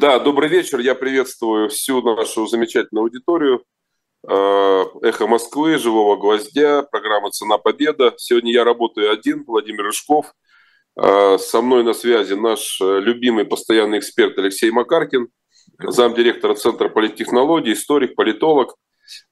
Да, 0.00 0.18
добрый 0.18 0.48
вечер. 0.48 0.78
Я 0.78 0.94
приветствую 0.94 1.68
всю 1.68 2.00
нашу 2.00 2.46
замечательную 2.46 3.02
аудиторию. 3.02 3.62
Э, 4.26 4.84
Эхо 5.02 5.26
Москвы, 5.26 5.76
Живого 5.76 6.16
Гвоздя, 6.16 6.82
программа 6.82 7.30
«Цена 7.30 7.58
Победа». 7.58 8.14
Сегодня 8.16 8.52
я 8.52 8.64
работаю 8.64 9.12
один, 9.12 9.44
Владимир 9.46 9.84
Рыжков. 9.84 10.32
Э, 10.96 11.36
со 11.38 11.60
мной 11.60 11.84
на 11.84 11.92
связи 11.92 12.32
наш 12.32 12.80
э, 12.80 13.00
любимый 13.00 13.44
постоянный 13.44 13.98
эксперт 13.98 14.38
Алексей 14.38 14.70
Макаркин, 14.70 15.28
замдиректора 15.78 16.54
Центра 16.54 16.88
политтехнологий, 16.88 17.74
историк, 17.74 18.14
политолог. 18.14 18.74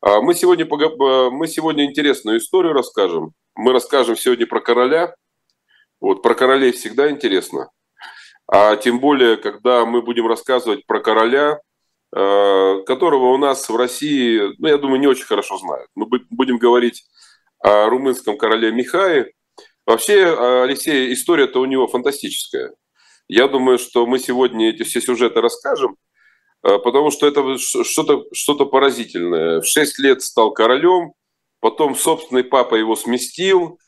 Мы 0.03 0.35
сегодня, 0.35 0.67
мы 0.67 1.49
сегодня 1.49 1.87
интересную 1.87 2.39
историю 2.39 2.75
расскажем. 2.75 3.33
Мы 3.55 3.73
расскажем 3.73 4.15
сегодня 4.15 4.47
про 4.47 4.61
короля. 4.61 5.15
Вот, 6.01 6.23
про 6.23 6.35
королей 6.35 6.73
всегда 6.73 7.11
интересно. 7.11 7.71
А 8.53 8.77
тем 8.77 8.99
более, 8.99 9.37
когда 9.37 9.87
мы 9.87 10.03
будем 10.03 10.27
рассказывать 10.27 10.85
про 10.85 11.01
короля, 11.01 11.61
э, 12.13 12.83
которого 12.85 13.33
у 13.33 13.39
нас 13.39 13.69
в 13.69 13.77
России, 13.77 14.41
ну, 14.59 14.67
я 14.67 14.77
думаю, 14.77 14.99
не 14.99 15.07
очень 15.07 15.25
хорошо 15.25 15.57
знают. 15.59 15.89
Мы 15.95 16.07
будем 16.31 16.59
говорить 16.59 17.05
о 17.61 17.89
румынском 17.89 18.37
короле 18.37 18.73
Михае. 18.73 19.33
Вообще, 19.87 20.63
Алексей, 20.65 21.13
история-то 21.13 21.61
у 21.61 21.65
него 21.65 21.87
фантастическая. 21.87 22.73
Я 23.29 23.47
думаю, 23.47 23.79
что 23.79 24.07
мы 24.07 24.19
сегодня 24.19 24.71
эти 24.71 24.83
все 24.83 25.01
сюжеты 25.01 25.41
расскажем, 25.41 25.97
э, 26.65 26.79
потому 26.79 27.13
что 27.13 27.29
это 27.29 27.57
что-то 27.59 28.25
что 28.33 28.67
поразительное. 28.67 29.61
В 29.61 29.67
6 29.67 30.01
лет 30.01 30.23
стал 30.23 30.51
королем, 30.53 31.13
потом 31.61 31.95
собственный 31.95 32.43
папа 32.43 32.75
его 32.75 32.97
сместил, 32.97 33.79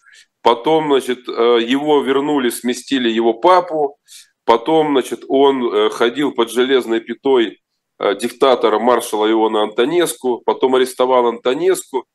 потом, 0.42 0.92
значит, 0.92 1.28
э, 1.28 1.58
его 1.60 2.00
вернули, 2.02 2.50
сместили 2.50 3.08
его 3.08 3.34
папу, 3.34 3.98
Потом, 4.44 4.92
значит, 4.92 5.24
он 5.28 5.72
э, 5.72 5.90
ходил 5.90 6.32
под 6.32 6.50
железной 6.50 7.00
пятой 7.00 7.60
э, 7.98 8.16
диктатора 8.16 8.78
маршала 8.78 9.30
Иона 9.30 9.62
Антонеску, 9.62 10.42
потом 10.44 10.74
арестовал 10.74 11.26
Антонеску. 11.26 12.06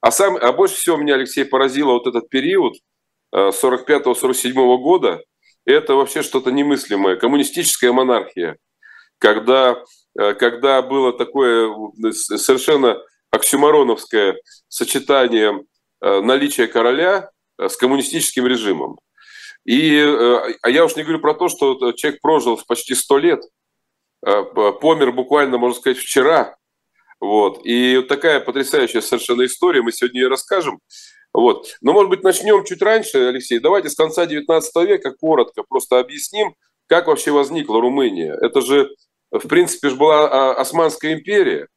А, 0.00 0.10
сам, 0.10 0.36
а 0.36 0.52
больше 0.52 0.76
всего 0.76 0.96
меня, 0.96 1.14
Алексей, 1.14 1.44
поразило 1.44 1.92
вот 1.92 2.06
этот 2.06 2.30
период 2.30 2.74
45-47 3.34 4.50
э, 4.50 4.52
года. 4.78 5.22
Это 5.66 5.94
вообще 5.94 6.22
что-то 6.22 6.50
немыслимое. 6.50 7.16
Коммунистическая 7.16 7.92
монархия. 7.92 8.58
Когда, 9.18 9.82
когда 10.14 10.82
было 10.82 11.14
такое 11.14 11.74
совершенно 12.10 12.98
оксюмароновское 13.30 14.36
сочетание 14.68 15.64
наличия 16.02 16.66
короля 16.66 17.30
с 17.58 17.78
коммунистическим 17.78 18.46
режимом. 18.46 18.98
И, 19.64 19.96
э, 19.96 20.54
а 20.62 20.70
я 20.70 20.84
уж 20.84 20.96
не 20.96 21.02
говорю 21.02 21.20
про 21.20 21.34
то, 21.34 21.48
что 21.48 21.92
человек 21.92 22.20
прожил 22.20 22.60
почти 22.66 22.94
сто 22.94 23.18
лет, 23.18 23.42
э, 24.26 24.42
помер 24.80 25.12
буквально, 25.12 25.58
можно 25.58 25.78
сказать, 25.78 25.98
вчера. 25.98 26.56
Вот. 27.20 27.64
И 27.64 27.96
вот 27.96 28.08
такая 28.08 28.40
потрясающая 28.40 29.00
совершенно 29.00 29.44
история, 29.46 29.82
мы 29.82 29.92
сегодня 29.92 30.22
ее 30.22 30.28
расскажем. 30.28 30.80
Вот. 31.32 31.74
Но, 31.80 31.92
может 31.92 32.10
быть, 32.10 32.22
начнем 32.22 32.64
чуть 32.64 32.82
раньше, 32.82 33.28
Алексей. 33.28 33.58
Давайте 33.58 33.88
с 33.88 33.96
конца 33.96 34.26
19 34.26 34.76
века 34.86 35.12
коротко 35.12 35.64
просто 35.68 35.98
объясним, 35.98 36.54
как 36.86 37.06
вообще 37.06 37.32
возникла 37.32 37.80
Румыния. 37.80 38.36
Это 38.40 38.60
же, 38.60 38.90
в 39.30 39.48
принципе, 39.48 39.88
же 39.88 39.96
была 39.96 40.28
а, 40.28 40.54
Османская 40.54 41.14
империя. 41.14 41.68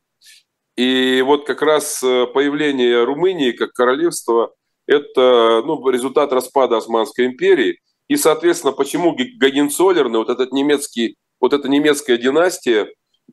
И 0.75 1.23
вот 1.25 1.47
как 1.47 1.63
раз 1.63 2.03
э, 2.03 2.27
появление 2.27 3.03
Румынии 3.03 3.51
как 3.51 3.73
королевства 3.73 4.53
это 4.87 5.61
ну, 5.65 5.87
результат 5.89 6.31
распада 6.33 6.77
Османской 6.77 7.25
империи. 7.25 7.79
И, 8.07 8.15
соответственно, 8.15 8.73
почему 8.73 9.15
Гагенцоллерны, 9.15 10.17
вот 10.17 10.29
этот 10.29 10.53
немецкий, 10.53 11.17
вот 11.39 11.53
эта 11.53 11.67
немецкая 11.67 12.17
династия 12.17 12.87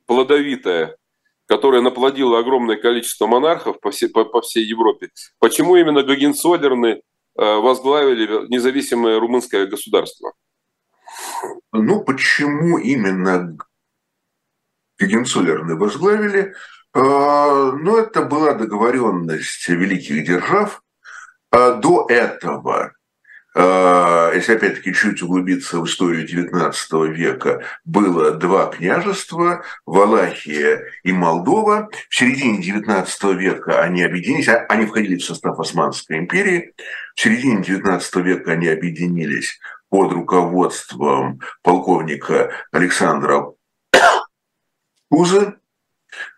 плодовитая, 0.06 0.96
которая 1.46 1.80
наплодила 1.80 2.38
огромное 2.38 2.77
количество 2.77 3.27
монархов 3.27 3.80
по 3.80 3.91
всей, 3.91 4.08
по, 4.08 4.24
по 4.24 4.41
всей 4.42 4.64
Европе, 4.64 5.11
почему 5.38 5.77
именно 5.77 6.02
Гагенцоллерны 6.02 6.89
э, 6.89 7.01
возглавили 7.36 8.48
независимое 8.48 9.20
румынское 9.20 9.67
государство? 9.67 10.33
Ну, 11.73 12.02
почему 12.02 12.79
именно 12.79 13.56
Гагенцоллерны 14.98 15.77
возглавили? 15.77 16.55
Э, 16.95 17.73
ну, 17.73 17.96
это 17.96 18.23
была 18.23 18.55
договоренность 18.55 19.68
великих 19.68 20.27
держав, 20.27 20.83
до 21.55 22.07
этого, 22.09 22.92
а, 23.57 24.33
если 24.35 24.57
опять-таки 24.57 24.92
чуть 24.92 25.23
углубиться 25.23 25.79
в 25.79 25.87
историю 25.87 26.27
XIX 26.27 27.09
века, 27.13 27.63
было 27.85 28.33
два 28.33 28.67
княжества, 28.67 29.63
Валахия 29.87 30.85
и 31.05 31.13
Молдова. 31.13 31.89
В 32.09 32.17
середине 32.17 32.61
XIX 32.61 33.35
века 33.35 33.81
они 33.81 34.03
объединились, 34.03 34.48
а, 34.48 34.67
они 34.69 34.87
входили 34.87 35.17
в 35.17 35.25
состав 35.25 35.59
Османской 35.61 36.19
империи. 36.19 36.75
В 37.15 37.20
середине 37.20 37.63
XIX 37.63 38.23
века 38.23 38.53
они 38.53 38.69
объединились 38.69 39.61
под 39.89 40.13
руководством 40.13 41.41
полковника 41.63 42.51
Александра 42.73 43.53
Кузы, 45.09 45.41
Э, 45.47 45.64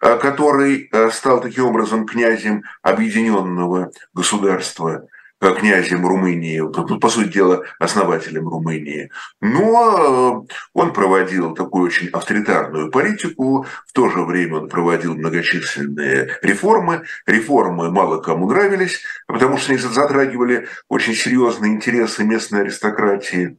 который 0.01 0.89
э, 0.91 1.11
стал 1.11 1.41
таким 1.41 1.67
образом 1.67 2.07
князем 2.07 2.65
объединенного 2.83 3.91
государства, 4.15 5.07
э, 5.41 5.55
князем 5.55 6.07
Румынии, 6.07 6.61
по 6.99 7.09
сути 7.09 7.29
дела, 7.29 7.63
основателем 7.79 8.49
Румынии. 8.49 9.11
Но 9.41 10.47
он 10.75 10.93
проводил 10.93 11.55
такую 11.55 11.87
очень 11.87 12.09
авторитарную 12.09 12.91
политику, 12.91 13.67
в 13.87 13.93
то 13.93 14.11
же 14.11 14.23
время 14.23 14.59
он 14.59 14.69
проводил 14.69 15.15
многочисленные 15.15 16.39
реформы. 16.43 17.05
Реформы 17.27 17.91
мало 17.91 18.21
кому 18.21 18.51
нравились, 18.51 19.03
потому 19.27 19.57
что 19.59 19.73
они 19.73 19.81
затрагивали 19.81 20.69
очень 20.89 21.15
серьезные 21.15 21.73
интересы 21.73 22.25
местной 22.25 22.63
аристократии. 22.63 23.59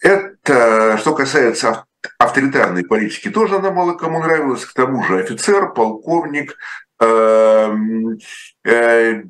Это 0.00 0.98
что 0.98 1.14
касается 1.14 1.86
авторитарной 2.18 2.84
политики 2.84 3.30
тоже 3.30 3.56
она 3.56 3.70
мало 3.70 3.94
кому 3.94 4.20
нравилась. 4.20 4.64
К 4.64 4.72
тому 4.72 5.02
же 5.04 5.20
офицер, 5.20 5.72
полковник, 5.72 6.56
эм, 7.00 8.18
э, 8.64 9.22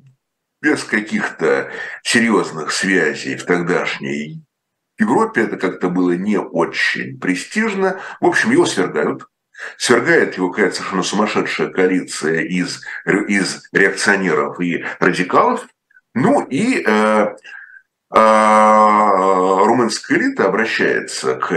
без 0.63 0.85
каких-то 0.85 1.71
серьезных 2.03 2.73
связей 2.73 3.37
в 3.37 3.45
тогдашней 3.45 4.43
Европе 4.99 5.43
это 5.43 5.57
как-то 5.57 5.89
было 5.89 6.13
не 6.13 6.39
очень 6.39 7.19
престижно. 7.19 8.01
В 8.21 8.27
общем, 8.27 8.51
его 8.51 8.67
свергают. 8.67 9.27
Свергает 9.79 10.37
его 10.37 10.51
какая-то 10.51 10.77
совершенно 10.77 11.03
сумасшедшая 11.03 11.69
коалиция 11.69 12.41
из, 12.43 12.83
из 13.07 13.69
реакционеров 13.73 14.61
и 14.61 14.85
радикалов. 14.99 15.67
Ну 16.15 16.43
и 16.43 16.83
э, 16.87 17.37
э, 18.15 18.17
румынская 19.65 20.19
элита 20.19 20.47
обращается 20.47 21.37
к 21.37 21.53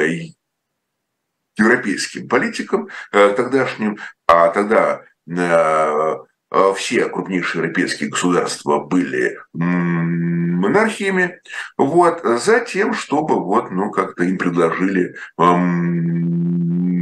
европейским 1.59 2.27
политикам 2.27 2.89
э, 3.11 3.29
тогдашним, 3.35 3.99
а 4.27 4.49
тогда 4.49 5.03
э, 5.27 6.15
э, 6.51 6.73
все 6.75 7.07
крупнейшие 7.09 7.61
европейские 7.61 8.09
государства 8.09 8.79
были 8.79 9.37
монархиями, 9.53 11.39
вот, 11.77 12.21
за 12.23 12.61
тем, 12.61 12.93
чтобы 12.93 13.43
вот, 13.43 13.71
ну, 13.71 13.91
как-то 13.91 14.23
им 14.23 14.37
предложили 14.37 15.15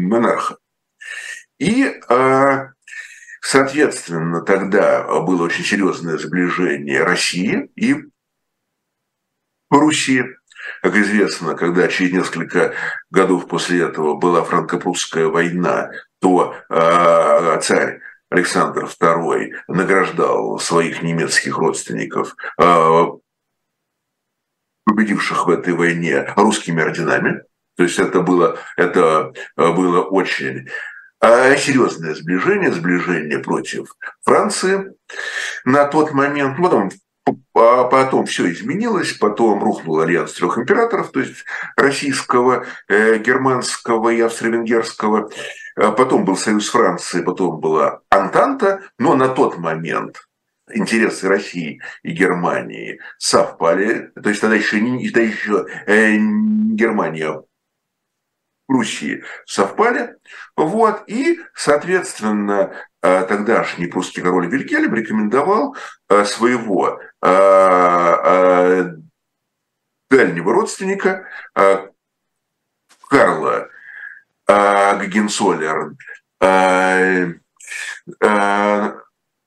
монарха. 0.06 0.58
И, 1.58 2.00
соответственно, 3.42 4.42
тогда 4.42 5.04
было 5.22 5.46
очень 5.46 5.64
серьезное 5.64 6.20
сближение 6.20 7.04
России 7.04 7.72
и 7.76 7.96
Руси. 9.72 10.24
Как 10.82 10.96
известно, 10.96 11.56
когда 11.56 11.88
через 11.88 12.14
несколько 12.14 12.74
годов 13.10 13.48
после 13.48 13.84
этого 13.84 14.16
была 14.16 14.44
франко-прусская 14.44 15.28
война, 15.28 15.92
то 16.20 16.56
э, 16.70 17.60
царь 17.62 18.00
Александр 18.30 18.86
II 18.86 19.52
награждал 19.68 20.60
своих 20.60 21.02
немецких 21.02 21.58
родственников, 21.58 22.36
э, 22.60 23.04
победивших 24.86 25.48
в 25.48 25.50
этой 25.50 25.74
войне, 25.74 26.34
русскими 26.36 26.82
орденами. 26.82 27.44
То 27.76 27.84
есть 27.84 28.00
это 28.00 28.22
было, 28.22 28.58
это 28.76 29.34
было 29.56 30.02
очень 30.02 30.68
серьезное 31.22 32.14
сближение, 32.14 32.72
сближение 32.72 33.40
против 33.40 33.94
Франции 34.24 34.94
на 35.66 35.86
тот 35.86 36.12
момент. 36.14 36.58
Потом 36.58 36.90
а 36.90 37.07
потом 37.58 38.26
все 38.26 38.52
изменилось, 38.52 39.14
потом 39.14 39.64
рухнул 39.64 40.00
альянс 40.00 40.34
трех 40.34 40.58
императоров, 40.58 41.12
то 41.12 41.22
есть 41.22 41.46
российского, 41.76 42.66
э, 42.88 43.18
германского 43.18 44.10
и 44.10 44.22
австро-венгерского. 44.22 45.30
А 45.76 45.92
потом 45.92 46.26
был 46.26 46.38
союз 46.38 46.70
Франции, 46.70 47.22
потом 47.22 47.60
была 47.60 48.02
Антанта, 48.10 48.82
но 48.98 49.16
на 49.16 49.30
тот 49.30 49.58
момент 49.58 50.28
интересы 50.74 51.28
России 51.28 51.82
и 52.04 52.12
Германии 52.12 53.00
совпали. 53.18 54.12
То 54.22 54.30
есть 54.30 54.42
тогда 54.42 54.56
еще, 54.56 54.80
тогда 54.80 55.22
еще 55.22 55.66
э, 55.86 56.18
Германия 56.18 57.42
Руси 58.68 59.24
совпали. 59.46 60.16
Вот, 60.56 61.04
и, 61.08 61.40
соответственно, 61.54 62.74
э, 63.02 63.24
тогдашний 63.26 63.88
прусский 63.88 64.22
король 64.22 64.48
Вильгельм 64.48 64.94
рекомендовал 64.94 65.76
э, 66.10 66.26
своего 66.26 67.00
э, 67.24 68.94
дальнего 70.10 70.54
родственника 70.54 71.28
Карла 73.10 73.70
Гагенсолер 74.48 75.96
Э, 78.22 78.94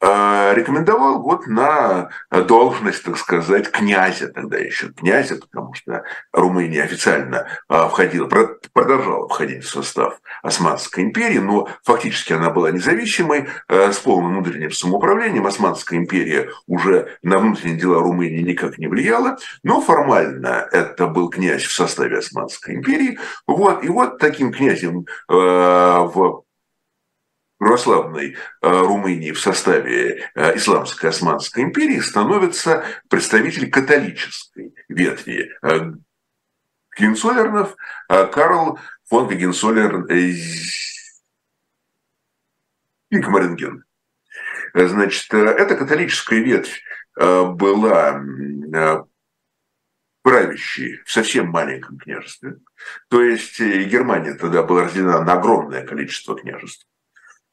рекомендовал 0.01 1.23
вот 1.23 1.47
на 1.47 2.11
должность, 2.31 3.05
так 3.05 3.19
сказать, 3.19 3.71
князя, 3.71 4.29
тогда 4.29 4.57
еще 4.57 4.93
князя, 4.93 5.37
потому 5.37 5.75
что 5.75 6.05
Румыния 6.33 6.83
официально 6.85 7.47
э, 7.69 7.89
входила, 7.89 8.27
продолжала 8.73 9.29
входить 9.29 9.65
в 9.65 9.69
состав 9.69 10.21
Османской 10.43 11.05
империи, 11.05 11.39
но 11.39 11.69
фактически 11.85 12.33
она 12.33 12.51
была 12.51 12.71
независимой, 12.71 13.49
э, 13.69 13.93
с 13.93 13.99
полным 13.99 14.33
внутренним 14.33 14.73
самоуправлением. 14.73 15.47
Османская 15.47 15.99
империя 15.99 16.51
уже 16.67 17.19
на 17.23 17.39
внутренние 17.39 17.79
дела 17.79 18.01
Румынии 18.01 18.43
никак 18.43 18.79
не 18.79 18.87
влияла, 18.87 19.37
но 19.63 19.81
формально 19.81 20.69
это 20.73 21.07
был 21.07 21.29
князь 21.29 21.65
в 21.65 21.73
составе 21.73 22.19
Османской 22.19 22.75
империи. 22.75 23.19
Вот, 23.47 23.85
и 23.85 23.89
вот 23.89 24.19
таким 24.19 24.53
князем 24.53 25.07
в 25.29 26.43
православной 27.61 28.33
э, 28.33 28.37
Румынии 28.63 29.33
в 29.33 29.39
составе 29.39 30.31
э, 30.35 30.57
Исламской 30.57 31.11
Османской 31.11 31.63
империи 31.63 32.01
становится 32.01 32.87
представитель 33.11 33.71
католической 33.71 34.75
ветви 34.89 35.53
э, 35.63 35.93
Генсолернов 36.99 37.77
Карл 38.09 38.79
фон 39.09 39.29
Генсолер 39.29 40.07
Пикмаринген. 43.09 43.85
Значит, 44.75 45.33
эта 45.33 45.77
католическая 45.77 46.41
ветвь 46.41 46.83
была 47.17 48.23
правящей 50.23 51.03
в 51.05 51.13
совсем 51.13 51.49
маленьком 51.49 51.99
княжестве. 51.99 52.57
То 53.09 53.23
есть 53.23 53.61
Германия 53.61 54.35
тогда 54.35 54.63
была 54.63 54.85
разделена 54.85 55.23
на 55.23 55.35
огромное 55.35 55.87
количество 55.87 56.37
княжеств. 56.37 56.90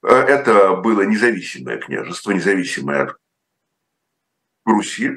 Э, 0.03 0.09
это 0.09 0.75
было 0.75 1.01
независимое 1.01 1.77
княжество, 1.77 2.31
независимое 2.31 3.03
от 3.03 3.17
Руси. 4.65 5.11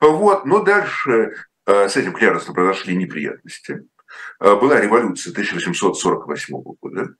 Вот. 0.00 0.44
Но 0.44 0.62
дальше 0.62 1.34
э, 1.66 1.88
с 1.88 1.96
этим 1.96 2.12
княжеством 2.12 2.54
произошли 2.54 2.96
неприятности. 2.96 3.86
Э, 4.40 4.56
была 4.56 4.80
революция 4.80 5.32
1848 5.32 6.62
года. 6.80 7.14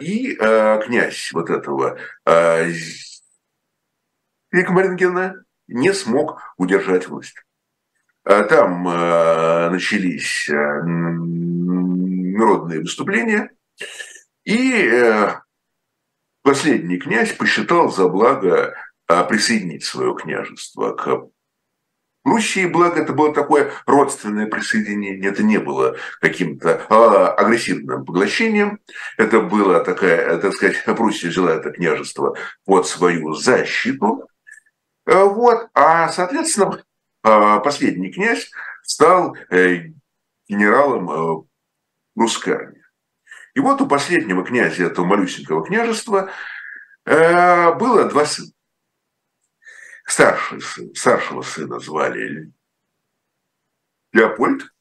И 0.00 0.34
князь 0.34 1.30
вот 1.32 1.50
этого 1.50 1.98
Рикмарингена 4.50 5.44
не 5.68 5.94
смог 5.94 6.40
удержать 6.56 7.08
власть. 7.08 7.36
Там 8.24 8.82
начались 8.82 10.48
народные 12.40 12.80
выступления, 12.80 13.50
и 14.44 15.30
последний 16.42 16.98
князь 16.98 17.32
посчитал 17.32 17.90
за 17.90 18.08
благо 18.08 18.74
а, 19.06 19.24
присоединить 19.24 19.84
свое 19.84 20.14
княжество 20.14 20.92
к 20.92 21.28
Руси, 22.22 22.66
благо 22.66 23.00
это 23.00 23.14
было 23.14 23.32
такое 23.32 23.72
родственное 23.86 24.46
присоединение, 24.46 25.30
это 25.30 25.42
не 25.42 25.58
было 25.58 25.96
каким-то 26.20 26.84
а, 26.88 27.32
агрессивным 27.32 28.04
поглощением, 28.04 28.78
это 29.16 29.40
было 29.40 29.82
такая, 29.82 30.38
так 30.38 30.52
сказать, 30.52 30.84
Пруссия 30.84 31.30
взяла 31.30 31.52
это 31.52 31.70
княжество 31.70 32.36
под 32.66 32.86
свою 32.86 33.32
защиту, 33.32 34.28
а, 35.06 35.24
вот, 35.24 35.68
а, 35.74 36.08
соответственно, 36.08 36.82
последний 37.22 38.10
князь 38.10 38.50
стал 38.82 39.36
э, 39.50 39.92
генералом 40.48 41.10
э, 41.10 41.42
русской 42.16 42.54
армии. 42.54 42.79
И 43.54 43.60
вот 43.60 43.80
у 43.80 43.86
последнего 43.86 44.44
князя 44.44 44.84
этого 44.84 45.04
малюсенького 45.04 45.64
княжества 45.64 46.30
э, 47.04 47.74
было 47.74 48.04
два 48.04 48.24
сына. 48.24 48.48
Старший 50.06 50.60
сын, 50.60 50.94
старшего 50.94 51.42
сына 51.42 51.78
звали 51.78 52.52
Леопольд, 54.12 54.72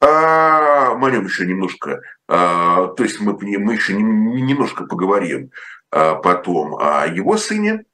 а 0.00 0.92
о 0.92 1.10
нем 1.10 1.26
еще 1.26 1.46
немножко, 1.46 2.00
а, 2.26 2.86
то 2.86 3.02
есть 3.02 3.20
мы, 3.20 3.34
мы 3.34 3.74
еще 3.74 3.92
немножко 3.94 4.86
поговорим 4.86 5.50
а, 5.90 6.14
потом 6.14 6.76
о 6.78 7.06
его 7.06 7.36
сыне, 7.36 7.84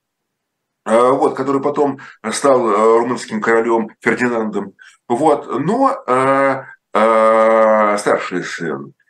а, 0.85 1.11
вот, 1.11 1.37
который 1.37 1.61
потом 1.61 1.99
стал 2.31 2.69
а, 2.69 2.99
румынским 2.99 3.41
королем 3.41 3.91
Фердинандом. 4.01 4.75
Вот, 5.09 5.49
но 5.49 6.05
а, 6.07 6.67
а, 6.93 7.99
старший 7.99 8.45
сын 8.45 8.95
Э, 8.95 9.06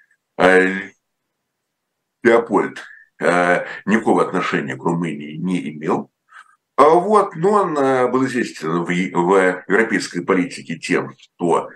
Леопольд 2.23 2.83
э, 3.21 3.65
никакого 3.85 4.27
отношения 4.27 4.77
к 4.77 4.83
Румынии 4.83 5.37
не 5.37 5.71
имел. 5.71 6.11
А 6.77 6.89
вот, 6.91 7.35
но 7.37 7.53
он 7.53 7.79
э, 7.79 8.09
был 8.09 8.27
известен 8.27 8.85
в, 8.85 8.87
в 8.87 9.65
европейской 9.69 10.21
политике 10.21 10.77
тем, 10.77 11.15
что 11.19 11.71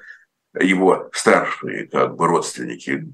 его 0.58 1.08
старшие 1.12 1.86
как 1.86 2.16
бы 2.16 2.26
родственники 2.26 3.06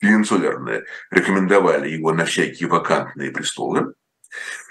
Пенинсулярные 0.00 0.86
рекомендовали 1.10 1.90
его 1.90 2.14
на 2.14 2.24
всякие 2.24 2.70
вакантные 2.70 3.30
престолы. 3.30 3.94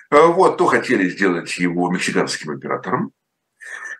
А 0.09 0.25
вот, 0.25 0.57
то 0.57 0.65
хотели 0.65 1.07
сделать 1.07 1.55
его 1.59 1.91
мексиканским 1.91 2.53
императором, 2.53 3.11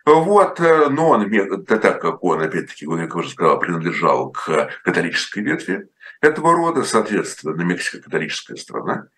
вот, 0.04 0.60
э, 0.60 0.88
но 0.88 1.10
он, 1.10 1.64
так 1.66 2.00
как 2.00 2.24
он, 2.24 2.42
опять-таки, 2.42 2.86
как 2.86 3.16
уже 3.16 3.30
сказал, 3.30 3.58
принадлежал 3.58 4.30
к 4.30 4.70
католической 4.84 5.40
ветви 5.40 5.88
этого 6.20 6.54
рода, 6.54 6.84
соответственно, 6.84 7.62
Мексика 7.62 8.02
католическая 8.02 8.56
страна, 8.56 9.08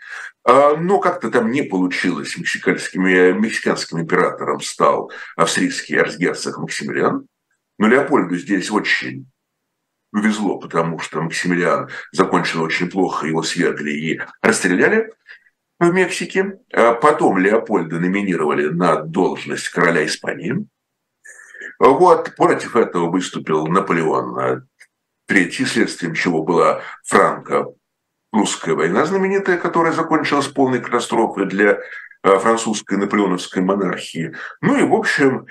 а, 0.45 0.77
но 0.77 1.01
как-то 1.01 1.31
там 1.31 1.51
не 1.51 1.63
получилось. 1.63 2.37
Мексиканским, 2.37 3.03
мексиканским 3.03 4.01
императором 4.01 4.61
стал 4.61 5.11
австрийский 5.37 6.01
арцгерцог 6.01 6.59
Максимилиан, 6.59 7.27
но 7.79 7.89
Леопольду 7.89 8.37
здесь 8.37 8.71
очень 8.71 9.27
повезло, 10.13 10.59
потому 10.59 11.01
что 11.01 11.23
Максимилиан 11.23 11.89
закончил 12.13 12.63
очень 12.63 12.91
плохо, 12.91 13.27
его 13.27 13.43
свергли 13.43 13.91
и 13.91 14.21
расстреляли 14.41 15.11
в 15.89 15.95
Мексике. 15.95 16.59
А 16.73 16.95
потом 16.95 17.39
Леопольда 17.39 17.99
номинировали 17.99 18.69
на 18.69 18.97
должность 19.03 19.69
короля 19.69 20.05
Испании. 20.07 20.67
Вот, 21.79 22.35
против 22.37 22.77
этого 22.77 23.11
выступил 23.11 23.67
Наполеон. 23.67 24.69
Третий, 25.27 25.65
следствием 25.65 26.15
чего 26.15 26.43
была 26.43 26.83
франко-русская 27.05 28.75
война 28.75 29.05
знаменитая, 29.05 29.57
которая 29.57 29.93
закончилась 29.93 30.49
полной 30.49 30.81
катастрофой 30.81 31.47
для 31.47 31.79
э, 32.23 32.39
французской 32.39 32.99
наполеоновской 32.99 33.63
монархии. 33.63 34.35
Ну 34.61 34.77
и, 34.79 34.83
в 34.83 34.95
общем, 34.95 35.47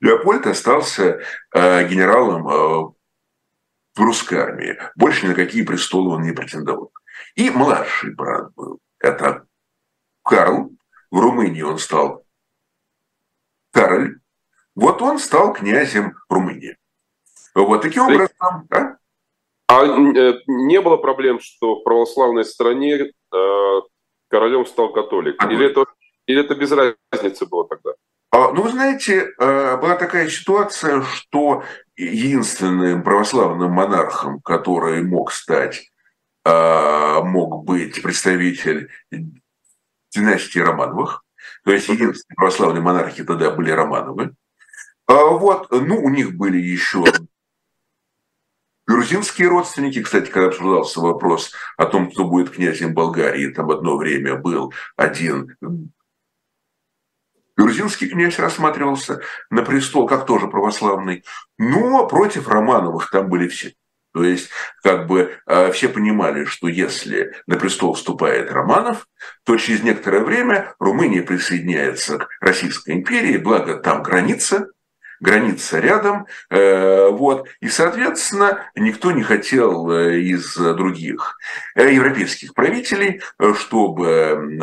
Леопольд 0.00 0.46
остался 0.46 1.20
генералом 1.54 2.94
русской 3.96 4.38
армии. 4.38 4.78
Больше 4.96 5.24
ни 5.24 5.30
на 5.30 5.34
какие 5.34 5.62
престолы 5.62 6.14
он 6.14 6.22
не 6.22 6.32
претендовал. 6.32 6.92
И 7.34 7.50
младший 7.50 8.14
брат 8.14 8.52
был. 8.54 8.78
Это 8.98 9.46
Карл. 10.22 10.70
В 11.10 11.18
Румынии 11.18 11.62
он 11.62 11.78
стал 11.78 12.24
Кароль. 13.72 14.20
Вот 14.74 15.02
он 15.02 15.18
стал 15.18 15.52
князем 15.52 16.14
Румынии. 16.28 16.76
Вот 17.54 17.82
таким 17.82 18.04
образом... 18.04 18.66
А? 18.70 18.96
а 19.68 19.84
не 19.86 20.80
было 20.80 20.96
проблем, 20.96 21.40
что 21.40 21.76
в 21.76 21.84
православной 21.84 22.44
стране 22.44 23.12
э, 23.32 23.80
королем 24.28 24.66
стал 24.66 24.92
католик? 24.92 25.36
А 25.38 25.50
или, 25.50 25.66
это, 25.66 25.86
или 26.26 26.44
это 26.44 26.54
без 26.54 26.72
разницы 26.72 27.46
было 27.46 27.66
тогда? 27.68 27.92
А, 28.32 28.52
ну, 28.52 28.62
вы 28.62 28.70
знаете, 28.70 29.32
э, 29.38 29.76
была 29.76 29.96
такая 29.96 30.28
ситуация, 30.28 31.02
что 31.02 31.64
единственным 31.96 33.02
православным 33.02 33.72
монархом, 33.72 34.40
который 34.40 35.02
мог 35.02 35.32
стать 35.32 35.89
мог 36.44 37.64
быть 37.64 38.02
представитель 38.02 38.90
династии 40.10 40.58
Романовых, 40.58 41.24
то 41.64 41.72
есть 41.72 41.88
единственные 41.88 42.36
православные 42.36 42.82
монархи 42.82 43.24
тогда 43.24 43.50
были 43.50 43.70
Романовы. 43.70 44.34
А 45.06 45.24
вот, 45.24 45.70
ну, 45.70 46.02
у 46.02 46.08
них 46.08 46.34
были 46.34 46.58
еще 46.58 47.04
грузинские 48.86 49.48
родственники. 49.48 50.02
Кстати, 50.02 50.30
когда 50.30 50.48
обсуждался 50.48 51.00
вопрос 51.00 51.52
о 51.76 51.86
том, 51.86 52.10
кто 52.10 52.24
будет 52.24 52.50
князем 52.50 52.94
Болгарии, 52.94 53.52
там 53.52 53.70
одно 53.70 53.96
время 53.96 54.36
был 54.36 54.72
один 54.96 55.56
Грузинский 57.60 58.08
князь 58.08 58.38
рассматривался 58.38 59.20
на 59.50 59.62
престол 59.62 60.06
как 60.06 60.24
тоже 60.24 60.48
православный, 60.48 61.24
но 61.58 62.06
против 62.06 62.48
Романовых 62.48 63.10
там 63.10 63.28
были 63.28 63.48
все. 63.48 63.74
То 64.12 64.24
есть, 64.24 64.50
как 64.82 65.06
бы 65.06 65.36
э, 65.46 65.70
все 65.72 65.88
понимали, 65.88 66.44
что 66.44 66.66
если 66.66 67.32
на 67.46 67.56
престол 67.56 67.94
вступает 67.94 68.50
Романов, 68.50 69.06
то 69.44 69.56
через 69.56 69.82
некоторое 69.82 70.24
время 70.24 70.74
Румыния 70.80 71.22
присоединяется 71.22 72.18
к 72.18 72.28
Российской 72.40 72.94
империи, 72.94 73.36
благо 73.36 73.76
там 73.76 74.02
граница, 74.02 74.66
граница 75.20 75.78
рядом, 75.78 76.26
э, 76.50 77.08
вот, 77.08 77.46
и, 77.60 77.68
соответственно, 77.68 78.64
никто 78.74 79.12
не 79.12 79.22
хотел 79.22 79.88
э, 79.92 80.18
из 80.18 80.56
других 80.56 81.38
европейских 81.76 82.52
правителей, 82.54 83.20
чтобы 83.54 84.58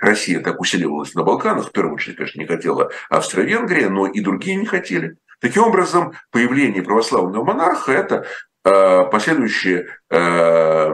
Россия 0.00 0.40
так 0.40 0.60
усиливалась 0.60 1.14
на 1.14 1.22
Балканах, 1.22 1.68
в 1.68 1.72
первую 1.72 1.94
очередь, 1.94 2.16
конечно, 2.16 2.38
не 2.38 2.46
хотела 2.46 2.90
Австро-Венгрия, 3.08 3.88
но 3.88 4.06
и 4.06 4.20
другие 4.20 4.56
не 4.56 4.66
хотели. 4.66 5.16
Таким 5.40 5.62
образом, 5.62 6.12
появление 6.30 6.82
православного 6.82 7.42
монарха– 7.42 7.92
это 7.94 8.26
Э, 8.26 8.49
последующее 8.62 9.88
э, 10.10 10.90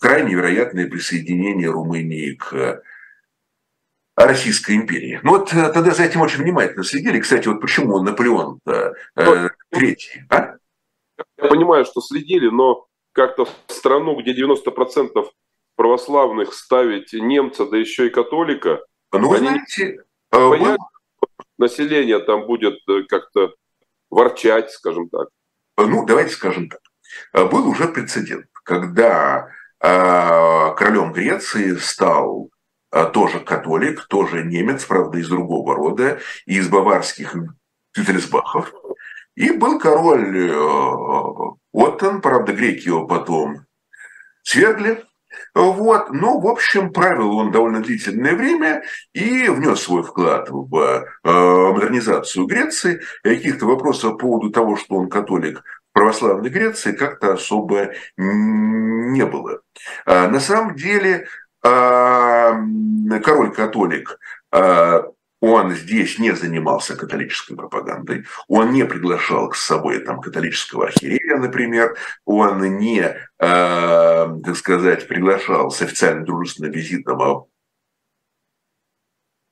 крайне 0.00 0.34
вероятное 0.34 0.88
присоединение 0.88 1.70
Румынии 1.70 2.34
к 2.34 2.82
Российской 4.14 4.76
империи. 4.76 5.18
Ну 5.22 5.38
вот 5.38 5.52
э, 5.54 5.72
тогда 5.72 5.92
за 5.92 6.04
этим 6.04 6.20
очень 6.20 6.42
внимательно 6.42 6.84
следили. 6.84 7.20
Кстати, 7.20 7.48
вот 7.48 7.60
почему 7.60 8.00
Наполеон 8.02 8.60
Третий, 9.70 10.24
а? 10.28 10.56
Я 11.38 11.48
понимаю, 11.48 11.84
что 11.84 12.00
следили, 12.00 12.48
но 12.48 12.86
как-то 13.12 13.46
в 13.46 13.72
страну, 13.72 14.20
где 14.20 14.34
90% 14.34 15.08
православных 15.76 16.52
ставить 16.52 17.12
немца, 17.14 17.64
да 17.66 17.76
еще 17.78 18.06
и 18.06 18.10
католика, 18.10 18.84
ну, 19.12 19.28
вы 19.28 19.38
знаете, 19.38 20.04
был... 20.30 20.76
население 21.58 22.18
там 22.18 22.46
будет 22.46 22.78
как-то 23.08 23.54
ворчать, 24.10 24.70
скажем 24.70 25.08
так. 25.08 25.28
Ну, 25.76 26.04
давайте 26.06 26.30
скажем 26.30 26.68
так. 26.68 26.80
Э, 27.32 27.44
был 27.44 27.68
уже 27.68 27.88
прецедент, 27.88 28.46
когда 28.64 29.48
э, 29.80 30.74
королем 30.76 31.12
Греции 31.12 31.76
стал 31.76 32.50
э, 32.92 33.04
тоже 33.12 33.40
католик, 33.40 34.06
тоже 34.06 34.44
немец, 34.44 34.84
правда, 34.84 35.18
из 35.18 35.28
другого 35.28 35.74
рода, 35.74 36.18
из 36.46 36.68
баварских 36.68 37.34
Тютельсбахов. 37.94 38.72
И 39.34 39.50
был 39.50 39.78
король 39.78 40.52
Оттон, 41.72 42.20
правда, 42.20 42.52
греки 42.52 42.88
его 42.88 43.06
потом 43.06 43.64
свергли. 44.42 45.02
Вот. 45.54 46.10
Но, 46.10 46.38
в 46.38 46.46
общем, 46.46 46.92
правил 46.92 47.38
он 47.38 47.50
довольно 47.50 47.80
длительное 47.80 48.34
время 48.34 48.82
и 49.14 49.48
внес 49.48 49.80
свой 49.80 50.02
вклад 50.02 50.50
в 50.50 51.06
модернизацию 51.24 52.44
Греции. 52.44 53.00
Каких-то 53.22 53.64
вопросов 53.64 54.12
по 54.12 54.18
поводу 54.18 54.50
того, 54.50 54.76
что 54.76 54.96
он 54.96 55.08
католик, 55.08 55.62
православной 55.92 56.50
Греции 56.50 56.92
как-то 56.92 57.34
особо 57.34 57.92
не 58.16 59.24
было. 59.26 59.60
А, 60.06 60.28
на 60.28 60.40
самом 60.40 60.74
деле 60.74 61.26
а, 61.62 62.54
король-католик 63.22 64.18
а, 64.50 65.04
он 65.40 65.72
здесь 65.72 66.18
не 66.18 66.32
занимался 66.32 66.96
католической 66.96 67.56
пропагандой, 67.56 68.24
он 68.46 68.70
не 68.70 68.84
приглашал 68.84 69.48
к 69.48 69.56
собой 69.56 69.98
там 69.98 70.20
католического 70.20 70.86
архиерея, 70.86 71.36
например, 71.36 71.96
он 72.24 72.62
не, 72.78 73.16
так 73.38 74.56
сказать, 74.56 75.08
приглашал 75.08 75.72
с 75.72 75.82
официальным 75.82 76.26
дружественным 76.26 76.70
визитом 76.70 77.48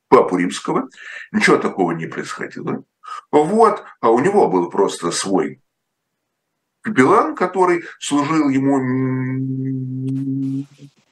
папу 0.07 0.37
римского, 0.37 0.87
ничего 1.33 1.57
такого 1.57 1.91
не 1.91 2.05
происходило. 2.05 2.85
Вот, 3.29 3.83
а 3.99 4.11
у 4.11 4.19
него 4.19 4.47
был 4.47 4.69
просто 4.69 5.11
свой 5.11 5.61
капеллан, 6.81 7.35
который 7.35 7.83
служил 7.99 8.49
ему 8.49 8.77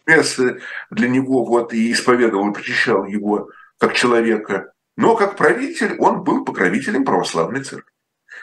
место 0.05 0.59
для 0.89 1.07
него, 1.07 1.45
вот, 1.45 1.73
и 1.73 1.91
исповедовал, 1.91 2.49
и 2.49 2.53
причащал 2.53 3.05
его 3.05 3.49
как 3.77 3.93
человека. 3.93 4.73
Но 4.97 5.15
как 5.15 5.37
правитель 5.37 5.95
он 5.99 6.23
был 6.23 6.43
покровителем 6.43 7.05
православной 7.05 7.63
церкви. 7.63 7.93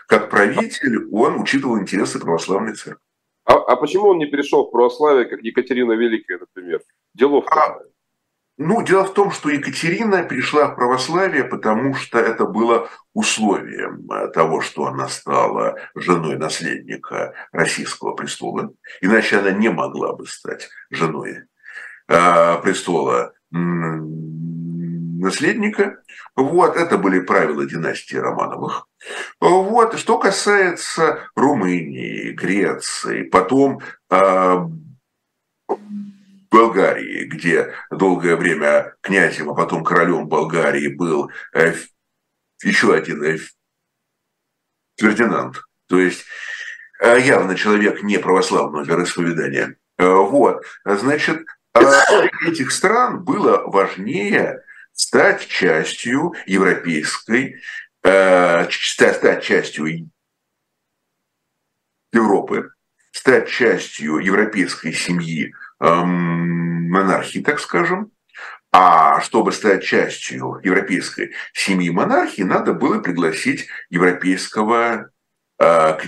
Как 0.07 0.31
правитель 0.31 1.07
он 1.11 1.41
учитывал 1.41 1.79
интересы 1.79 2.19
православной 2.19 2.75
церкви. 2.75 3.03
А, 3.45 3.55
а 3.55 3.77
почему 3.77 4.09
он 4.09 4.19
не 4.19 4.27
перешел 4.27 4.67
в 4.67 4.71
православие, 4.71 5.27
как 5.27 5.43
Екатерина 5.43 5.93
Великая, 5.93 6.39
например? 6.39 6.81
Делов 7.15 7.45
а, 7.49 7.79
ну, 8.59 8.83
дело 8.83 9.05
в 9.05 9.13
том, 9.13 9.31
что 9.33 9.51
Екатерина 9.51 10.23
пришла 10.23 10.69
в 10.69 10.77
православие, 10.77 11.45
потому 11.45 11.95
что 11.95 12.19
это 12.19 12.47
было 12.47 12.89
условием 13.13 14.11
э, 14.11 14.29
того, 14.29 14.63
что 14.63 14.87
она 14.87 15.09
стала 15.09 15.77
женой 15.95 16.37
наследника 16.39 17.35
российского 17.53 18.15
престола. 18.15 18.73
Иначе 19.03 19.39
она 19.39 19.51
не 19.51 19.69
могла 19.69 20.15
бы 20.15 20.27
стать 20.27 20.71
женой 20.91 21.43
э, 22.09 22.63
престола 22.63 23.33
наследника. 25.21 26.03
Вот, 26.35 26.77
это 26.77 26.97
были 26.97 27.21
правила 27.21 27.67
династии 27.67 28.17
Романовых. 28.17 28.89
Вот, 29.41 29.99
что 29.99 30.19
касается 30.19 31.21
Румынии, 31.35 32.33
Греции, 32.33 33.23
потом 33.23 33.81
э, 34.11 34.67
Болгарии, 36.57 37.25
где 37.27 37.75
долгое 37.91 38.35
время 38.35 38.95
князем, 39.03 39.51
а 39.51 39.55
потом 39.55 39.85
королем 39.85 40.27
Болгарии 40.27 40.89
был 40.89 41.31
э, 41.53 41.75
еще 42.63 42.95
один 42.95 43.23
э, 43.23 43.37
Фердинанд. 44.99 45.61
То 45.87 45.99
есть 45.99 46.25
э, 47.03 47.21
явно 47.21 47.57
человек 47.57 48.03
не 48.03 48.19
православного 48.19 48.85
вероисповедания. 48.85 49.77
Вот, 49.99 50.65
значит, 50.85 51.45
этих 52.47 52.71
стран 52.71 53.23
было 53.23 53.63
важнее 53.67 54.63
стать 54.93 55.47
частью 55.47 56.35
европейской, 56.47 57.63
стать 58.03 59.43
частью 59.43 60.11
Европы, 62.13 62.71
стать 63.11 63.49
частью 63.49 64.19
европейской 64.19 64.93
семьи 64.93 65.55
Эм, 65.79 66.91
монархии, 66.91 67.41
так 67.41 67.61
скажем. 67.61 68.11
А 68.73 69.21
чтобы 69.21 69.53
стать 69.53 69.85
частью 69.85 70.61
европейской 70.63 71.33
семьи 71.53 71.91
монархии, 71.91 72.43
надо 72.43 72.73
было 72.73 72.99
пригласить 73.01 73.67
европейского 73.91 75.11
э, 75.59 75.99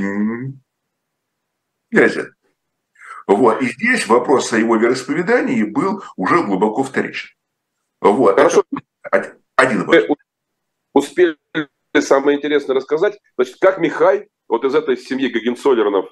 князя. 1.91 2.31
Вот. 3.27 3.61
И 3.63 3.67
здесь 3.67 4.07
вопрос 4.07 4.53
о 4.53 4.59
его 4.59 4.77
вероисповедании 4.77 5.63
был 5.65 6.03
уже 6.17 6.43
глубоко 6.43 6.83
вторичен. 6.83 7.29
Вот. 8.01 8.37
Хорошо. 8.37 8.65
Это 9.11 9.37
один 9.57 9.85
вопрос. 9.85 10.19
Успели 10.95 11.37
самое 12.01 12.39
интересное 12.39 12.75
рассказать. 12.75 13.19
Значит, 13.37 13.57
как 13.61 13.79
Михай, 13.79 14.29
вот 14.49 14.65
из 14.65 14.75
этой 14.75 14.97
семьи 14.97 15.29
Гагенцоллернов, 15.29 16.07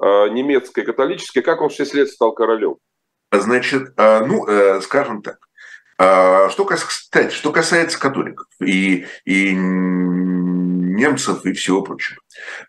э, 0.00 0.28
немецкой, 0.30 0.84
католической, 0.84 1.42
как 1.42 1.60
он 1.60 1.68
в 1.68 1.74
6 1.74 1.94
лет 1.94 2.08
стал 2.08 2.32
королем? 2.32 2.78
Значит, 3.32 3.94
а, 3.96 4.24
ну, 4.26 4.46
э, 4.46 4.82
скажем 4.82 5.22
так, 5.22 5.38
а, 5.96 6.50
что, 6.50 6.66
кстати, 6.66 7.32
что 7.32 7.50
касается 7.50 7.98
католиков 7.98 8.46
и, 8.60 9.06
и 9.24 9.54
немцев 9.54 11.46
и 11.46 11.54
всего 11.54 11.80
прочего, 11.80 12.20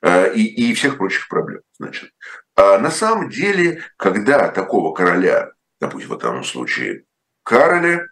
а, 0.01 0.27
и, 0.27 0.41
и 0.41 0.73
всех 0.73 0.97
прочих 0.97 1.27
проблем, 1.27 1.61
значит, 1.77 2.11
на 2.55 2.91
самом 2.91 3.29
деле, 3.29 3.81
когда 3.97 4.47
такого 4.47 4.93
короля, 4.93 5.49
допустим, 5.81 6.11
в 6.11 6.19
данном 6.19 6.43
случае 6.43 7.05
Кароля, 7.41 8.07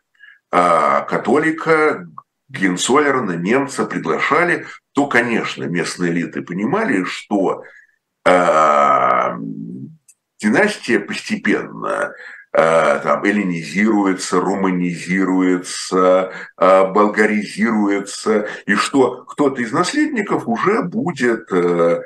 католика, 0.50 2.08
Генсолерна, 2.50 3.34
немца 3.34 3.86
приглашали, 3.86 4.65
то, 4.93 5.05
конечно, 5.05 5.65
местные 5.65 6.12
элиты 6.12 6.41
понимали, 6.41 7.03
что 7.03 7.63
династия 10.39 11.00
постепенно 11.00 11.91
Э, 12.00 12.13
там, 12.51 13.24
эллинизируется, 13.24 14.41
руманизируется, 14.41 16.34
э, 16.58 16.86
болгаризируется, 16.91 18.48
и 18.65 18.75
что 18.75 19.24
кто-то 19.24 19.62
из 19.62 19.72
наследников 19.72 20.48
уже 20.48 20.84
будет 20.84 21.50
э, 21.51 22.01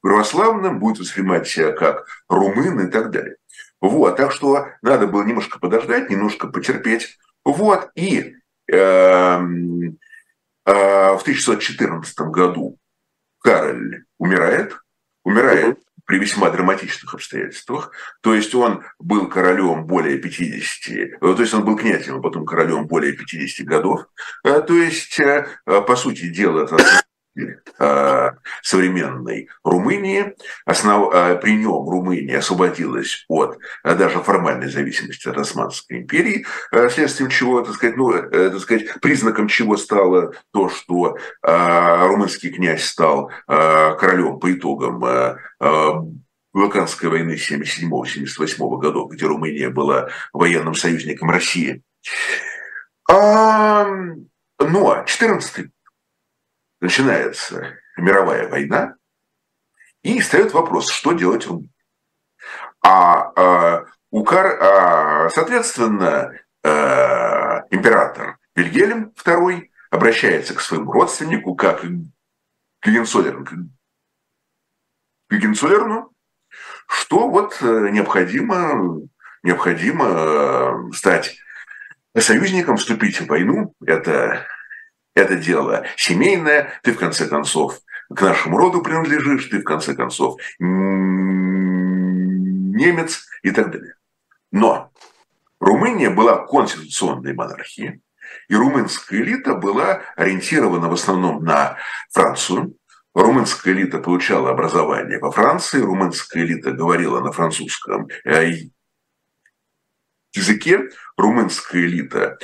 православным, 0.00 0.78
будет 0.78 1.00
воспринимать 1.00 1.48
себя 1.48 1.72
как 1.72 2.06
румын 2.28 2.86
и 2.86 2.90
так 2.90 3.10
далее. 3.10 3.36
Вот, 3.80 4.16
так 4.16 4.32
что 4.32 4.68
надо 4.82 5.06
было 5.06 5.22
немножко 5.22 5.58
подождать, 5.58 6.10
немножко 6.10 6.48
потерпеть. 6.48 7.18
Вот, 7.44 7.90
и 7.94 8.36
э, 8.70 8.76
э, 8.76 9.38
в 10.64 11.20
1614 11.20 12.18
году 12.30 12.78
Кароль 13.40 14.04
умирает, 14.18 14.76
умирает 15.24 15.78
при 16.06 16.18
весьма 16.18 16.50
драматичных 16.50 17.12
обстоятельствах. 17.14 17.92
То 18.22 18.34
есть 18.34 18.54
он 18.54 18.84
был 18.98 19.28
королем 19.28 19.84
более 19.86 20.18
50, 20.18 21.20
то 21.20 21.42
есть 21.42 21.52
он 21.52 21.64
был 21.64 21.76
князем, 21.76 22.16
а 22.16 22.22
потом 22.22 22.46
королем 22.46 22.86
более 22.86 23.12
50 23.12 23.66
годов. 23.66 24.06
То 24.42 24.74
есть, 24.74 25.20
по 25.64 25.96
сути 25.96 26.28
дела, 26.28 26.66
Э, 26.66 27.15
современной 28.62 29.48
Румынии. 29.64 30.34
Основ... 30.64 31.12
Э, 31.14 31.36
при 31.36 31.56
нем 31.56 31.88
Румыния 31.88 32.38
освободилась 32.38 33.24
от 33.28 33.58
э, 33.84 33.94
даже 33.94 34.20
формальной 34.20 34.68
зависимости 34.70 35.28
от 35.28 35.36
Османской 35.36 35.98
империи, 35.98 36.46
следствием 36.90 37.30
чего, 37.30 37.62
так 37.62 37.74
сказать, 37.74 37.96
ну, 37.96 38.12
так 38.12 38.58
сказать, 38.60 39.00
признаком 39.00 39.48
чего 39.48 39.76
стало 39.76 40.32
то, 40.52 40.68
что 40.68 41.16
румынский 41.42 42.50
князь 42.50 42.84
стал 42.84 43.30
королем 43.46 44.38
по 44.38 44.52
итогам 44.52 45.04
Балканской 46.52 47.08
войны 47.08 47.36
77-78 47.36 48.78
годов, 48.78 49.10
где 49.12 49.26
Румыния 49.26 49.70
была 49.70 50.08
военным 50.32 50.74
союзником 50.74 51.30
России. 51.30 51.82
Но 54.58 55.04
14 55.06 55.66
начинается 56.86 57.78
мировая 57.96 58.48
война, 58.48 58.94
и 60.02 60.20
встает 60.20 60.52
вопрос, 60.52 60.88
что 60.88 61.12
делать 61.12 61.44
Румынии. 61.46 61.72
А, 62.80 63.32
а, 63.34 63.84
Укар, 64.10 64.62
а 64.62 65.30
соответственно, 65.30 66.32
а, 66.62 67.64
император 67.70 68.38
Вильгельм 68.54 69.12
II 69.24 69.68
обращается 69.90 70.54
к 70.54 70.60
своему 70.60 70.92
родственнику, 70.92 71.56
как 71.56 71.80
к 71.80 71.86
Гегенсолерну, 72.84 73.70
Гегенсолерну 75.28 76.12
что 76.86 77.28
вот 77.28 77.58
э, 77.60 77.88
необходимо, 77.90 79.00
необходимо 79.42 80.04
э, 80.08 80.92
стать 80.94 81.36
союзником, 82.16 82.76
вступить 82.76 83.20
в 83.20 83.26
войну. 83.26 83.74
Это 83.84 84.46
это 85.16 85.36
дело 85.36 85.84
семейное, 85.96 86.70
ты 86.82 86.92
в 86.92 86.98
конце 86.98 87.26
концов 87.26 87.80
к 88.14 88.20
нашему 88.20 88.58
роду 88.58 88.82
принадлежишь, 88.82 89.46
ты 89.46 89.58
в 89.60 89.64
конце 89.64 89.94
концов 89.94 90.40
немец 92.76 93.26
и 93.42 93.50
так 93.50 93.72
далее. 93.72 93.94
Но 94.52 94.92
Румыния 95.58 96.10
была 96.10 96.46
конституционной 96.46 97.32
монархией, 97.34 98.02
и 98.48 98.54
румынская 98.54 99.20
элита 99.20 99.54
была 99.54 100.02
ориентирована 100.16 100.88
в 100.88 100.92
основном 100.92 101.42
на 101.42 101.78
Францию. 102.10 102.76
Румынская 103.14 103.72
элита 103.72 103.98
получала 103.98 104.50
образование 104.50 105.18
во 105.18 105.32
Франции, 105.32 105.80
румынская 105.80 106.42
элита 106.42 106.72
говорила 106.72 107.20
на 107.20 107.32
французском 107.32 108.08
э, 108.24 108.52
языке, 110.34 110.90
румынская 111.16 111.80
элита 111.80 112.36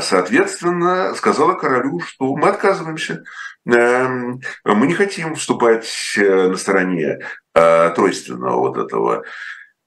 соответственно, 0.00 1.14
сказала 1.14 1.54
королю, 1.54 2.00
что 2.00 2.34
мы 2.36 2.48
отказываемся. 2.48 3.24
Эм, 3.66 4.40
мы 4.64 4.86
не 4.86 4.94
хотим 4.94 5.34
вступать 5.34 5.88
э, 6.16 6.48
на 6.48 6.56
стороне 6.56 7.18
э, 7.54 7.90
тройственного 7.90 8.58
вот 8.58 8.78
этого, 8.78 9.24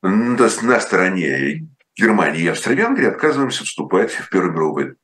то 0.01 0.43
есть 0.43 0.61
на 0.61 0.79
стороне 0.79 1.67
Германии 1.95 2.41
и 2.41 2.47
Австро-Венгрии, 2.47 3.07
отказываемся 3.07 3.63
вступать 3.63 4.11
в 4.11 4.29
Первую 4.29 4.53
мировую. 4.53 4.97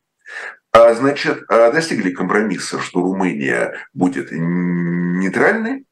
А, 0.71 0.93
значит, 0.93 1.43
а, 1.49 1.71
достигли 1.71 2.11
компромисса, 2.11 2.79
что 2.79 3.01
Румыния 3.01 3.75
будет 3.93 4.31
нейтральной, 4.31 5.85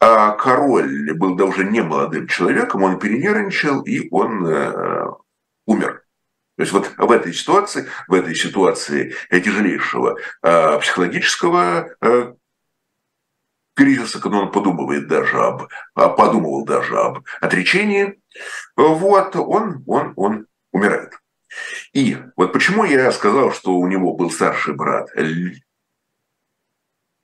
а 0.00 0.32
король 0.32 1.12
был 1.14 1.36
да 1.36 1.44
уже 1.44 1.64
не 1.64 1.82
молодым 1.82 2.28
человеком, 2.28 2.82
он 2.82 2.98
перенервничал, 2.98 3.82
и 3.82 4.08
он 4.10 4.46
э, 4.46 5.06
умер. 5.66 6.02
То 6.56 6.62
есть 6.62 6.72
вот 6.72 6.90
в 6.96 7.10
этой 7.10 7.34
ситуации, 7.34 7.86
в 8.08 8.14
этой 8.14 8.34
ситуации 8.34 9.14
тяжелейшего 9.30 10.18
э, 10.42 10.78
психологического 10.78 11.90
э, 12.00 12.32
кризиса, 13.74 14.20
когда 14.20 14.38
он 14.38 14.50
подумывает 14.50 15.06
даже 15.06 15.38
об, 15.38 15.68
а, 15.94 16.08
подумывал 16.08 16.64
даже 16.64 16.96
об 16.98 17.24
отречении, 17.42 18.18
вот 18.74 19.36
он, 19.36 19.84
он, 19.86 20.14
он 20.16 20.46
умирает. 20.72 21.20
И 21.92 22.16
вот 22.36 22.54
почему 22.54 22.84
я 22.84 23.12
сказал, 23.12 23.52
что 23.52 23.74
у 23.76 23.86
него 23.86 24.14
был 24.14 24.30
старший 24.30 24.74
брат 24.74 25.10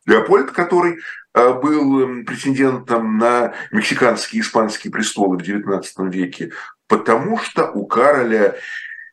Леопольд, 0.04 0.50
который 0.50 0.98
э, 1.32 1.52
был 1.54 2.24
претендентом 2.24 3.18
на 3.18 3.54
мексиканские 3.70 4.40
и 4.40 4.42
испанские 4.42 4.92
престолы 4.92 5.38
в 5.38 5.42
XIX 5.42 5.82
веке, 6.10 6.52
потому 6.86 7.38
что 7.38 7.70
у 7.70 7.86
Кароля 7.86 8.56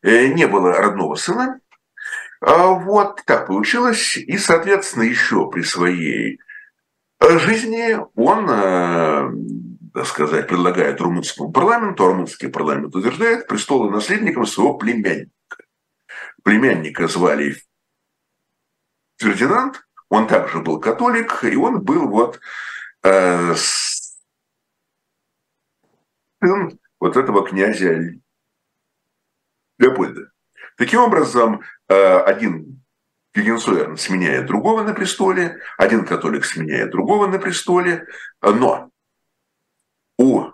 не 0.02 0.46
было 0.46 0.72
родного 0.72 1.14
сына. 1.14 1.60
А 2.40 2.68
вот 2.68 3.22
так 3.26 3.46
получилось. 3.46 4.16
И, 4.16 4.38
соответственно, 4.38 5.02
еще 5.02 5.50
при 5.50 5.62
своей 5.62 6.40
э, 7.20 7.38
жизни 7.38 7.98
он, 8.14 8.48
э, 8.48 9.30
так 9.92 10.06
сказать, 10.06 10.48
предлагает 10.48 11.00
румынскому 11.00 11.52
парламенту, 11.52 12.04
а 12.04 12.08
румынский 12.08 12.48
парламент 12.48 12.94
утверждает 12.94 13.46
престолы 13.46 13.90
наследником 13.90 14.46
своего 14.46 14.74
племянника. 14.78 15.30
Племянника 16.42 17.08
звали 17.08 17.56
Фердинанд, 19.18 19.86
он 20.08 20.26
также 20.26 20.60
был 20.60 20.80
католик, 20.80 21.44
и 21.44 21.54
он 21.56 21.82
был 21.82 22.08
вот 22.08 22.40
э, 23.02 23.54
сын 26.40 26.78
вот 26.98 27.16
этого 27.18 27.46
князя 27.46 28.14
Леопольда. 29.80 30.30
Таким 30.76 31.00
образом, 31.00 31.62
э, 31.88 32.18
один 32.20 32.80
Гегенсуэрн 33.34 33.96
сменяет 33.96 34.46
другого 34.46 34.82
на 34.82 34.92
престоле, 34.94 35.60
один 35.76 36.04
католик 36.04 36.44
сменяет 36.44 36.90
другого 36.90 37.26
на 37.26 37.38
престоле, 37.38 38.06
но 38.42 38.90
у 40.18 40.50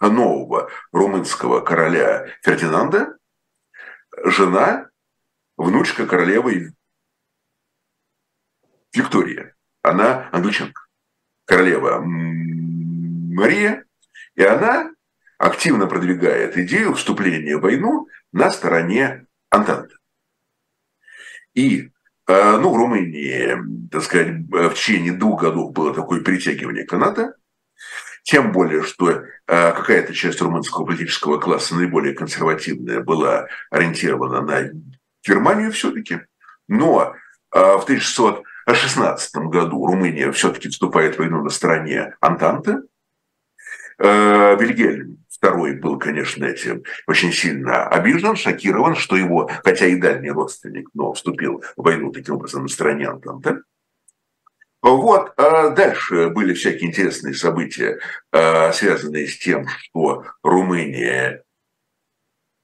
нового 0.00 0.70
румынского 0.92 1.60
короля 1.60 2.26
Фердинанда 2.42 3.16
жена, 4.24 4.90
внучка 5.56 6.06
королевы 6.06 6.72
Виктория. 8.92 9.54
Она 9.82 10.28
англичанка. 10.32 10.82
Королева 11.44 12.00
Мария. 12.00 13.84
И 14.34 14.44
она 14.44 14.92
активно 15.38 15.86
продвигает 15.86 16.58
идею 16.58 16.94
вступления 16.94 17.56
в 17.56 17.62
войну 17.62 18.08
на 18.32 18.50
стороне 18.50 19.26
Антанты. 19.50 19.94
И 21.54 21.90
э, 22.26 22.56
ну, 22.58 22.72
в 22.72 22.76
Румынии, 22.76 23.88
так 23.90 24.02
сказать, 24.02 24.28
в 24.50 24.74
течение 24.74 25.12
двух 25.12 25.42
годов 25.42 25.72
было 25.72 25.94
такое 25.94 26.20
перетягивание 26.20 26.84
каната, 26.84 27.34
тем 28.24 28.52
более, 28.52 28.82
что 28.82 29.10
э, 29.10 29.22
какая-то 29.46 30.12
часть 30.12 30.40
румынского 30.42 30.84
политического 30.84 31.38
класса, 31.38 31.76
наиболее 31.76 32.14
консервативная, 32.14 33.00
была 33.00 33.46
ориентирована 33.70 34.42
на 34.42 34.70
Германию 35.26 35.72
все-таки. 35.72 36.20
Но 36.66 37.14
э, 37.54 37.58
в 37.58 37.84
1616 37.84 39.36
году 39.46 39.86
Румыния 39.86 40.30
все-таки 40.32 40.68
вступает 40.68 41.14
в 41.14 41.20
войну 41.20 41.42
на 41.42 41.48
стороне 41.48 42.16
Антанты. 42.20 42.82
Вильгельм 43.98 45.18
Второй 45.38 45.74
был, 45.74 45.98
конечно, 45.98 46.44
этим 46.44 46.82
очень 47.06 47.32
сильно 47.32 47.86
обижен, 47.86 48.34
шокирован, 48.34 48.96
что 48.96 49.16
его, 49.16 49.48
хотя 49.64 49.86
и 49.86 49.94
дальний 49.94 50.30
родственник, 50.30 50.88
но 50.94 51.12
вступил 51.12 51.62
в 51.76 51.84
войну 51.84 52.10
таким 52.10 52.34
образом 52.34 52.68
стороне 52.68 53.06
Антанты. 53.06 53.62
Вот, 54.82 55.32
а 55.36 55.70
дальше 55.70 56.28
были 56.30 56.54
всякие 56.54 56.88
интересные 56.88 57.34
события, 57.34 58.00
а, 58.32 58.72
связанные 58.72 59.28
с 59.28 59.38
тем, 59.38 59.66
что 59.68 60.24
Румыния 60.42 61.44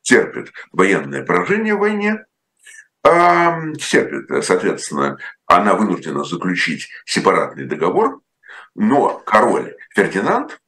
терпит 0.02 0.52
военное 0.72 1.24
поражение 1.24 1.74
в 1.74 1.80
войне, 1.80 2.24
терпит, 3.02 4.44
соответственно, 4.44 5.18
она 5.46 5.74
вынуждена 5.74 6.24
заключить 6.24 6.88
сепаратный 7.04 7.66
договор, 7.66 8.20
но 8.74 9.22
король 9.24 9.76
Фердинанд 9.94 10.60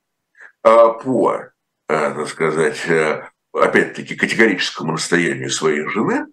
по 0.63 1.47
Э, 1.47 1.56
так 1.89 2.29
сказать, 2.29 2.81
э, 2.89 3.29
опять-таки, 3.53 4.17
категорическому 4.17 4.93
настоянию 4.93 5.51
своей 5.51 5.89
жены, 5.89 6.27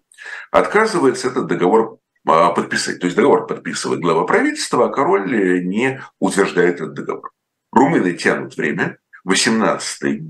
отказывается 0.50 1.28
этот 1.28 1.46
договор 1.46 1.98
а, 2.26 2.50
подписать. 2.50 3.00
То 3.00 3.06
есть 3.06 3.16
договор 3.16 3.46
подписывает 3.46 4.00
глава 4.00 4.24
правительства, 4.24 4.86
а 4.86 4.92
король 4.92 5.64
не 5.64 6.00
утверждает 6.18 6.76
этот 6.76 6.94
договор. 6.94 7.30
Румыны 7.70 8.14
тянут 8.14 8.56
время. 8.56 8.98
18 9.24 10.22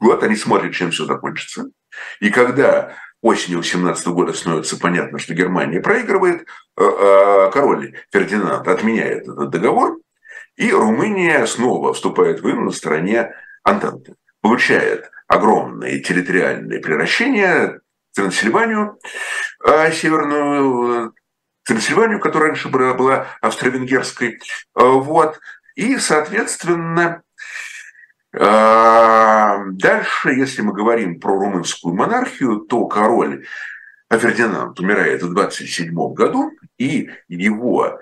год, 0.00 0.22
они 0.22 0.36
смотрят, 0.36 0.74
чем 0.74 0.90
все 0.90 1.04
закончится. 1.04 1.66
И 2.20 2.30
когда 2.30 2.96
осенью 3.20 3.62
17 3.62 4.06
года 4.08 4.32
становится 4.32 4.78
понятно, 4.78 5.18
что 5.18 5.34
Германия 5.34 5.80
проигрывает, 5.80 6.46
э, 6.76 7.50
король 7.52 7.96
Фердинанд 8.12 8.66
отменяет 8.66 9.28
этот 9.28 9.50
договор, 9.50 9.98
И 10.56 10.70
Румыния 10.70 11.46
снова 11.46 11.94
вступает 11.94 12.40
в 12.40 12.42
войну 12.42 12.64
на 12.64 12.72
стороне 12.72 13.32
Антанты. 13.64 14.16
Получает 14.42 15.10
огромные 15.26 16.00
территориальные 16.00 16.80
превращения, 16.80 17.80
Трансильванию, 18.14 18.98
а 19.64 19.90
северную 19.90 21.14
Трансильванию, 21.64 22.20
которая 22.20 22.50
раньше 22.50 22.68
была, 22.68 22.92
была 22.92 23.26
австро-венгерской. 23.40 24.38
Вот. 24.74 25.40
И, 25.76 25.96
соответственно, 25.96 27.22
дальше, 28.32 30.32
если 30.32 30.60
мы 30.60 30.74
говорим 30.74 31.20
про 31.20 31.38
румынскую 31.38 31.94
монархию, 31.94 32.60
то 32.60 32.86
король 32.86 33.46
Фердинанд 34.10 34.78
умирает 34.80 35.22
в 35.22 35.32
27 35.32 35.94
году, 36.12 36.50
и 36.76 37.10
его 37.28 37.98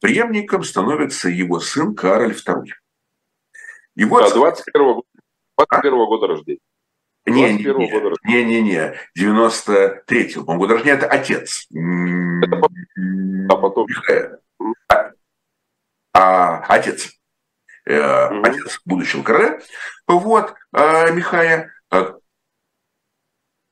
преемником 0.00 0.62
становится 0.62 1.28
его 1.28 1.58
сын 1.58 1.96
Кароль 1.96 2.32
II. 2.32 2.66
И 3.98 4.04
вот... 4.04 4.28
Да, 4.28 4.34
21 4.34 4.82
-го, 4.82 5.02
21 5.58 5.92
-го 5.92 6.06
года 6.06 6.28
рождения. 6.28 6.60
Не, 7.26 7.52
не, 7.52 7.64
не, 7.64 7.90
года 7.90 8.14
не, 8.24 8.44
не, 8.44 8.62
не, 8.62 8.94
93-го, 9.18 10.44
по 10.44 10.54
года 10.54 10.74
рождения, 10.74 10.96
это 10.96 11.08
отец. 11.08 11.66
А 13.50 13.56
потом... 13.56 13.86
А, 14.88 15.10
а, 16.14 16.64
отец. 16.68 17.10
Э, 17.86 18.28
отец 18.42 18.80
будущего 18.84 19.24
короля. 19.24 19.58
Вот, 20.06 20.54
э, 20.76 21.12
Михая, 21.12 21.72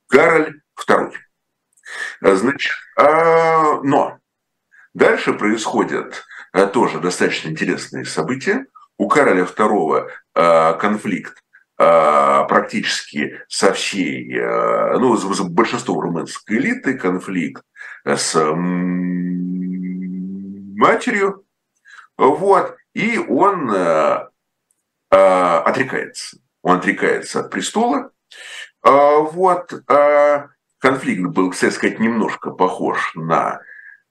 Кароль 0.08 0.60
II. 0.88 1.12
Значит, 2.20 2.72
э, 2.98 3.80
но 3.84 4.18
дальше 4.92 5.34
происходят 5.34 6.24
тоже 6.72 6.98
достаточно 6.98 7.50
интересные 7.50 8.04
события. 8.04 8.66
У 8.98 9.09
Кароля 9.09 9.44
II 9.44 10.09
э, 10.35 10.74
конфликт 10.78 11.42
э, 11.78 12.46
практически 12.48 13.40
со 13.48 13.72
всей, 13.72 14.35
э, 14.35 14.98
ну, 14.98 15.16
с 15.16 15.40
большинством 15.40 16.00
румынской 16.00 16.56
элиты, 16.56 16.96
конфликт 16.98 17.62
с 18.04 18.35
матерью, 20.78 21.44
вот, 22.16 22.76
и 22.94 23.18
он 23.18 23.70
отрекается. 25.11 26.38
Он 26.62 26.76
отрекается 26.78 27.40
от 27.40 27.50
престола. 27.50 28.12
Вот, 28.82 29.72
конфликт 30.78 31.22
был, 31.30 31.50
кстати 31.50 31.74
сказать, 31.74 31.98
немножко 31.98 32.52
похож 32.52 33.12
на 33.16 33.61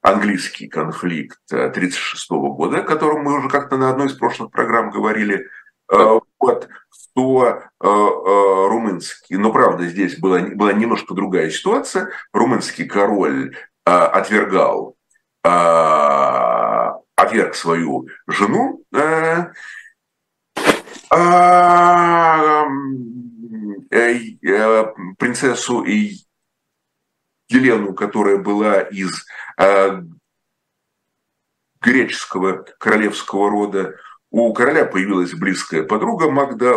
английский 0.06 0.68
конфликт 0.68 1.40
1936 1.52 2.30
года, 2.30 2.78
о 2.78 2.84
котором 2.84 3.24
мы 3.24 3.40
уже 3.40 3.50
как-то 3.50 3.76
на 3.76 3.90
одной 3.90 4.06
из 4.08 4.14
прошлых 4.14 4.52
программ 4.52 4.92
говорили, 4.92 5.48
э, 5.92 6.20
вот, 6.40 6.70
то 7.16 7.48
э, 7.48 7.60
э, 7.88 8.68
румынский, 8.70 9.38
но 9.38 9.52
правда 9.52 9.88
здесь 9.88 10.20
была, 10.20 10.42
была 10.42 10.74
немножко 10.74 11.16
другая 11.16 11.50
ситуация, 11.50 12.10
румынский 12.34 12.86
король 12.86 13.56
отвергал, 13.84 14.96
отверг 15.44 17.56
свою 17.56 18.08
жену, 18.28 18.84
принцессу 25.18 25.84
Елену, 27.50 27.94
которая 27.94 28.38
была 28.38 28.82
из 28.82 29.26
э, 29.58 30.02
греческого 31.82 32.66
королевского 32.80 33.50
рода. 33.50 33.96
У 34.32 34.52
короля 34.54 34.86
появилась 34.86 35.34
близкая 35.34 35.84
подруга 35.84 36.30
Магда 36.30 36.76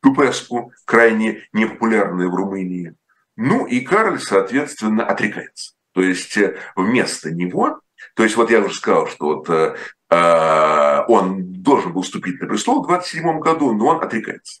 Тупеску, 0.00 0.72
крайне 0.84 1.48
непопулярная 1.52 2.28
в 2.28 2.34
Румынии. 2.34 2.94
Ну 3.36 3.66
и 3.66 3.80
Карль, 3.80 4.20
соответственно, 4.20 5.04
отрекается. 5.04 5.74
То 5.92 6.02
есть 6.02 6.36
э, 6.36 6.56
вместо 6.76 7.32
него, 7.32 7.80
то 8.14 8.22
есть 8.22 8.36
вот 8.36 8.50
я 8.50 8.60
уже 8.60 8.74
сказал, 8.74 9.08
что 9.08 9.36
вот 9.36 9.50
э, 9.50 9.76
э 10.10 11.04
он 11.08 11.52
должен 11.62 11.92
был 11.92 12.02
вступить 12.02 12.40
на 12.40 12.46
престол 12.46 12.82
в 12.82 12.86
27 12.86 13.40
году, 13.40 13.72
но 13.72 13.86
он 13.86 14.02
отрекается. 14.02 14.60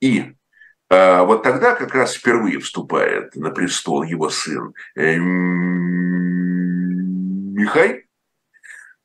И 0.00 0.20
а 0.20 0.43
вот 1.24 1.42
тогда 1.42 1.74
как 1.74 1.94
раз 1.94 2.14
впервые 2.14 2.60
вступает 2.60 3.34
на 3.36 3.50
престол 3.50 4.02
его 4.02 4.28
сын 4.28 4.74
э, 4.94 5.16
Михай. 7.56 8.06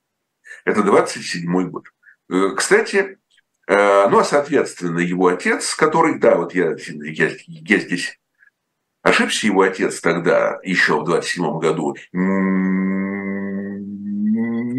Это 0.65 0.81
27-й 0.81 1.65
год. 1.67 1.87
Э, 2.31 2.51
кстати, 2.57 3.19
э, 3.67 4.09
ну 4.09 4.19
а 4.19 4.25
соответственно 4.25 4.99
его 4.99 5.29
отец, 5.29 5.75
который, 5.75 6.19
да, 6.19 6.37
вот 6.37 6.55
я, 6.55 6.77
я, 6.77 7.31
я 7.47 7.79
здесь 7.79 8.20
Ошибся 9.03 9.47
его 9.47 9.63
отец 9.63 10.01
тогда, 10.01 10.59
еще 10.63 11.01
в 11.01 11.05
27 11.05 11.59
году, 11.59 11.97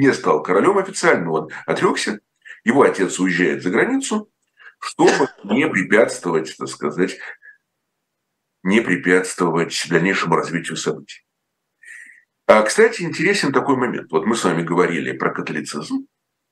не 0.02 0.14
стал 0.14 0.44
королем 0.44 0.78
официально, 0.78 1.32
он 1.32 1.50
отрекся. 1.66 2.20
Его 2.64 2.84
отец 2.84 3.20
уезжает 3.20 3.64
за 3.64 3.72
границу, 3.72 4.30
чтобы 4.80 5.28
не 5.44 5.68
препятствовать, 5.68 6.56
так 6.56 6.68
сказать, 6.68 7.18
не 8.62 8.82
препятствовать 8.82 9.88
дальнейшему 9.90 10.36
развитию 10.36 10.78
событий. 10.78 11.26
А, 12.46 12.62
кстати, 12.62 13.02
интересен 13.02 13.52
такой 13.52 13.76
момент. 13.78 14.12
Вот 14.12 14.26
мы 14.26 14.36
с 14.36 14.44
вами 14.44 14.62
говорили 14.62 15.14
про 15.14 15.32
католицизм, 15.32 16.06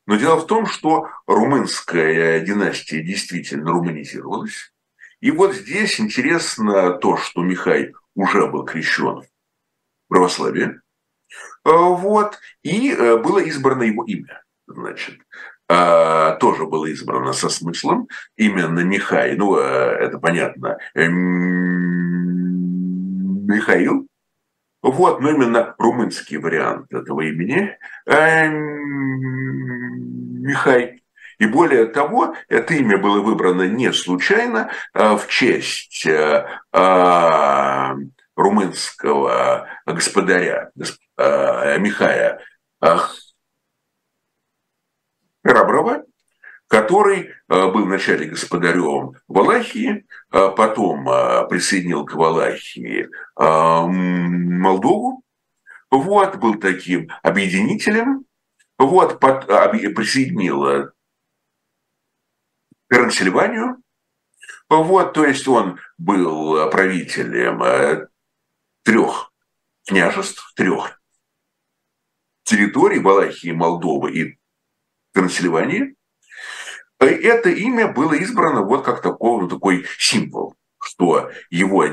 но 0.08 0.16
дело 0.16 0.40
в 0.40 0.48
том, 0.48 0.66
что 0.66 1.08
румынская 1.28 2.40
династия 2.40 3.04
действительно 3.04 3.72
руманизировалась. 3.72 4.74
И 5.22 5.32
вот 5.32 5.54
здесь 5.54 6.00
интересно 6.00 6.94
то, 6.94 7.18
что 7.18 7.42
Михай 7.44 7.94
уже 8.16 8.48
был 8.48 8.64
крещен 8.66 9.22
в 9.22 9.28
православии. 10.08 10.80
А, 11.64 11.72
вот, 11.72 12.40
и 12.64 12.92
э, 12.92 13.18
было 13.18 13.40
избрано 13.40 13.84
его 13.84 14.06
имя. 14.06 14.44
Значит, 14.68 15.20
а, 15.68 16.36
тоже 16.38 16.66
было 16.66 16.86
избрано 16.86 17.34
со 17.34 17.50
смыслом. 17.50 18.08
Именно 18.38 18.80
Михай, 18.80 19.36
ну, 19.36 19.58
э, 19.58 19.62
это 19.62 20.20
понятно, 20.20 20.78
Михаил. 23.46 24.08
Вот, 24.82 25.20
но 25.20 25.32
именно 25.32 25.76
румынский 25.78 26.38
вариант 26.38 26.94
этого 26.94 27.20
имени 27.22 27.78
Михай. 30.40 31.02
И 31.40 31.48
более 31.48 31.86
того, 31.86 32.36
это 32.50 32.74
имя 32.74 32.98
было 32.98 33.22
выбрано 33.22 33.64
не 33.64 33.94
случайно 33.94 34.72
а 34.94 35.16
в 35.16 35.28
честь 35.28 36.06
э, 36.06 36.46
а, 36.74 37.96
румынского 38.36 39.68
господаря 39.86 40.72
а, 41.18 41.78
Михая 41.78 42.42
Раброва, 45.44 46.04
который 46.68 47.34
был 47.48 47.86
вначале 47.86 48.28
господарем 48.28 49.14
Валахии, 49.28 50.06
потом 50.30 51.06
присоединил 51.50 52.06
к 52.06 52.14
Валахии 52.14 53.10
Молдову, 53.36 55.24
вот, 55.90 56.36
был 56.36 56.56
таким 56.56 57.10
объединителем, 57.24 58.26
вот, 58.78 59.20
под, 59.20 59.48
присоединил 59.48 60.92
Трансильванию. 62.90 63.82
Вот, 64.68 65.14
то 65.14 65.26
есть 65.26 65.48
он 65.48 65.80
был 65.98 66.70
правителем 66.70 67.64
э, 67.64 68.08
трех 68.84 69.32
княжеств, 69.88 70.54
трех 70.56 71.00
территорий 72.44 73.00
Валахии, 73.00 73.52
Молдовы 73.52 74.12
и 74.14 74.40
Трансильвании. 75.14 75.96
это 77.00 77.50
имя 77.50 77.92
было 77.92 78.14
избрано 78.14 78.62
вот 78.62 78.86
как 78.86 79.02
такой, 79.02 79.42
ну, 79.42 79.48
такой 79.48 79.86
символ, 79.98 80.56
что 80.82 81.32
его 81.50 81.86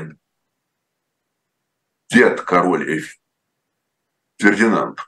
дед, 2.09 2.41
король 2.41 3.03
Фердинанд, 4.39 4.99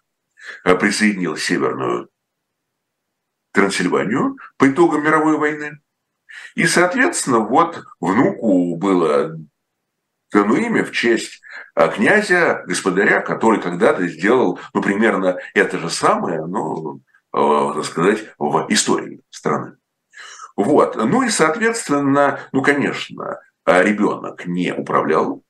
присоединил 0.64 1.38
Северную 1.38 2.10
Трансильванию 3.52 4.38
по 4.58 4.70
итогам 4.70 5.04
мировой 5.04 5.38
войны. 5.38 5.80
И, 6.56 6.66
соответственно, 6.66 7.40
вот 7.40 7.84
внуку 8.00 8.76
было 8.76 9.36
дано 10.32 10.56
имя 10.56 10.84
в 10.84 10.92
честь 10.92 11.42
а, 11.76 11.88
князя, 11.88 12.64
господаря, 12.68 13.22
который 13.22 13.62
когда-то 13.62 14.08
сделал, 14.08 14.60
ну, 14.74 14.82
примерно 14.82 15.40
это 15.54 15.80
же 15.80 15.90
самое, 15.90 16.46
ну, 16.46 17.02
э, 17.34 17.72
так 17.76 17.86
сказать, 17.86 18.26
в 18.38 18.68
истории 18.70 19.22
страны. 19.30 19.78
Вот. 20.56 20.96
Ну 20.96 21.24
и, 21.24 21.30
соответственно, 21.30 22.42
ну, 22.52 22.62
конечно, 22.62 23.40
ребенок 23.66 24.46
не 24.46 24.74
управлял. 24.74 25.44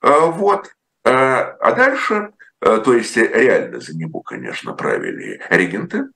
А, 0.00 0.26
вот. 0.26 0.74
А, 1.04 1.56
а 1.60 1.72
дальше, 1.72 2.32
э, 2.60 2.78
то 2.84 2.92
есть 2.94 3.16
реально 3.16 3.80
за 3.80 3.96
него, 3.96 4.20
конечно, 4.20 4.74
правили 4.74 5.40
регенты. 5.48 6.08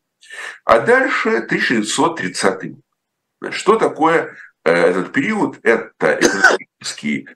А 0.64 0.80
дальше 0.80 1.36
1930 1.36 2.72
год. 2.72 3.52
Что 3.52 3.76
такое 3.76 4.36
э, 4.64 4.72
этот 4.72 5.12
период? 5.12 5.58
Это 5.62 6.18
экономический 6.20 7.28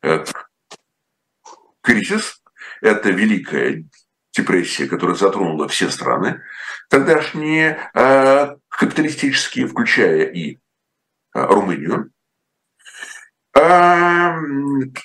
кризис, 1.83 2.43
это 2.81 3.11
великая 3.11 3.85
депрессия, 4.33 4.87
которая 4.87 5.17
затронула 5.17 5.69
все 5.69 5.91
страны, 5.91 6.43
тогдашние 6.89 7.91
э, 7.95 8.57
капиталистические, 8.69 9.67
включая 9.67 10.25
и 10.27 10.55
э, 10.55 10.59
Румынию. 11.35 12.11
А, 13.53 14.37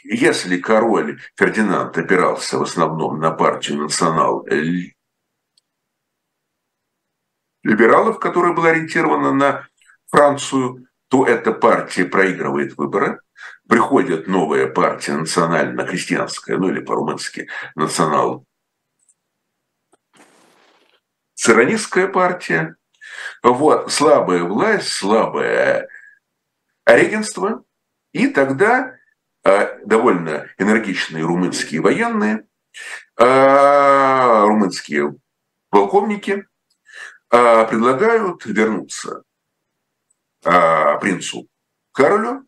если 0.03 0.57
король 0.57 1.19
Фердинанд 1.35 1.97
опирался 1.97 2.59
в 2.59 2.63
основном 2.63 3.19
на 3.19 3.31
партию 3.31 3.79
национал 3.79 4.45
либералов, 7.65 8.19
которая 8.19 8.53
была 8.53 8.69
ориентирована 8.69 9.33
на 9.33 9.67
Францию, 10.07 10.87
то 11.09 11.25
эта 11.25 11.51
партия 11.51 12.05
проигрывает 12.05 12.77
выборы 12.77 13.19
приходит 13.67 14.27
новая 14.27 14.67
партия 14.67 15.13
национально-христианская, 15.13 16.57
ну 16.57 16.69
или 16.69 16.79
по-румынски 16.79 17.47
национал 17.75 18.45
циронистская 21.33 22.07
партия. 22.07 22.75
Вот, 23.43 23.91
слабая 23.91 24.43
власть, 24.43 24.89
слабое 24.89 25.87
регенство. 26.85 27.63
И 28.13 28.27
тогда 28.27 28.95
э, 29.43 29.79
довольно 29.85 30.47
энергичные 30.57 31.23
румынские 31.23 31.81
военные, 31.81 32.47
э, 33.17 34.43
румынские 34.45 35.15
полковники 35.69 36.45
предлагают 37.69 38.45
вернуться 38.45 39.23
принцу 40.41 41.47
Каролю 41.91 42.45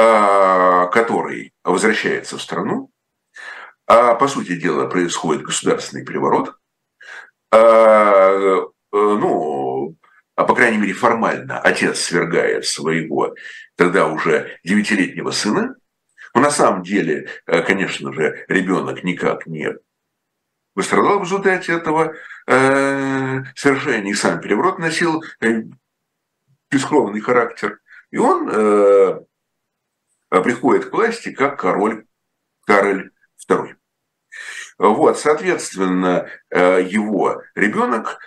а, 0.00 0.86
который 0.86 1.52
возвращается 1.64 2.38
в 2.38 2.42
страну, 2.42 2.92
а 3.88 4.14
по 4.14 4.28
сути 4.28 4.54
дела 4.54 4.86
происходит 4.86 5.42
государственный 5.42 6.04
переворот, 6.04 6.54
а, 7.50 8.62
ну, 8.92 9.96
а 10.36 10.44
по 10.44 10.54
крайней 10.54 10.78
мере 10.78 10.92
формально 10.92 11.58
отец 11.58 11.98
свергает 11.98 12.64
своего 12.64 13.34
тогда 13.74 14.06
уже 14.06 14.60
девятилетнего 14.62 15.32
сына, 15.32 15.74
но 16.32 16.42
на 16.42 16.52
самом 16.52 16.84
деле, 16.84 17.28
э, 17.46 17.62
конечно 17.62 18.12
же, 18.12 18.44
ребенок 18.46 19.02
никак 19.02 19.48
не 19.48 19.68
пострадал 20.78 21.18
в 21.18 21.24
результате 21.24 21.72
этого 21.72 22.14
э, 22.46 23.42
совершения, 23.54 24.12
и 24.12 24.14
сам 24.14 24.40
переворот 24.40 24.78
носил 24.78 25.22
э, 25.40 25.64
бескровный 26.70 27.20
характер. 27.20 27.80
И 28.10 28.16
он 28.16 28.48
э, 28.50 29.20
Э, 30.30 30.42
приходит 30.42 30.86
к 30.86 30.92
власти 30.92 31.32
как 31.32 31.58
король 31.58 32.06
Кароль 32.66 33.12
II. 33.48 33.76
Вот, 34.78 35.18
соответственно, 35.18 36.28
э, 36.50 36.82
его 36.82 37.42
ребенок, 37.54 38.18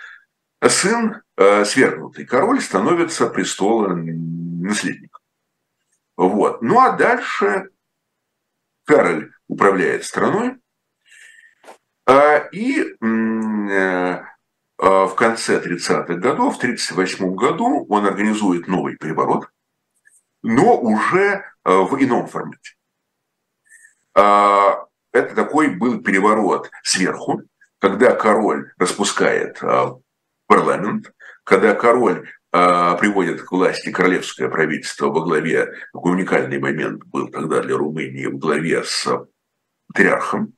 сын, 0.60 1.22
э, 1.36 1.64
свергнутый 1.64 2.26
король, 2.26 2.60
становится 2.60 3.28
престола 3.28 3.94
наследником. 3.94 5.20
Вот. 6.16 6.60
Ну 6.60 6.80
а 6.80 6.96
дальше 6.96 7.70
Кароль 8.84 9.32
управляет 9.46 10.04
страной, 10.04 10.58
и 12.52 12.96
в 14.78 15.14
конце 15.16 15.60
30-х 15.60 16.14
годов, 16.14 16.54
в 16.54 16.58
1938 16.58 17.34
году 17.34 17.86
он 17.88 18.06
организует 18.06 18.66
новый 18.68 18.96
переворот, 18.96 19.48
но 20.42 20.78
уже 20.78 21.44
Э, 21.64 21.82
в 21.82 21.94
ином 22.02 22.26
формате. 22.26 22.72
А, 24.14 24.84
это 25.12 25.34
такой 25.34 25.68
был 25.68 26.02
переворот 26.02 26.70
сверху, 26.82 27.42
когда 27.78 28.14
король 28.14 28.72
распускает 28.78 29.62
а, 29.62 29.96
парламент, 30.46 31.12
когда 31.44 31.74
король 31.74 32.28
а, 32.50 32.96
приводит 32.96 33.42
к 33.42 33.52
власти 33.52 33.92
королевское 33.92 34.48
правительство 34.48 35.06
во 35.06 35.22
главе, 35.22 35.72
такой 35.92 36.12
уникальный 36.12 36.58
момент 36.58 37.04
был 37.04 37.28
тогда 37.28 37.60
для 37.60 37.76
Румынии, 37.76 38.26
в 38.26 38.38
главе 38.38 38.82
с 38.82 39.08
патриархом, 39.86 40.54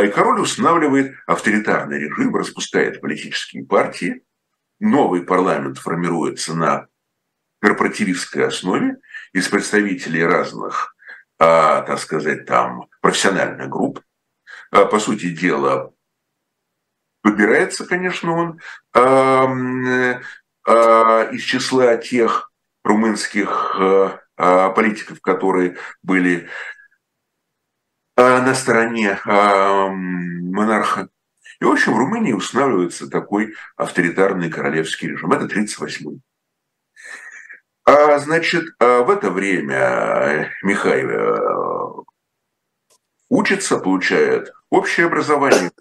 и 0.00 0.08
король 0.08 0.40
устанавливает 0.40 1.14
авторитарный 1.26 1.98
режим, 1.98 2.34
распускает 2.34 3.00
политические 3.00 3.64
партии, 3.64 4.22
новый 4.80 5.22
парламент 5.22 5.78
формируется 5.78 6.54
на 6.54 6.86
корпоративистской 7.60 8.46
основе 8.48 8.96
из 9.32 9.48
представителей 9.48 10.24
разных, 10.24 10.96
а, 11.38 11.82
так 11.82 11.98
сказать, 11.98 12.46
там 12.46 12.86
профессиональных 13.00 13.68
групп. 13.68 14.00
А, 14.70 14.84
по 14.86 14.98
сути 14.98 15.28
дела, 15.28 15.92
выбирается, 17.22 17.86
конечно, 17.86 18.32
он 18.32 18.60
а, 18.94 19.46
а, 20.66 21.22
из 21.30 21.42
числа 21.42 21.96
тех 21.96 22.50
румынских 22.82 23.76
а, 23.78 24.20
а, 24.36 24.70
политиков, 24.70 25.20
которые 25.20 25.76
были 26.02 26.48
а, 26.48 26.81
на 28.16 28.54
стороне 28.54 29.18
а, 29.24 29.88
монарха. 29.88 31.08
И, 31.60 31.64
в 31.64 31.70
общем, 31.70 31.94
в 31.94 31.98
Румынии 31.98 32.32
устанавливается 32.32 33.08
такой 33.08 33.54
авторитарный 33.76 34.50
королевский 34.50 35.08
режим. 35.08 35.32
Это 35.32 35.44
1938 35.44 36.20
а, 37.84 38.18
значит, 38.18 38.64
а, 38.78 39.02
в 39.02 39.10
это 39.10 39.30
время 39.30 39.76
э, 39.76 40.50
Михаил 40.62 41.10
э, 41.10 42.02
учится, 43.28 43.78
получает 43.78 44.52
общее 44.70 45.06
образование, 45.06 45.72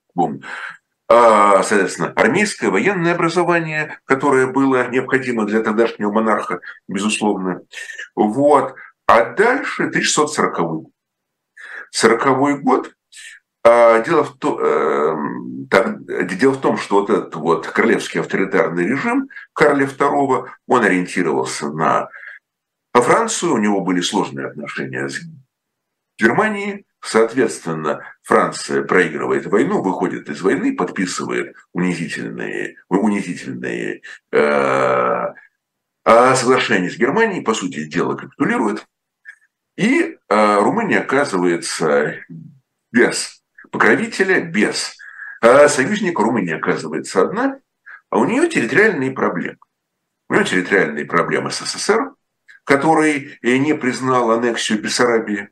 а, 1.08 1.62
соответственно, 1.62 2.12
армейское, 2.15 2.72
военное 2.72 3.13
образование, 3.13 4.00
которое 4.06 4.48
было 4.48 4.88
необходимо 4.89 5.46
для 5.46 5.62
тогдашнего 5.62 6.12
монарха, 6.12 6.62
безусловно. 6.88 7.62
Вот. 8.15 8.74
А 9.06 9.26
дальше 9.26 9.84
1640 9.84 10.60
год. 10.60 10.86
40 11.92 12.62
год. 12.62 12.94
А 13.64 14.00
дело, 14.02 14.24
в 14.24 14.38
то, 14.38 14.60
э, 14.60 15.16
так, 15.70 16.04
дело 16.38 16.54
в 16.54 16.62
том, 16.62 16.78
что 16.78 17.02
вот 17.02 17.10
этот 17.12 17.36
вот 17.36 17.68
королевский 17.68 18.20
авторитарный 18.20 18.88
режим 18.88 19.30
Карля 19.54 19.86
II, 19.86 20.48
он 20.68 20.84
ориентировался 20.84 21.70
на 21.70 22.10
Францию, 22.94 23.54
у 23.54 23.58
него 23.58 23.82
были 23.82 24.02
сложные 24.02 24.48
отношения 24.48 25.08
с 25.08 25.22
Германией, 26.18 26.86
соответственно, 27.02 28.02
Франция 28.24 28.84
проигрывает 28.84 29.46
войну, 29.46 29.82
выходит 29.82 30.28
из 30.30 30.42
войны, 30.42 30.76
подписывает 30.76 31.56
унизительные, 31.74 32.78
унизительные 32.90 34.02
э, 34.32 35.28
соглашения 36.04 36.90
с 36.90 36.98
Германией, 36.98 37.42
по 37.42 37.54
сути 37.54 37.86
дела 37.86 38.16
капитулирует, 38.16 38.88
и 39.82 40.15
э, 40.30 40.60
Румыния 40.60 41.00
оказывается 41.00 42.24
без 42.91 43.41
покровителя 43.72 44.39
без. 44.41 44.96
А 45.41 45.67
союзник 45.67 46.20
Румыния 46.20 46.58
оказывается 46.58 47.24
одна, 47.24 47.60
а 48.12 48.20
у 48.20 48.26
нее 48.26 48.48
территориальные 48.48 49.10
проблемы. 49.10 49.58
У 50.30 50.36
нее 50.36 50.46
территориальные 50.46 51.06
проблемы 51.06 51.50
с 51.50 51.65
СССР, 51.65 52.13
который 52.63 53.39
не 53.41 53.74
признал 53.74 54.30
аннексию 54.30 54.80
Бессарабии. 54.80 55.50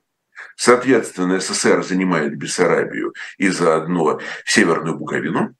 Соответственно, 0.55 1.39
СССР 1.39 1.83
занимает 1.83 2.37
Бессарабию 2.37 3.15
и 3.39 3.49
заодно 3.49 4.19
Северную 4.45 4.95
Буковину. 4.95 5.55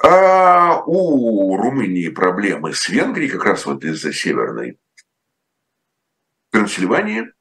А 0.00 0.80
у 0.86 1.56
Румынии 1.56 2.08
проблемы 2.08 2.72
с 2.72 2.88
Венгрией, 2.88 3.30
как 3.30 3.46
раз 3.46 3.66
вот 3.66 3.82
из-за 3.82 4.12
северной 4.12 4.78
Трансильвании. 6.56 7.32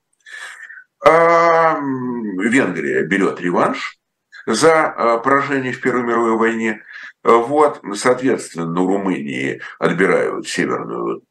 А 1.06 1.80
Венгрия 1.80 3.04
берет 3.04 3.39
реванш 3.39 3.97
за 4.45 4.88
а, 4.88 5.17
поражение 5.19 5.71
в 5.71 5.80
Первой 5.80 6.04
мировой 6.04 6.38
войне. 6.38 6.84
Вот, 7.23 7.82
соответственно, 7.95 8.82
у 8.82 8.88
Румынии 8.88 9.62
отбирают 9.80 10.47
северную 10.47 11.23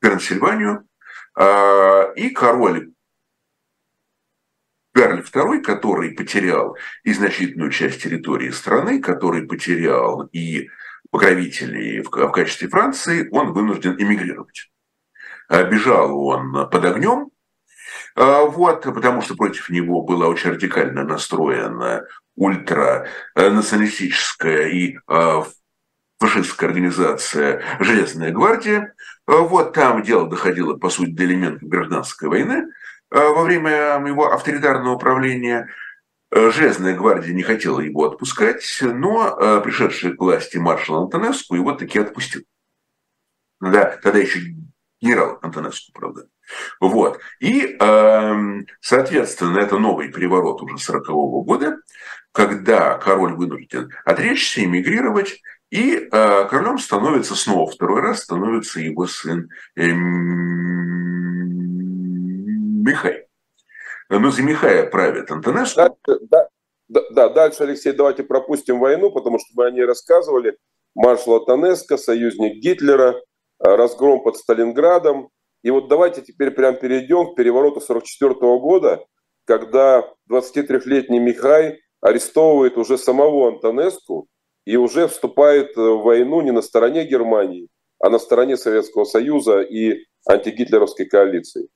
Трансильванию, 0.00 0.86
а, 1.34 2.12
и 2.14 2.30
король 2.30 2.92
Карль 4.94 5.20
II, 5.20 5.60
который 5.62 6.12
потерял 6.12 6.76
и 7.02 7.12
значительную 7.12 7.70
часть 7.70 8.02
территории 8.02 8.50
страны, 8.50 9.00
который 9.00 9.46
потерял 9.46 10.28
и 10.32 10.70
покровителей 11.10 12.02
в 12.02 12.30
качестве 12.30 12.68
Франции, 12.68 13.28
он 13.32 13.52
вынужден 13.52 13.96
эмигрировать. 13.98 14.70
А, 15.48 15.64
бежал 15.64 16.16
он 16.26 16.68
под 16.68 16.84
огнем, 16.84 17.30
а, 18.14 18.42
вот, 18.42 18.82
потому 18.82 19.22
что 19.22 19.34
против 19.34 19.70
него 19.70 20.02
была 20.02 20.28
очень 20.28 20.50
радикально 20.50 21.04
настроена 21.04 22.04
ультранационалистическая 22.36 24.68
и 24.68 24.98
а, 25.06 25.46
фашистская 26.18 26.68
организация 26.68 27.62
«Железная 27.80 28.30
гвардия». 28.30 28.92
Вот 29.26 29.72
там 29.72 30.02
дело 30.02 30.28
доходило, 30.28 30.76
по 30.76 30.90
сути, 30.90 31.12
до 31.12 31.24
элементов 31.24 31.66
гражданской 31.68 32.28
войны– 32.28 32.66
во 33.10 33.42
время 33.42 34.04
его 34.06 34.30
авторитарного 34.30 34.98
правления 34.98 35.70
Железная 36.30 36.94
гвардия 36.94 37.32
не 37.32 37.42
хотела 37.42 37.80
его 37.80 38.04
отпускать, 38.04 38.62
но 38.82 39.62
пришедший 39.64 40.14
к 40.14 40.20
власти 40.20 40.58
маршал 40.58 41.04
Антонеску 41.04 41.54
его 41.54 41.72
таки 41.72 41.98
отпустил. 41.98 42.42
Да, 43.62 43.98
тогда 44.02 44.18
еще 44.18 44.40
генерал 45.00 45.38
Антонеску, 45.42 45.92
правда. 45.92 46.28
Вот. 46.80 47.20
И, 47.40 47.76
эм, 47.78 48.66
соответственно, 48.80 49.58
это 49.58 49.78
новый 49.78 50.10
переворот 50.10 50.62
уже 50.62 50.76
40-го 50.76 51.42
года, 51.42 51.78
когда 52.32 52.98
король 52.98 53.34
вынужден 53.34 53.90
отречься, 54.04 54.64
эмигрировать, 54.64 55.40
и 55.70 56.08
королем 56.10 56.78
становится 56.78 57.34
снова 57.34 57.70
второй 57.70 58.00
раз, 58.00 58.22
становится 58.22 58.80
его 58.80 59.06
сын 59.06 59.50
Михай. 62.88 63.26
Ну, 64.08 64.30
за 64.30 64.42
Михая 64.42 64.86
правит 64.86 65.30
Антонеску. 65.30 65.94
Да, 66.06 66.48
да, 66.88 67.02
да, 67.10 67.28
дальше, 67.28 67.64
Алексей, 67.64 67.92
давайте 67.92 68.22
пропустим 68.22 68.78
войну, 68.80 69.10
потому 69.10 69.38
что 69.38 69.48
мы 69.54 69.66
о 69.66 69.70
ней 69.70 69.84
рассказывали. 69.84 70.56
Маршал 70.94 71.36
Антонеско, 71.36 71.98
союзник 71.98 72.62
Гитлера, 72.62 73.10
э, 73.10 73.20
разгром 73.58 74.22
под 74.22 74.36
Сталинградом. 74.36 75.30
И 75.62 75.70
вот 75.70 75.88
давайте 75.88 76.22
теперь 76.22 76.50
прям 76.50 76.76
перейдем 76.76 77.32
к 77.32 77.36
перевороту 77.36 77.80
44 77.80 78.34
года, 78.58 79.04
когда 79.44 80.08
23-летний 80.30 81.18
Михай 81.18 81.80
арестовывает 82.00 82.76
уже 82.76 82.96
самого 82.96 83.48
Антонеску 83.48 84.28
и 84.64 84.76
уже 84.76 85.08
вступает 85.08 85.76
в 85.76 86.02
войну 86.02 86.40
не 86.42 86.52
на 86.52 86.62
стороне 86.62 87.04
Германии, 87.04 87.68
а 87.98 88.10
на 88.10 88.18
стороне 88.18 88.56
Советского 88.56 89.04
Союза 89.04 89.60
и 89.60 90.04
антигитлеровской 90.28 91.06
коалиции. 91.06 91.68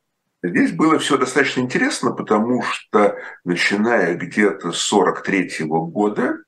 Здесь 0.44 0.72
было 0.72 0.98
все 0.98 1.16
достаточно 1.16 1.60
интересно, 1.60 2.12
потому 2.12 2.62
что 2.62 3.16
начиная 3.44 4.14
где-то 4.14 4.72
с 4.72 4.78
43 4.78 5.66
года 5.66 6.38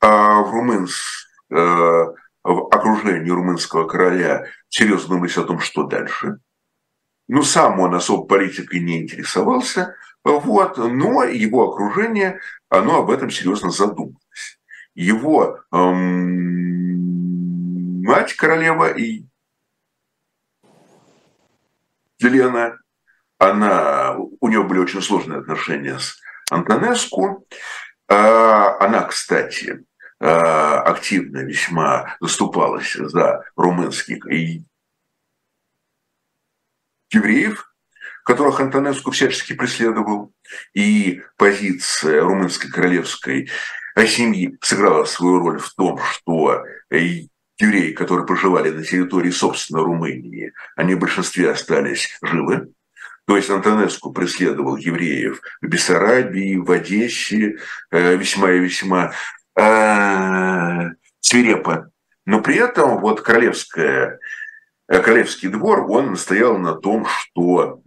а, 0.00 0.42
в 0.42 0.52
Румынс, 0.52 1.26
э, 1.50 2.04
в 2.44 2.68
окружении 2.72 3.30
румынского 3.30 3.88
короля 3.88 4.46
серьезно 4.68 5.14
думались 5.14 5.38
о 5.38 5.44
том, 5.44 5.58
что 5.60 5.84
дальше. 5.84 6.38
Ну, 7.26 7.42
сам 7.42 7.80
он 7.80 7.94
особо 7.94 8.26
политикой 8.26 8.80
не 8.80 9.02
интересовался, 9.02 9.96
вот, 10.22 10.76
но 10.76 11.24
его 11.24 11.70
окружение, 11.70 12.40
оно 12.68 12.98
об 12.98 13.10
этом 13.10 13.30
серьезно 13.30 13.70
задумалось. 13.70 14.60
Его 14.94 15.60
эм, 15.72 17.14
мать 18.02 18.34
королева 18.34 18.92
и 18.92 19.24
Елена 22.18 22.78
она, 23.38 24.16
у 24.16 24.48
нее 24.48 24.62
были 24.62 24.78
очень 24.78 25.02
сложные 25.02 25.40
отношения 25.40 25.98
с 25.98 26.18
Антонеску. 26.50 27.46
А, 28.08 28.78
она, 28.84 29.02
кстати, 29.02 29.84
активно 30.26 31.38
весьма 31.44 32.16
заступалась 32.20 32.94
за 32.94 33.44
румынских 33.56 34.26
и 34.30 34.64
евреев, 37.10 37.70
которых 38.24 38.60
Антонеску 38.60 39.10
всячески 39.10 39.52
преследовал. 39.52 40.32
И 40.72 41.22
позиция 41.36 42.22
румынской 42.22 42.70
королевской 42.70 43.50
семьи 44.06 44.56
сыграла 44.62 45.04
свою 45.04 45.38
роль 45.38 45.60
в 45.60 45.72
том, 45.74 45.98
что 45.98 46.64
евреи, 46.90 47.92
которые 47.92 48.26
проживали 48.26 48.70
на 48.70 48.82
территории, 48.82 49.30
собственно, 49.30 49.82
Румынии, 49.82 50.52
они 50.76 50.94
в 50.94 50.98
большинстве 50.98 51.50
остались 51.50 52.18
живы. 52.22 52.72
То 53.26 53.36
есть 53.36 53.48
Антонеску 53.48 54.12
преследовал 54.12 54.76
евреев 54.76 55.40
в 55.62 55.66
Бессарабии, 55.66 56.56
в 56.56 56.70
Одессе 56.70 57.56
э, 57.90 58.16
весьма 58.16 58.52
и 58.52 58.58
весьма 58.58 59.12
э, 59.56 60.90
свирепо. 61.20 61.90
Но 62.26 62.40
при 62.40 62.56
этом 62.56 63.00
вот 63.00 63.20
королевская, 63.20 64.18
э, 64.88 65.00
королевский 65.00 65.48
двор, 65.48 65.90
он 65.90 66.12
настоял 66.12 66.58
на 66.58 66.74
том, 66.74 67.06
что 67.06 67.82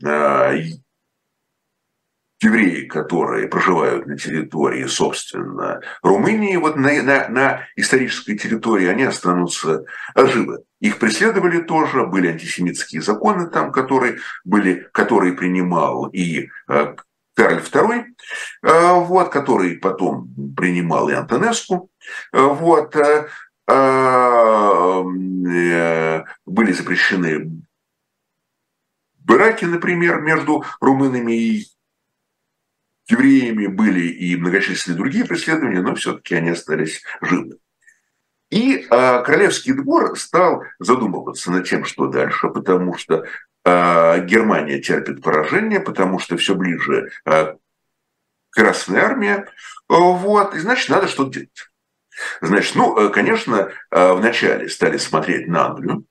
евреи, 2.42 2.86
которые 2.86 3.48
проживают 3.48 4.06
на 4.06 4.18
территории, 4.18 4.86
собственно, 4.86 5.82
Румынии, 6.04 6.56
вот 6.58 6.76
на, 6.76 7.02
на, 7.02 7.28
на 7.30 7.62
исторической 7.76 8.38
территории, 8.38 8.88
они 8.88 9.04
останутся 9.04 9.86
живы. 10.16 10.64
Их 10.80 11.00
преследовали 11.00 11.62
тоже, 11.62 12.06
были 12.06 12.28
антисемитские 12.28 13.02
законы 13.02 13.50
там, 13.50 13.72
которые, 13.72 14.20
были, 14.44 14.88
которые 14.92 15.34
принимал 15.34 16.08
и 16.08 16.50
э, 16.70 16.96
Карль 17.38 17.60
II, 17.60 18.04
э, 18.64 18.94
вот, 18.94 19.30
который 19.30 19.78
потом 19.78 20.34
принимал 20.56 21.08
и 21.10 21.14
Антонеску. 21.14 21.92
Э, 22.34 22.42
вот, 22.42 22.96
были 26.46 26.72
запрещены 26.72 27.62
браки, 29.20 29.66
например, 29.66 30.22
между 30.22 30.64
румынами 30.80 31.34
и 31.34 31.66
евреями 33.10 33.68
были 33.68 34.08
и 34.08 34.36
многочисленные 34.38 34.98
другие 34.98 35.26
преследования, 35.26 35.82
но 35.82 35.96
все-таки 35.96 36.36
они 36.36 36.52
остались 36.52 37.04
живы. 37.22 37.60
И 38.50 38.78
э, 38.78 38.88
Королевский 38.90 39.74
двор 39.74 40.18
стал 40.18 40.64
задумываться 40.80 41.52
над 41.52 41.68
тем, 41.68 41.84
что 41.84 42.08
дальше, 42.08 42.48
потому 42.48 42.98
что 42.98 43.16
э, 43.16 43.26
Германия 44.26 44.80
терпит 44.80 45.22
поражение, 45.22 45.80
потому 45.80 46.20
что 46.20 46.38
все 46.38 46.56
ближе 46.56 47.12
э, 47.26 47.56
Красная 48.50 49.04
армия, 49.04 49.48
вот, 49.88 50.56
и 50.56 50.60
значит, 50.60 50.90
надо 50.90 51.08
что-то 51.08 51.32
делать. 51.32 51.70
Значит, 52.42 52.76
ну, 52.76 53.12
конечно, 53.12 53.72
вначале 53.92 54.68
стали 54.68 54.98
смотреть 54.98 55.48
на 55.48 55.68
Англию. 55.68 56.06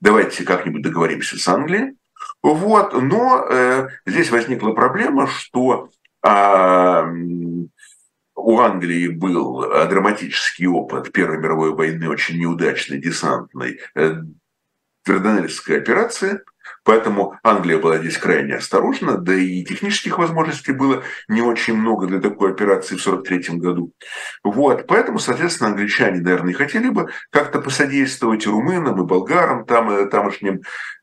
Давайте 0.00 0.44
как-нибудь 0.44 0.82
договоримся 0.82 1.38
с 1.38 1.48
Англией. 1.48 1.96
Вот, 2.42 2.92
но 2.94 3.46
э, 3.48 3.88
здесь 4.06 4.30
возникла 4.30 4.72
проблема, 4.72 5.26
что 5.26 5.90
а, 6.22 7.06
у 8.34 8.58
Англии 8.58 9.08
был 9.08 9.62
э, 9.62 9.88
драматический 9.88 10.66
опыт 10.66 11.12
Первой 11.12 11.38
мировой 11.38 11.74
войны, 11.74 12.08
очень 12.08 12.38
неудачной 12.38 12.98
десантной 12.98 13.80
э, 13.94 14.14
Дарданельской 15.04 15.78
операции, 15.78 16.40
поэтому 16.90 17.38
Англия 17.44 17.78
была 17.78 17.98
здесь 17.98 18.18
крайне 18.18 18.54
осторожна, 18.54 19.16
да 19.16 19.32
и 19.32 19.62
технических 19.62 20.18
возможностей 20.18 20.72
было 20.72 21.04
не 21.28 21.40
очень 21.40 21.76
много 21.76 22.08
для 22.08 22.20
такой 22.20 22.50
операции 22.50 22.96
в 22.96 23.06
1943 23.06 23.58
году. 23.58 23.92
Вот, 24.42 24.88
поэтому, 24.88 25.20
соответственно, 25.20 25.70
англичане, 25.70 26.20
наверное, 26.20 26.52
хотели 26.52 26.88
бы 26.88 27.10
как-то 27.30 27.60
посодействовать 27.60 28.44
румынам, 28.46 29.00
и 29.00 29.06
болгарам, 29.06 29.64
там, 29.64 29.96
и 29.96 30.10
тамошним 30.10 30.62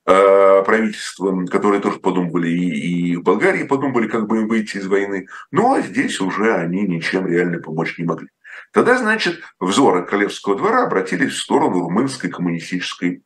Э, 0.09 0.63
правительством, 0.63 1.47
которые 1.47 1.81
тоже 1.81 1.99
подумали, 1.99 2.47
и, 2.47 3.11
и 3.11 3.15
в 3.17 3.23
Болгарии 3.23 3.63
подумали, 3.63 4.07
как 4.07 4.25
бы 4.25 4.38
им 4.38 4.47
выйти 4.47 4.77
из 4.77 4.88
войны. 4.88 5.27
Но 5.51 5.81
здесь 5.81 6.21
уже 6.21 6.55
они 6.55 6.83
ничем 6.83 7.27
реально 7.27 7.59
помочь 7.59 7.97
не 7.97 8.05
могли. 8.05 8.29
Тогда, 8.71 8.97
значит, 8.97 9.41
взоры 9.59 10.05
Королевского 10.05 10.55
двора 10.55 10.85
обратились 10.85 11.33
в 11.33 11.41
сторону 11.41 11.81
румынской 11.81 12.29
коммунистической 12.29 13.21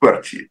партии. 0.00 0.50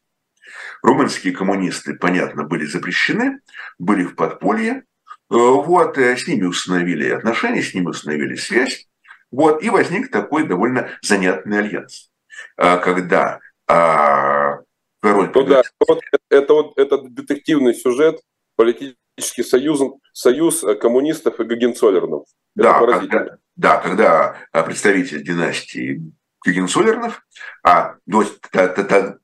Румынские 0.84 1.34
коммунисты, 1.34 1.94
понятно, 1.94 2.44
были 2.44 2.66
запрещены, 2.66 3.40
были 3.78 4.04
в 4.04 4.16
подполье. 4.16 4.72
Э, 4.74 4.84
вот, 5.30 5.98
э, 5.98 6.18
с 6.18 6.28
ними 6.28 6.46
установили 6.46 7.10
отношения, 7.10 7.62
с 7.62 7.74
ними 7.74 7.88
установили 7.88 8.36
связь. 8.36 8.88
Вот, 9.32 9.64
и 9.64 9.70
возник 9.70 10.12
такой 10.12 10.46
довольно 10.46 10.90
занятный 11.02 11.60
альянс, 11.60 12.10
а, 12.58 12.78
когда 12.78 13.40
а, 13.66 14.58
король... 15.02 15.32
Ну 15.34 15.44
да, 15.44 15.64
вот, 15.88 16.02
это 16.30 16.54
вот 16.54 16.78
этот 16.78 17.14
детективный 17.14 17.74
сюжет, 17.74 18.20
политический 18.58 19.44
союз, 19.44 19.82
союз 20.12 20.66
коммунистов 20.82 21.40
и 21.40 21.46
Гагенцоллернов. 21.46 22.26
Да, 22.56 22.80
когда, 22.80 23.38
да, 23.56 23.78
когда 23.78 24.36
представитель 24.66 25.24
династии 25.24 26.02
Гагенцоллернов, 26.44 27.24
а 27.64 27.96
до, 28.06 28.26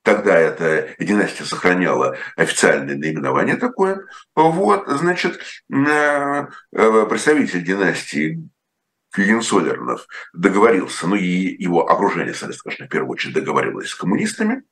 тогда 0.02 0.36
эта 0.36 0.94
династия 0.98 1.44
сохраняла 1.44 2.16
официальное 2.36 2.96
наименование 2.96 3.56
такое, 3.56 4.06
вот, 4.34 4.88
значит, 4.88 5.40
э, 5.70 6.46
представитель 6.72 7.64
династии 7.64 8.48
Гагенцоллернов 9.16 10.06
договорился, 10.32 11.06
ну 11.08 11.16
и 11.16 11.62
его 11.62 11.88
окружение, 11.90 12.34
соответственно, 12.34 12.86
в 12.86 12.90
первую 12.90 13.12
очередь 13.12 13.34
договорилось 13.34 13.88
с 13.88 13.94
коммунистами, 13.94 14.62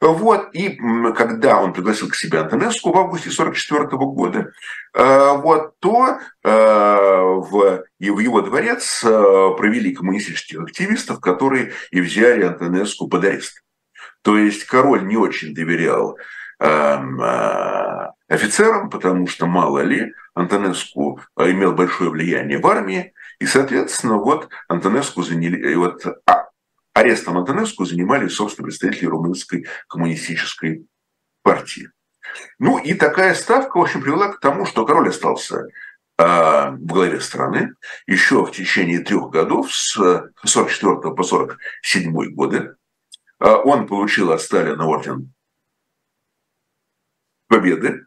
вот, 0.00 0.54
и 0.54 0.78
когда 1.16 1.60
он 1.60 1.72
пригласил 1.72 2.08
к 2.08 2.14
себе 2.14 2.40
Антонеску 2.40 2.92
в 2.92 2.98
августе 2.98 3.30
1944 3.30 3.86
года, 4.06 4.52
э, 4.94 5.36
вот, 5.36 5.78
то 5.80 6.18
э, 6.42 6.50
в, 6.50 7.84
и 7.98 8.10
в 8.10 8.18
его 8.18 8.40
дворец 8.40 9.04
э, 9.04 9.08
провели 9.56 9.94
коммунистических 9.94 10.60
активистов, 10.60 11.20
которые 11.20 11.72
и 11.90 12.00
взяли 12.00 12.44
Антонеску 12.44 13.08
под 13.08 13.24
арест. 13.24 13.62
То 14.22 14.36
есть 14.36 14.64
король 14.64 15.06
не 15.06 15.16
очень 15.16 15.54
доверял 15.54 16.18
эм, 16.58 17.22
офицерам, 18.28 18.90
потому 18.90 19.26
что, 19.26 19.46
мало 19.46 19.78
ли, 19.78 20.12
Антонеску 20.34 21.20
имел 21.38 21.72
большое 21.72 22.10
влияние 22.10 22.58
в 22.58 22.66
армии, 22.66 23.14
и, 23.38 23.46
соответственно, 23.46 24.18
вот 24.18 24.50
Антонеску 24.68 25.22
заняли, 25.22 25.74
вот, 25.74 26.04
а, 26.26 26.49
арестом 27.00 27.38
Антонеску 27.38 27.84
занимались, 27.84 28.34
собственно, 28.34 28.66
представители 28.66 29.06
румынской 29.06 29.66
коммунистической 29.88 30.86
партии. 31.42 31.90
Ну 32.58 32.78
и 32.78 32.94
такая 32.94 33.34
ставка, 33.34 33.78
в 33.78 33.82
общем, 33.82 34.02
привела 34.02 34.28
к 34.28 34.40
тому, 34.40 34.66
что 34.66 34.84
король 34.84 35.08
остался 35.08 35.66
э, 36.18 36.22
в 36.22 36.86
главе 36.86 37.20
страны 37.20 37.74
еще 38.06 38.44
в 38.44 38.52
течение 38.52 39.00
трех 39.00 39.30
годов, 39.30 39.72
с 39.72 39.98
44 40.44 41.14
по 41.14 41.22
47 41.22 42.34
годы. 42.34 42.76
Э, 43.40 43.54
он 43.54 43.86
получил 43.86 44.30
от 44.30 44.40
Сталина 44.40 44.86
орден 44.86 45.32
Победы. 47.48 48.06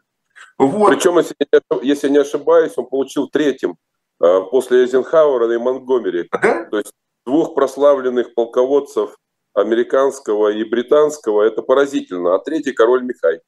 Вот. 0.56 0.88
Причем, 0.88 1.18
если, 1.18 1.34
если 1.82 2.08
не 2.08 2.18
ошибаюсь, 2.18 2.72
он 2.76 2.86
получил 2.86 3.28
третьим 3.28 3.76
э, 4.22 4.40
после 4.50 4.82
Эйзенхауэра 4.82 5.52
и 5.52 5.58
Монгомери. 5.58 6.28
Да? 6.30 6.64
То 6.64 6.78
есть 6.78 6.94
двух 7.26 7.54
прославленных 7.54 8.34
полководцев 8.34 9.16
американского 9.54 10.48
и 10.48 10.64
британского, 10.64 11.42
это 11.42 11.62
поразительно. 11.62 12.34
А 12.34 12.38
третий 12.38 12.72
король 12.72 13.04
Михай. 13.04 13.40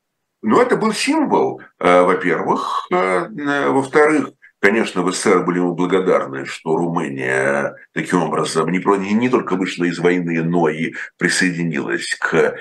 Ну, 0.42 0.60
это 0.60 0.76
был 0.76 0.92
символ, 0.92 1.60
э, 1.80 2.02
во-первых. 2.02 2.86
Э, 2.92 3.26
э, 3.26 3.68
во-вторых, 3.68 4.30
конечно, 4.60 5.02
в 5.02 5.12
СССР 5.12 5.44
были 5.44 5.58
ему 5.58 5.74
благодарны, 5.74 6.44
что 6.44 6.76
Румыния 6.76 7.74
таким 7.92 8.22
образом 8.22 8.70
не, 8.70 8.78
не, 9.14 9.28
только 9.28 9.56
вышла 9.56 9.84
из 9.84 9.98
войны, 9.98 10.42
но 10.42 10.68
и 10.68 10.94
присоединилась 11.18 12.14
к 12.20 12.56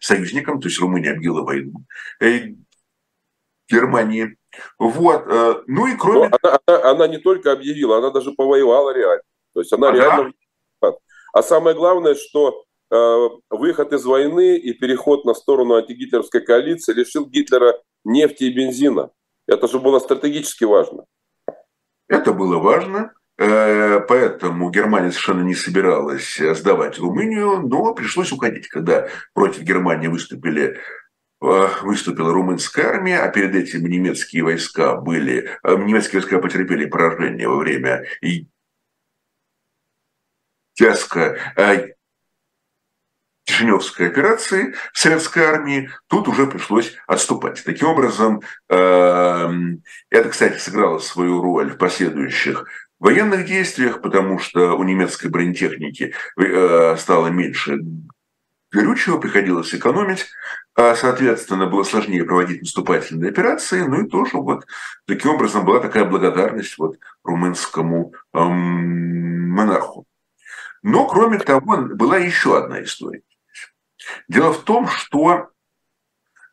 союзникам, 0.00 0.60
то 0.60 0.68
есть 0.68 0.80
Румыния 0.80 1.12
объявила 1.12 1.42
войну 1.42 1.84
Германии. 3.70 4.36
Вот. 4.78 5.26
Ну 5.66 5.86
и 5.86 5.96
кроме... 5.96 6.26
она, 6.26 6.58
она, 6.66 6.90
она 6.90 7.08
не 7.08 7.18
только 7.18 7.52
объявила, 7.52 7.98
она 7.98 8.10
даже 8.10 8.32
повоевала 8.32 8.94
реально. 8.94 9.22
То 9.54 9.60
есть 9.60 9.72
она 9.72 9.88
ага. 9.88 9.96
реально... 9.96 10.32
А 11.32 11.42
самое 11.42 11.74
главное, 11.74 12.14
что 12.14 12.64
э, 12.90 13.28
выход 13.50 13.92
из 13.92 14.04
войны 14.04 14.56
и 14.56 14.72
переход 14.72 15.24
на 15.24 15.34
сторону 15.34 15.74
антигитлеровской 15.74 16.42
коалиции 16.42 16.92
лишил 16.92 17.26
Гитлера 17.26 17.74
нефти 18.04 18.44
и 18.44 18.54
бензина. 18.54 19.10
Это 19.48 19.66
же 19.66 19.80
было 19.80 19.98
стратегически 19.98 20.64
важно. 20.64 21.04
Это 22.08 22.32
было 22.32 22.58
важно. 22.58 23.12
Э, 23.36 24.00
поэтому 24.00 24.70
Германия 24.70 25.10
совершенно 25.10 25.42
не 25.42 25.54
собиралась 25.54 26.36
сдавать 26.36 26.98
Румынию, 26.98 27.66
но 27.66 27.94
пришлось 27.94 28.30
уходить, 28.30 28.68
когда 28.68 29.08
против 29.32 29.62
Германии 29.62 30.06
выступили 30.06 30.78
э, 31.42 31.68
выступила 31.82 32.32
румынская 32.32 32.86
армия, 32.86 33.18
а 33.18 33.28
перед 33.28 33.56
этим 33.56 33.86
немецкие 33.86 34.44
войска 34.44 34.96
были, 34.96 35.50
э, 35.64 35.76
немецкие 35.76 36.20
войска 36.20 36.38
потерпели 36.38 36.84
поражение 36.84 37.48
во 37.48 37.56
время 37.56 38.04
Тяжко 40.74 41.38
э, 41.56 41.94
операции 44.08 44.74
советской 44.92 45.44
армии, 45.44 45.90
тут 46.08 46.28
уже 46.28 46.46
пришлось 46.46 46.94
отступать. 47.06 47.62
Таким 47.64 47.88
образом, 47.88 48.42
э, 48.68 49.50
это, 50.10 50.28
кстати, 50.28 50.58
сыграло 50.58 50.98
свою 50.98 51.40
роль 51.42 51.70
в 51.70 51.78
последующих 51.78 52.66
военных 52.98 53.44
действиях, 53.46 54.00
потому 54.00 54.38
что 54.38 54.74
у 54.76 54.82
немецкой 54.82 55.28
бронетехники 55.28 56.14
э, 56.38 56.96
стало 56.98 57.28
меньше 57.28 57.78
горючего, 58.72 59.18
приходилось 59.18 59.74
экономить, 59.74 60.26
а, 60.74 60.96
соответственно, 60.96 61.66
было 61.66 61.84
сложнее 61.84 62.24
проводить 62.24 62.62
наступательные 62.62 63.30
операции, 63.30 63.82
ну 63.82 64.04
и 64.04 64.08
тоже 64.08 64.36
вот 64.36 64.66
таким 65.06 65.30
образом 65.30 65.64
была 65.64 65.80
такая 65.80 66.04
благодарность 66.04 66.76
вот 66.78 66.98
румынскому 67.22 68.12
эм, 68.32 69.50
монарху. 69.50 70.06
Но, 70.84 71.06
кроме 71.06 71.38
того, 71.38 71.78
была 71.78 72.18
еще 72.18 72.58
одна 72.58 72.82
история. 72.82 73.22
Дело 74.28 74.52
в 74.52 74.64
том, 74.64 74.86
что 74.86 75.48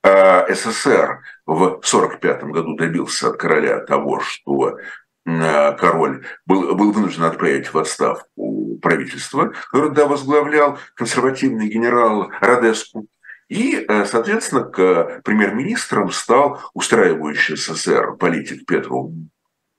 э, 0.03 0.55
СССР 0.55 1.19
в 1.45 1.63
1945 1.63 2.43
году 2.45 2.77
добился 2.77 3.27
от 3.27 3.37
короля 3.37 3.81
того, 3.81 4.21
что 4.21 4.77
э, 5.25 5.75
король 5.75 6.25
был, 6.45 6.73
был 6.75 6.93
вынужден 6.93 7.23
отправить 7.23 7.73
в 7.73 7.77
отставку 7.77 8.79
правительство, 8.81 9.53
которое 9.69 9.89
тогда 9.89 10.07
возглавлял 10.07 10.79
консервативный 10.95 11.67
генерал 11.67 12.31
Радеску. 12.39 13.07
И, 13.49 13.85
э, 13.85 14.05
соответственно, 14.05 14.63
к 14.63 15.21
премьер-министрам 15.25 16.09
стал 16.09 16.61
устраивающий 16.73 17.57
СССР 17.57 18.15
политик 18.15 18.65
Петр 18.65 18.93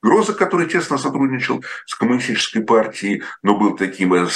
Гроза, 0.03 0.34
который 0.34 0.66
тесно 0.68 0.98
сотрудничал 0.98 1.64
с 1.86 1.94
коммунистической 1.94 2.62
партией, 2.62 3.22
но 3.42 3.57
был 3.57 3.76
таким 3.76 4.14
э, 4.14 4.26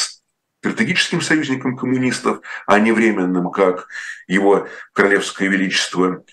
стратегическим 0.60 1.20
союзником 1.20 1.76
коммунистов, 1.76 2.40
а 2.66 2.78
не 2.78 2.92
временным, 2.92 3.50
как 3.50 3.88
его 4.28 4.68
королевское 4.92 5.48
величество. 5.48 6.24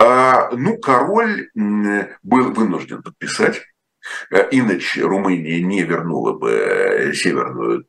А, 0.00 0.50
ну, 0.52 0.78
король 0.78 1.50
был 1.54 2.52
вынужден 2.52 3.02
подписать, 3.02 3.62
э, 4.30 4.48
иначе 4.52 5.02
Румыния 5.02 5.60
не 5.60 5.82
вернула 5.82 6.32
бы 6.34 6.50
э, 6.50 7.12
Северную 7.12 7.86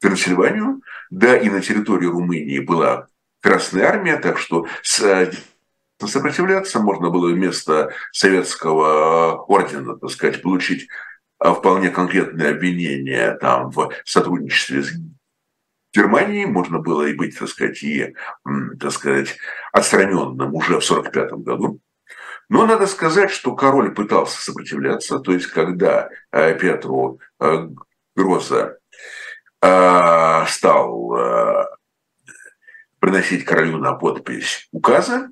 Трансильванию, 0.00 0.80
да 1.10 1.36
и 1.36 1.48
на 1.50 1.60
территории 1.60 2.06
Румынии 2.06 2.58
была 2.58 3.06
Красная 3.40 3.86
Армия, 3.86 4.16
так 4.16 4.38
что 4.38 4.66
с 4.82 5.30
сопротивляться, 6.06 6.78
можно 6.80 7.10
было 7.10 7.32
вместо 7.32 7.92
советского 8.12 9.42
ордена, 9.48 9.96
так 9.96 10.10
сказать, 10.10 10.42
получить 10.42 10.88
а, 11.38 11.54
вполне 11.54 11.90
конкретные 11.90 12.50
обвинения 12.50 13.34
там 13.34 13.70
в 13.70 13.90
сотрудничестве 14.04 14.82
с 14.82 14.92
Германией, 15.94 16.46
можно 16.46 16.78
было 16.78 17.02
и 17.02 17.14
быть, 17.14 17.38
так 17.38 17.48
сказать, 17.48 17.82
и, 17.82 18.14
так 18.78 18.92
сказать, 18.92 19.36
отстраненным 19.72 20.54
уже 20.54 20.80
в 20.80 20.84
1945 20.84 21.32
году. 21.44 21.80
Но 22.48 22.66
надо 22.66 22.86
сказать, 22.86 23.30
что 23.30 23.54
король 23.54 23.94
пытался 23.94 24.40
сопротивляться, 24.40 25.18
то 25.18 25.32
есть 25.32 25.48
когда 25.48 26.08
э, 26.30 26.58
Петру 26.58 27.20
э, 27.40 27.68
Гроза 28.16 28.78
э, 29.60 30.44
стал 30.46 31.68
приносить 33.00 33.44
королю 33.44 33.78
на 33.78 33.94
подпись 33.94 34.68
указа, 34.72 35.30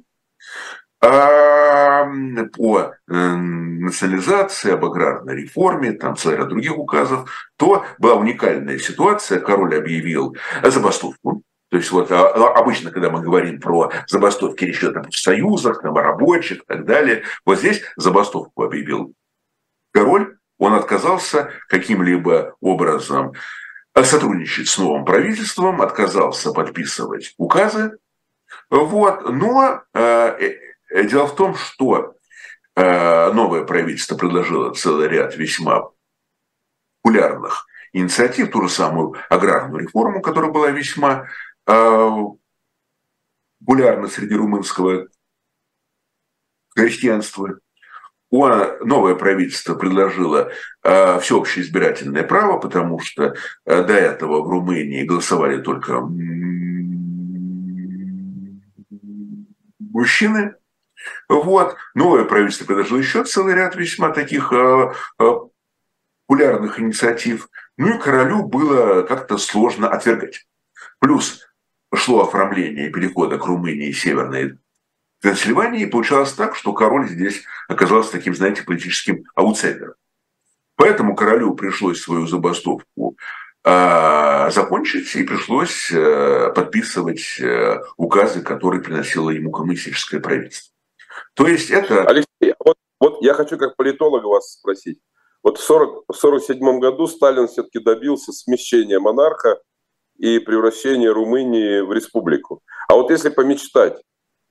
по 2.52 2.94
национализации, 3.07 4.72
об 4.72 4.84
аграрной 4.84 5.42
реформе, 5.42 5.92
там 5.92 6.16
целый 6.16 6.38
ряд 6.38 6.48
других 6.48 6.76
указов, 6.76 7.30
то 7.57 7.84
была 7.98 8.14
уникальная 8.14 8.78
ситуация. 8.78 9.40
Король 9.40 9.76
объявил 9.76 10.36
забастовку. 10.62 11.42
То 11.70 11.78
есть 11.78 11.90
вот 11.90 12.12
а, 12.12 12.28
а, 12.28 12.59
обычно, 12.59 12.90
когда 12.90 13.11
мы 13.11 13.20
говорим 13.20 13.61
про 13.61 13.90
забастовки, 14.07 14.64
речь 14.64 14.78
идет 14.78 14.96
о 14.96 15.02
профсоюзах, 15.02 15.82
там, 15.82 15.96
о 15.96 16.02
рабочих 16.02 16.59
и 16.59 16.66
так 16.66 16.84
далее. 16.84 17.24
Вот 17.44 17.59
здесь 17.59 17.82
забастовку 17.96 18.62
объявил 18.62 19.12
король. 19.92 20.36
Он 20.59 20.74
отказался 20.74 21.50
каким-либо 21.68 22.54
образом 22.61 23.32
сотрудничать 23.94 24.68
с 24.68 24.78
новым 24.78 25.04
правительством, 25.04 25.82
отказался 25.82 26.52
подписывать 26.52 27.34
указы. 27.36 27.98
Вот. 28.70 29.28
Но 29.28 29.82
э, 29.92 30.00
э, 30.00 30.65
дело 30.91 31.26
в 31.26 31.37
том, 31.37 31.55
что 31.55 32.14
э, 32.74 33.32
новое 33.32 33.64
правительство 33.64 34.16
предложило 34.16 34.72
целый 34.74 35.09
ряд 35.09 35.37
весьма 35.37 35.91
популярных 37.03 37.66
инициатив, 37.93 38.51
ту 38.51 38.62
же 38.62 38.68
самую 38.68 39.14
аграрную 39.30 39.84
реформу, 39.84 40.20
которая 40.20 40.51
была 40.51 40.70
весьма 40.70 41.28
э, 41.66 42.11
популярна 43.61 44.09
среди 44.09 44.34
румынского 44.34 45.09
крестьянства. 46.74 47.59
Новое 48.30 49.14
правительство 49.14 49.76
предложило 49.76 50.51
э, 50.82 51.20
всеобщее 51.20 51.64
избирательное 51.64 52.24
право, 52.24 52.59
потому 52.59 52.99
что 52.99 53.34
э, 53.64 53.84
до 53.84 53.95
этого 53.95 54.43
в 54.43 54.51
Румынии 54.51 55.05
голосовали 55.05 55.62
только 55.62 56.03
мужчины. 59.78 60.55
Вот. 61.28 61.76
Новое 61.94 62.24
правительство 62.24 62.64
предложило 62.64 62.98
еще 62.98 63.24
целый 63.24 63.54
ряд 63.54 63.76
весьма 63.76 64.11
таких 64.11 64.52
э, 64.52 64.92
э, 65.18 65.32
популярных 66.26 66.80
инициатив. 66.80 67.48
Ну 67.76 67.96
и 67.96 68.00
королю 68.00 68.44
было 68.44 69.02
как-то 69.02 69.38
сложно 69.38 69.88
отвергать. 69.88 70.46
Плюс 70.98 71.46
шло 71.94 72.22
оформление 72.22 72.90
перехода 72.90 73.38
к 73.38 73.46
Румынии 73.46 73.92
Северной 73.92 74.59
Трансильвании, 75.20 75.82
и 75.82 75.90
получалось 75.90 76.32
так, 76.32 76.54
что 76.54 76.72
король 76.72 77.09
здесь 77.09 77.42
оказался 77.68 78.12
таким, 78.12 78.34
знаете, 78.34 78.62
политическим 78.62 79.24
аутсайдером. 79.34 79.94
Поэтому 80.76 81.16
королю 81.16 81.54
пришлось 81.54 82.02
свою 82.02 82.26
забастовку 82.26 83.16
э, 83.64 84.50
закончить, 84.50 85.14
и 85.16 85.24
пришлось 85.24 85.90
э, 85.90 86.52
подписывать 86.54 87.40
э, 87.40 87.80
указы, 87.96 88.42
которые 88.42 88.82
приносило 88.82 89.30
ему 89.30 89.50
коммунистическое 89.50 90.20
правительство. 90.20 90.75
То 91.37 91.47
есть 91.47 91.70
это... 91.70 92.05
Алексей, 92.05 92.55
вот, 92.59 92.76
вот 92.99 93.22
я 93.22 93.34
хочу 93.34 93.59
как 93.59 93.76
политолога 93.76 94.26
вас 94.26 94.53
спросить. 94.53 94.99
Вот 95.43 95.59
в 95.59 95.70
1947 95.70 96.80
году 96.80 97.07
Сталин 97.07 97.47
все-таки 97.47 97.78
добился 97.78 98.32
смещения 98.32 98.99
монарха 98.99 99.61
и 100.16 100.39
превращения 100.39 101.12
Румынии 101.12 101.80
в 101.80 101.93
республику. 101.93 102.62
А 102.89 102.95
вот 102.95 103.11
если 103.11 103.28
помечтать, 103.28 104.03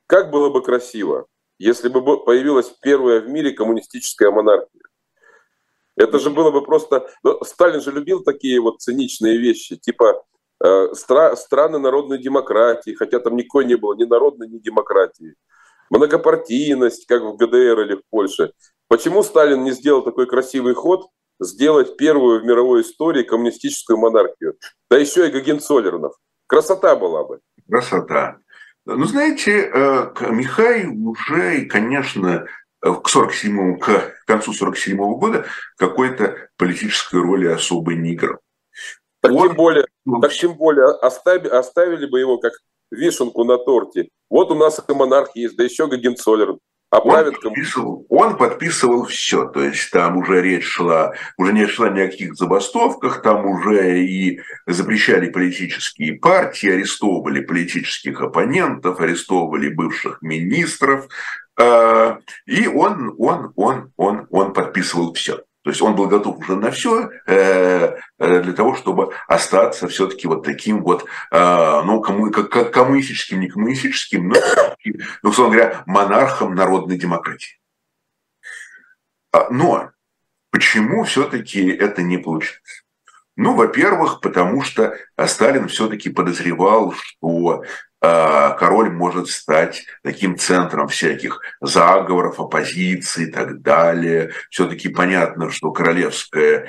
как 0.08 0.30
было 0.30 0.50
бы 0.52 0.62
красиво, 0.62 1.26
если 1.58 1.90
бы 1.90 2.24
появилась 2.24 2.70
первая 2.82 3.20
в 3.20 3.30
мире 3.30 3.52
коммунистическая 3.52 4.30
монархия. 4.30 4.82
Это 5.98 6.20
же 6.20 6.30
было 6.30 6.52
бы 6.52 6.62
просто... 6.62 7.10
Ну, 7.24 7.44
Сталин 7.44 7.82
же 7.82 7.92
любил 7.92 8.22
такие 8.24 8.60
вот 8.60 8.82
циничные 8.82 9.38
вещи, 9.38 9.78
типа 9.78 10.24
э, 10.64 10.94
стра... 10.94 11.36
страны 11.36 11.80
народной 11.80 12.20
демократии, 12.20 12.94
хотя 12.94 13.20
там 13.20 13.38
никакой 13.38 13.66
не 13.66 13.76
было 13.76 13.96
ни 13.96 14.04
народной, 14.04 14.48
ни 14.50 14.60
демократии. 14.60 15.36
Многопартийность, 15.90 17.06
как 17.06 17.24
в 17.24 17.38
ГДР 17.38 17.82
или 17.82 17.96
в 17.96 18.02
Польше. 18.10 18.52
Почему 18.88 19.24
Сталин 19.24 19.64
не 19.64 19.72
сделал 19.72 20.04
такой 20.04 20.28
красивый 20.28 20.74
ход, 20.74 21.08
сделать 21.40 21.98
первую 21.98 22.42
в 22.42 22.46
мировой 22.46 22.82
истории 22.82 23.24
коммунистическую 23.24 23.98
монархию? 23.98 24.58
Да 24.90 24.98
еще 24.98 25.28
и 25.28 25.32
Гагенцоллернов. 25.32 26.14
Красота 26.48 26.96
была 26.96 27.24
бы. 27.24 27.40
Красота. 27.68 28.38
Ну, 28.86 29.04
знаете, 29.06 29.72
э, 29.74 30.12
Михай 30.30 30.86
уже, 30.86 31.66
конечно, 31.66 32.46
э, 32.84 32.94
к, 32.94 33.10
47 33.10 33.80
к 33.80 34.14
концу 34.28 34.54
47 34.54 34.98
-го 35.00 35.18
года 35.18 35.46
какой-то 35.78 36.50
политической 36.58 37.20
роли 37.20 37.48
особо 37.48 37.96
не 37.96 38.14
играл. 38.14 38.40
Так 39.22 39.32
Он... 39.32 39.48
тем 39.48 39.56
более, 39.56 39.88
так 40.22 40.32
тем 40.34 40.54
более 40.54 40.86
оставили, 41.02 41.50
оставили 41.50 42.06
бы 42.06 42.20
его 42.20 42.38
как 42.38 42.54
вишенку 42.96 43.44
на 43.44 43.58
торте. 43.58 44.10
Вот 44.30 44.52
у 44.52 44.56
нас 44.56 44.82
и 44.88 44.94
монарх 44.94 45.36
есть, 45.36 45.56
да 45.56 45.64
еще 45.64 45.88
Гагенцоллер 45.88 46.58
а 46.96 47.00
он 47.00 47.34
подписывал, 47.34 48.06
он 48.10 48.38
подписывал 48.38 49.06
все, 49.06 49.46
то 49.48 49.62
есть 49.62 49.92
там 49.92 50.18
уже 50.18 50.42
речь 50.42 50.66
шла, 50.66 51.14
уже 51.38 51.52
не 51.52 51.66
шла 51.68 51.90
ни 51.90 52.00
о 52.00 52.08
каких 52.08 52.36
забастовках, 52.36 53.22
там 53.22 53.46
уже 53.46 54.02
и 54.02 54.40
запрещали 54.66 55.30
политические 55.30 56.14
партии, 56.14 56.70
арестовывали 56.70 57.42
политических 57.42 58.22
оппонентов, 58.22 59.00
арестовывали 59.00 59.70
бывших 59.70 60.22
министров, 60.22 61.08
а, 61.60 62.20
и 62.46 62.68
он, 62.68 63.16
он, 63.18 63.52
он, 63.56 63.92
он, 63.98 64.28
он 64.30 64.54
подписывал 64.54 65.14
все. 65.14 65.44
То 65.66 65.72
есть 65.72 65.82
он 65.82 65.96
был 65.96 66.06
готов 66.06 66.38
уже 66.38 66.56
на 66.56 66.70
все 66.70 67.10
э, 67.26 67.98
э, 68.20 68.42
для 68.44 68.54
того, 68.54 68.76
чтобы 68.76 69.16
остаться 69.28 69.88
все-таки 69.88 70.28
вот 70.28 70.44
таким 70.44 70.84
вот, 70.84 71.08
э, 71.32 71.82
ну, 71.84 72.02
кому, 72.02 72.30
как, 72.30 72.72
коммунистическим, 72.72 73.40
не 73.40 73.48
коммунистическим, 73.48 74.28
но, 74.30 74.36
ну, 75.24 75.30
условно 75.32 75.56
говоря, 75.56 75.84
монархом 75.88 76.54
народной 76.54 77.00
демократии. 77.00 77.60
А, 79.32 79.50
но 79.50 79.90
почему 80.52 81.04
все-таки 81.04 81.68
это 81.68 82.04
не 82.04 82.20
получилось? 82.20 82.86
Ну, 83.36 83.56
во-первых, 83.56 84.22
потому 84.22 84.62
что 84.62 84.96
Сталин 85.26 85.68
все-таки 85.68 86.12
подозревал, 86.12 86.94
что 86.94 87.64
король 88.60 88.90
может 88.90 89.30
стать 89.30 89.86
таким 90.04 90.38
центром 90.38 90.88
всяких 90.88 91.40
заговоров, 91.62 92.40
оппозиции 92.40 93.28
и 93.28 93.32
так 93.32 93.62
далее. 93.62 94.32
Все-таки 94.50 94.90
понятно, 94.90 95.50
что 95.50 95.72
королевская 95.72 96.68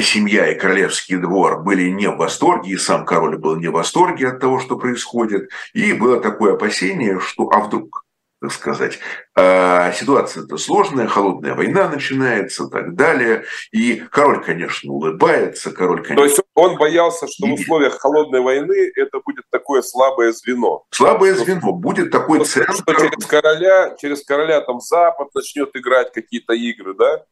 семья 0.00 0.50
и 0.50 0.58
королевский 0.58 1.16
двор 1.16 1.62
были 1.62 1.88
не 1.88 2.08
в 2.08 2.16
восторге, 2.16 2.72
и 2.72 2.76
сам 2.76 3.04
король 3.04 3.36
был 3.36 3.56
не 3.56 3.68
в 3.68 3.72
восторге 3.72 4.28
от 4.28 4.40
того, 4.40 4.60
что 4.60 4.76
происходит. 4.76 5.50
И 5.72 5.92
было 5.92 6.20
такое 6.20 6.54
опасение, 6.54 7.20
что 7.20 7.48
а 7.50 7.60
вдруг 7.60 8.04
так 8.40 8.52
сказать. 8.52 8.98
А 9.36 9.92
ситуация-то 9.92 10.56
сложная, 10.58 11.06
холодная 11.06 11.54
война 11.54 11.88
начинается 11.88 12.64
и 12.64 12.70
так 12.70 12.94
далее. 12.94 13.44
И 13.72 13.96
король, 13.96 14.44
конечно, 14.44 14.92
улыбается, 14.92 15.70
король, 15.72 16.02
конечно... 16.02 16.16
То 16.16 16.24
есть 16.24 16.40
он 16.54 16.76
боялся, 16.76 17.26
что 17.26 17.46
в 17.46 17.52
условиях 17.54 17.98
холодной 17.98 18.40
войны 18.40 18.90
это 18.96 19.20
будет 19.24 19.44
такое 19.50 19.82
слабое 19.82 20.32
звено. 20.32 20.84
Слабое 20.90 21.34
что, 21.34 21.44
звено, 21.44 21.72
будет 21.72 22.10
такой 22.10 22.44
центр... 22.44 22.72
Что 22.72 22.94
через 22.94 23.26
короля, 23.26 23.96
через 23.98 24.24
короля 24.24 24.60
там 24.60 24.80
Запад 24.80 25.28
начнет 25.34 25.74
играть 25.74 26.12
какие-то 26.12 26.52
игры, 26.54 26.94
да? 26.94 27.24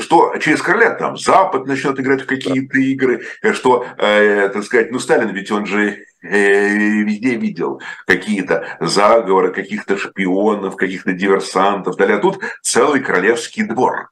Что 0.00 0.36
через 0.38 0.62
короля 0.62 0.90
там 0.90 1.16
Запад 1.16 1.66
начнет 1.66 1.98
играть 2.00 2.22
в 2.22 2.26
какие-то 2.26 2.78
игры, 2.78 3.22
что, 3.52 3.86
э, 3.98 4.48
так 4.48 4.64
сказать, 4.64 4.90
ну 4.90 4.98
Сталин 4.98 5.30
ведь 5.30 5.50
он 5.50 5.66
же 5.66 6.04
э, 6.22 6.68
везде 7.04 7.36
видел 7.36 7.80
какие-то 8.06 8.76
заговоры, 8.80 9.52
каких-то 9.52 9.96
шпионов, 9.96 10.76
каких-то 10.76 11.12
диверсантов. 11.12 12.00
А 12.00 12.18
тут 12.18 12.40
целый 12.62 13.00
королевский 13.00 13.64
двор, 13.64 14.10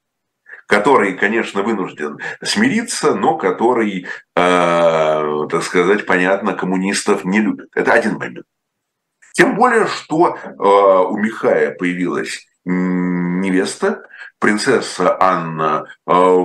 который, 0.66 1.14
конечно, 1.14 1.62
вынужден 1.62 2.18
смириться, 2.43 3.14
но 3.14 3.37
который, 3.37 4.07
э, 4.37 5.47
так 5.51 5.62
сказать, 5.62 6.07
понятно, 6.07 6.55
коммунистов 6.55 7.25
не 7.25 7.41
любит. 7.41 7.68
Это 7.75 7.93
один 7.93 8.14
момент. 8.14 8.47
Тем 9.33 9.57
более, 9.57 9.89
что 9.89 10.37
э, 10.37 10.53
у 10.57 11.16
Михая 11.16 11.72
появилась 11.72 12.47
невеста, 12.64 14.06
принцесса 14.38 15.16
Анна 15.20 15.86
э, 16.06 16.36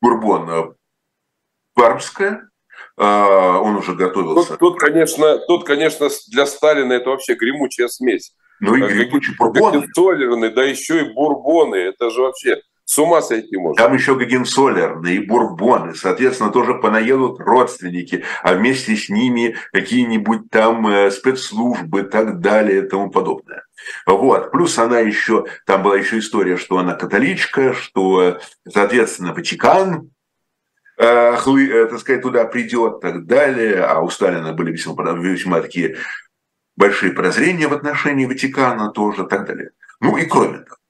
Бурбон 0.00 0.74
Пармская, 1.74 2.48
э, 2.96 3.04
он 3.04 3.76
уже 3.76 3.94
готовился. 3.94 4.56
Тут, 4.56 4.58
тут, 4.58 4.80
конечно, 4.80 5.38
тут, 5.46 5.64
конечно, 5.64 6.08
для 6.28 6.46
Сталина 6.46 6.92
это 6.92 7.10
вообще 7.10 7.34
гремучая 7.34 7.88
смесь. 7.88 8.34
Ну 8.60 8.74
и 8.74 8.80
гремучий 8.80 9.34
бурбон. 9.38 9.86
да 10.54 10.64
еще 10.64 11.00
и 11.00 11.12
бурбоны. 11.14 11.76
Это 11.76 12.10
же 12.10 12.20
вообще 12.20 12.60
с 12.90 12.98
ума 12.98 13.22
сойти 13.22 13.56
можно. 13.56 13.80
Там 13.80 13.94
еще 13.94 14.16
Гагенсолерны 14.16 15.14
и 15.14 15.24
Бурбоны, 15.24 15.94
соответственно, 15.94 16.50
тоже 16.50 16.74
понаедут 16.74 17.38
родственники, 17.38 18.24
а 18.42 18.54
вместе 18.54 18.96
с 18.96 19.08
ними 19.08 19.54
какие-нибудь 19.72 20.50
там 20.50 20.88
э, 20.88 21.12
спецслужбы 21.12 22.00
и 22.00 22.02
так 22.02 22.40
далее 22.40 22.82
и 22.82 22.88
тому 22.88 23.08
подобное. 23.08 23.62
Вот. 24.06 24.50
Плюс 24.52 24.78
она 24.78 25.00
еще, 25.00 25.46
там 25.66 25.82
была 25.82 25.96
еще 25.96 26.18
история, 26.18 26.56
что 26.56 26.78
она 26.78 26.94
католичка, 26.94 27.74
что, 27.74 28.40
соответственно, 28.68 29.32
Ватикан, 29.34 30.10
э, 30.98 31.34
э, 31.34 31.86
так 31.86 31.98
сказать, 31.98 32.22
туда 32.22 32.44
придет 32.44 32.98
и 32.98 33.00
так 33.00 33.26
далее. 33.26 33.84
А 33.84 34.00
у 34.00 34.10
Сталина 34.10 34.52
были 34.52 34.72
весьма, 34.72 35.12
весьма 35.12 35.60
такие 35.60 35.96
большие 36.76 37.12
подозрения 37.12 37.68
в 37.68 37.74
отношении 37.74 38.26
Ватикана 38.26 38.90
тоже 38.90 39.24
и 39.24 39.28
так 39.28 39.46
далее. 39.46 39.70
Ну 40.00 40.16
и 40.16 40.24
кроме 40.24 40.58
того, 40.58 40.80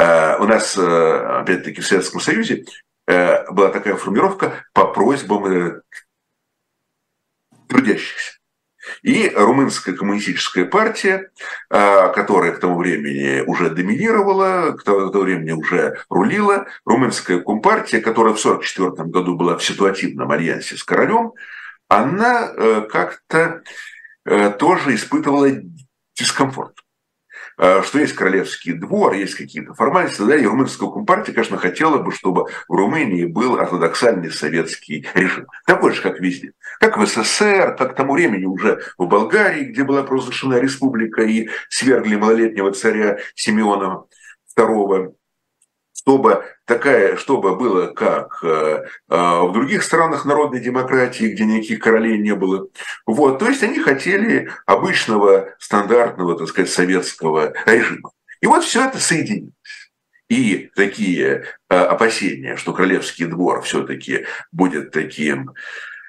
Э, 0.00 0.38
у 0.38 0.44
нас, 0.44 0.78
э, 0.78 1.40
опять-таки, 1.40 1.82
в 1.82 1.86
Советском 1.86 2.20
Союзе 2.20 2.64
э, 3.06 3.50
была 3.50 3.68
такая 3.68 3.96
формировка 3.96 4.64
по 4.72 4.86
просьбам 4.86 5.82
трудящихся. 7.68 8.38
И 9.02 9.30
румынская 9.34 9.94
коммунистическая 9.94 10.64
партия, 10.66 11.30
которая 11.68 12.52
к 12.52 12.60
тому 12.60 12.76
времени 12.78 13.40
уже 13.46 13.70
доминировала, 13.70 14.72
к 14.72 14.82
тому 14.82 15.10
времени 15.10 15.52
уже 15.52 15.98
рулила, 16.10 16.66
румынская 16.84 17.40
компартия, 17.40 18.00
которая 18.00 18.34
в 18.34 18.38
1944 18.38 19.08
году 19.08 19.36
была 19.36 19.56
в 19.56 19.64
ситуативном 19.64 20.30
альянсе 20.30 20.76
с 20.76 20.84
королем, 20.84 21.32
она 21.88 22.48
как-то 22.90 23.62
тоже 24.58 24.94
испытывала 24.94 25.48
дискомфорт. 26.14 26.76
Э, 27.60 27.82
что 27.82 27.98
есть 27.98 28.14
королевский 28.14 28.72
двор, 28.72 29.12
есть 29.12 29.34
какие-то 29.34 29.74
формальности, 29.74 30.22
да, 30.22 30.34
и 30.34 30.44
румынская 30.44 30.88
компартия, 30.88 31.34
конечно, 31.34 31.58
хотела 31.58 31.98
бы, 31.98 32.10
чтобы 32.12 32.46
в 32.68 32.72
Румынии 32.72 33.26
был 33.26 33.58
ортодоксальный 33.58 34.30
советский 34.30 35.06
режим. 35.14 35.46
Такой 35.66 35.92
же, 35.92 36.02
как 36.02 36.20
везде. 36.20 36.52
Как 36.80 36.96
в 36.96 37.06
СССР, 37.06 37.76
как 37.78 37.92
к 37.92 37.94
тому 37.94 38.14
времени 38.14 38.46
уже 38.46 38.80
в 38.98 39.06
Болгарии, 39.06 39.64
где 39.64 39.84
была 39.84 40.02
провозглашена 40.02 40.58
республика 40.58 41.22
и 41.22 41.48
свергли 41.68 42.16
малолетнего 42.16 42.72
царя 42.72 43.18
Симеона 43.34 44.04
II 44.58 45.14
чтобы 46.00 46.44
такая, 46.64 47.16
чтобы 47.16 47.56
было 47.56 47.88
как 47.88 48.42
э, 48.42 48.46
э, 48.46 49.16
в 49.16 49.52
других 49.52 49.82
странах 49.82 50.24
народной 50.24 50.60
демократии, 50.60 51.26
где 51.26 51.44
никаких 51.44 51.80
королей 51.80 52.18
не 52.18 52.34
было. 52.34 52.68
Вот, 53.06 53.38
то 53.38 53.46
есть 53.46 53.62
они 53.62 53.80
хотели 53.80 54.50
обычного 54.64 55.50
стандартного, 55.58 56.38
так 56.38 56.48
сказать, 56.48 56.70
советского 56.70 57.52
режима. 57.66 58.10
И 58.40 58.46
вот 58.46 58.64
все 58.64 58.86
это 58.86 58.98
соединилось. 58.98 59.52
И 60.30 60.70
такие 60.74 61.44
э, 61.68 61.76
опасения, 61.76 62.56
что 62.56 62.72
королевский 62.72 63.26
двор 63.26 63.62
все-таки 63.62 64.26
будет 64.52 64.92
таким 64.92 65.52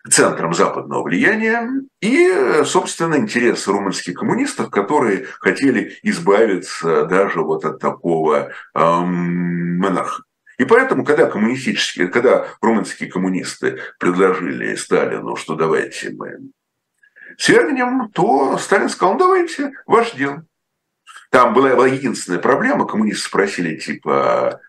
центром 0.10 0.54
западного 0.54 1.04
влияния 1.04 1.70
и, 2.02 2.64
собственно, 2.66 3.16
интересы 3.16 3.72
румынских 3.72 4.16
коммунистов, 4.16 4.70
которые 4.70 5.26
хотели 5.40 5.98
избавиться 6.04 7.06
даже 7.06 7.42
вот 7.42 7.66
от 7.66 7.80
такого 7.80 8.52
эм, 8.74 9.78
монарха. 9.78 10.24
И 10.58 10.66
поэтому, 10.66 11.04
когда 11.04 11.26
коммунистические, 11.26 12.08
когда 12.08 12.48
румынские 12.62 13.10
коммунисты 13.10 13.80
предложили 14.00 14.76
Сталину, 14.76 15.36
что 15.36 15.56
давайте 15.56 16.12
мы 16.12 16.38
свергнем, 17.38 18.12
то 18.12 18.58
Сталин 18.58 18.90
сказал, 18.90 19.14
ну 19.14 19.20
давайте, 19.20 19.72
ваше 19.86 20.18
дело. 20.18 20.46
Там 21.32 21.54
была, 21.54 21.76
была 21.76 21.88
единственная 21.88 22.40
проблема, 22.40 22.86
коммунисты 22.86 23.28
спросили, 23.28 23.78
типа, 23.78 24.62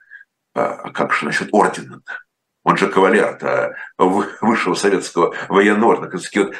а, 0.55 0.75
а 0.85 0.91
как 0.93 1.13
же 1.13 1.27
насчет 1.27 1.49
ордена-то? 1.53 2.13
Он 2.65 2.77
же 2.77 2.89
кавалер-то 2.89 3.77
высшего 3.99 4.75
советского 4.75 5.35
военного 5.49 5.93
ордена. 5.93 6.11
Вот, 6.35 6.55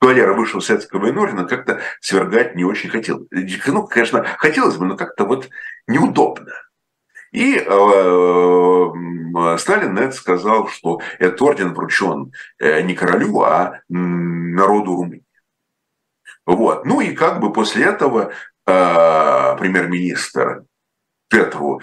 кавалера 0.00 0.34
высшего 0.34 0.60
советского 0.60 1.00
военного 1.00 1.24
ордена 1.26 1.44
как-то 1.44 1.80
свергать 2.00 2.54
не 2.56 2.64
очень 2.64 2.90
хотел. 2.90 3.26
Ну, 3.30 3.86
конечно, 3.86 4.24
хотелось 4.38 4.76
бы, 4.76 4.86
но 4.86 4.96
как-то 4.96 5.24
вот 5.24 5.48
неудобно. 5.86 6.52
И 7.32 7.56
э, 7.56 7.62
Сталин 9.58 9.96
это 9.98 10.12
сказал, 10.12 10.68
что 10.68 11.00
этот 11.18 11.40
орден 11.40 11.72
вручен 11.72 12.32
э, 12.58 12.82
не 12.82 12.94
королю, 12.94 13.40
а 13.40 13.80
народу 13.88 14.96
Румынии. 14.96 15.24
Вот. 16.44 16.84
Ну 16.84 17.00
и 17.00 17.14
как 17.14 17.40
бы 17.40 17.52
после 17.52 17.86
этого 17.86 18.32
э, 18.66 19.56
премьер-министр 19.58 20.64
Петру 21.28 21.80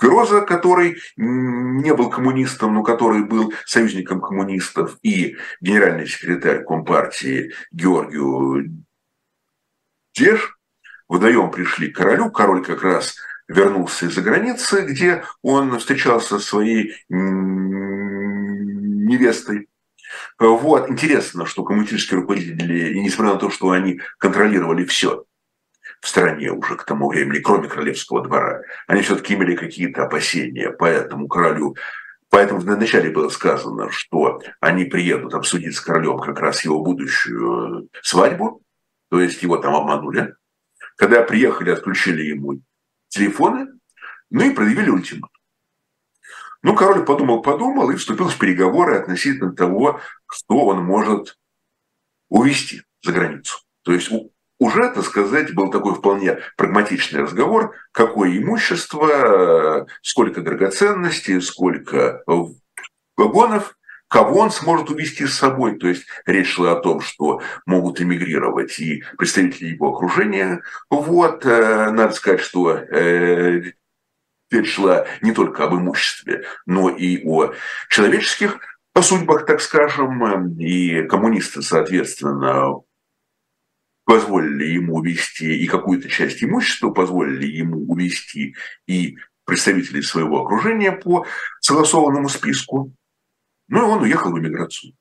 Гроза, 0.00 0.40
который 0.40 0.96
не 1.16 1.94
был 1.94 2.08
коммунистом, 2.08 2.74
но 2.74 2.82
который 2.82 3.22
был 3.22 3.52
союзником 3.66 4.20
коммунистов, 4.20 4.96
и 5.02 5.36
генеральный 5.60 6.06
секретарь 6.06 6.64
Компартии 6.64 7.52
Георгию 7.70 8.84
Деш, 10.16 10.56
вдвоем 11.08 11.50
пришли 11.50 11.90
к 11.90 11.96
королю. 11.96 12.30
Король 12.30 12.64
как 12.64 12.82
раз 12.82 13.16
вернулся 13.46 14.06
из-за 14.06 14.22
границы, 14.22 14.86
где 14.86 15.22
он 15.42 15.78
встречался 15.78 16.38
со 16.38 16.46
своей 16.46 16.94
невестой. 19.10 19.68
Вот. 20.38 20.88
Интересно, 20.88 21.44
что 21.46 21.62
коммунистические 21.62 22.20
руководители, 22.20 22.94
несмотря 22.98 23.34
на 23.34 23.38
то, 23.38 23.50
что 23.50 23.70
они 23.70 24.00
контролировали 24.18 24.84
все, 24.84 25.26
в 26.00 26.08
стране 26.08 26.50
уже 26.50 26.76
к 26.76 26.84
тому 26.84 27.10
времени, 27.10 27.40
кроме 27.40 27.68
королевского 27.68 28.22
двора, 28.22 28.62
они 28.86 29.02
все-таки 29.02 29.34
имели 29.34 29.54
какие-то 29.54 30.04
опасения 30.04 30.70
по 30.70 30.86
этому 30.86 31.28
королю. 31.28 31.76
Поэтому 32.30 32.60
вначале 32.60 33.10
было 33.10 33.28
сказано, 33.28 33.90
что 33.90 34.40
они 34.60 34.84
приедут 34.84 35.34
обсудить 35.34 35.76
с 35.76 35.80
королем 35.80 36.18
как 36.18 36.38
раз 36.40 36.64
его 36.64 36.82
будущую 36.82 37.88
свадьбу, 38.02 38.62
то 39.10 39.20
есть 39.20 39.42
его 39.42 39.56
там 39.58 39.74
обманули. 39.74 40.34
Когда 40.96 41.22
приехали, 41.22 41.70
отключили 41.70 42.22
ему 42.22 42.62
телефоны, 43.08 43.66
ну 44.30 44.44
и 44.44 44.54
проявили 44.54 44.90
ультиматум. 44.90 45.30
Ну, 46.62 46.74
король 46.74 47.04
подумал-подумал 47.04 47.90
и 47.90 47.96
вступил 47.96 48.28
в 48.28 48.38
переговоры 48.38 48.96
относительно 48.96 49.54
того, 49.54 50.00
что 50.30 50.66
он 50.66 50.84
может 50.84 51.38
увезти 52.28 52.82
за 53.02 53.12
границу. 53.12 53.58
То 53.82 53.92
есть 53.92 54.10
уже, 54.60 54.90
так 54.90 55.04
сказать, 55.04 55.54
был 55.54 55.70
такой 55.70 55.94
вполне 55.94 56.38
прагматичный 56.56 57.22
разговор, 57.22 57.74
какое 57.92 58.38
имущество, 58.38 59.86
сколько 60.02 60.42
драгоценностей, 60.42 61.40
сколько 61.40 62.22
вагонов, 63.16 63.76
кого 64.06 64.40
он 64.40 64.50
сможет 64.50 64.90
увезти 64.90 65.26
с 65.26 65.34
собой. 65.34 65.78
То 65.78 65.88
есть 65.88 66.06
речь 66.26 66.54
шла 66.54 66.72
о 66.72 66.80
том, 66.80 67.00
что 67.00 67.40
могут 67.64 68.02
эмигрировать 68.02 68.78
и 68.78 69.02
представители 69.16 69.68
его 69.68 69.94
окружения. 69.94 70.60
Вот, 70.90 71.46
э, 71.46 71.90
надо 71.90 72.12
сказать, 72.12 72.40
что 72.40 72.76
э, 72.76 73.62
речь 74.50 74.74
шла 74.74 75.06
не 75.22 75.32
только 75.32 75.64
об 75.64 75.74
имуществе, 75.74 76.44
но 76.66 76.90
и 76.90 77.24
о 77.24 77.54
человеческих 77.88 78.58
судьбах, 79.00 79.46
так 79.46 79.62
скажем, 79.62 80.58
и 80.58 81.04
коммунисты, 81.04 81.62
соответственно, 81.62 82.82
позволили 84.10 84.64
ему 84.64 84.96
увести 84.96 85.62
и 85.62 85.68
какую-то 85.68 86.08
часть 86.08 86.42
имущества, 86.42 86.90
позволили 86.90 87.46
ему 87.46 87.88
увести 87.88 88.56
и 88.88 89.16
представителей 89.44 90.02
своего 90.02 90.42
окружения 90.42 90.90
по 90.90 91.26
согласованному 91.60 92.28
списку. 92.28 92.90
Ну 93.68 93.78
и 93.78 93.82
он 93.82 94.02
уехал 94.02 94.32
в 94.32 94.38
эмиграцию. 94.40 94.94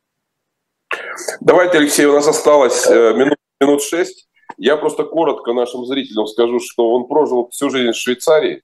Давайте, 1.41 1.79
Алексей, 1.79 2.05
у 2.05 2.13
нас 2.13 2.27
осталось 2.27 2.85
э, 2.85 3.13
минут, 3.15 3.37
минут 3.59 3.81
шесть. 3.81 4.29
Я 4.57 4.77
просто 4.77 5.05
коротко 5.05 5.53
нашим 5.53 5.87
зрителям 5.87 6.27
скажу, 6.27 6.59
что 6.59 6.91
он 6.91 7.07
прожил 7.07 7.49
всю 7.49 7.71
жизнь 7.71 7.93
в 7.93 7.95
Швейцарии, 7.95 8.61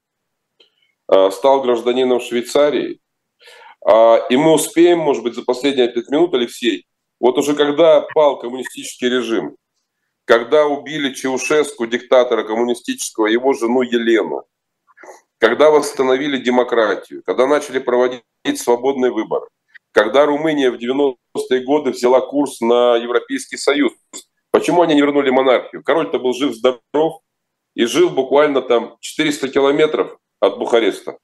э, 1.12 1.32
стал 1.32 1.64
гражданином 1.64 2.20
Швейцарии. 2.20 3.00
А, 3.84 4.18
и 4.30 4.38
мы 4.38 4.54
успеем, 4.54 5.00
может 5.00 5.24
быть, 5.24 5.34
за 5.34 5.42
последние 5.42 5.92
пять 5.92 6.10
минут, 6.10 6.36
Алексей, 6.36 6.86
вот 7.20 7.36
уже 7.40 7.56
когда 7.56 8.02
пал 8.14 8.38
коммунистический 8.38 9.10
режим, 9.10 9.56
когда 10.26 10.66
убили 10.66 11.14
Чаушеску, 11.14 11.86
диктатора 11.86 12.44
коммунистического, 12.44 13.28
его 13.28 13.54
жену 13.54 13.84
Елену, 13.84 14.44
когда 15.38 15.70
восстановили 15.70 16.38
демократию, 16.38 17.24
когда 17.24 17.48
начали 17.48 17.80
проводить 17.80 18.24
свободный 18.56 19.12
выбор, 19.12 19.48
когда 19.92 20.26
Румыния 20.26 20.72
в 20.72 20.76
90-е 20.76 21.64
годы 21.64 21.92
взяла 21.92 22.22
курс 22.22 22.60
на 22.60 22.98
Европейский 22.98 23.58
Союз. 23.58 23.94
Почему 24.52 24.82
они 24.82 24.96
не 24.96 25.02
вернули 25.02 25.30
монархию? 25.30 25.84
Король-то 25.84 26.18
был 26.18 26.34
жив-здоров 26.34 27.22
и 27.76 27.86
жил 27.86 28.10
буквально 28.10 28.62
там 28.62 28.98
400 29.02 29.50
километров 29.50 30.18
от 30.40 30.58
Бухареста. 30.58 31.20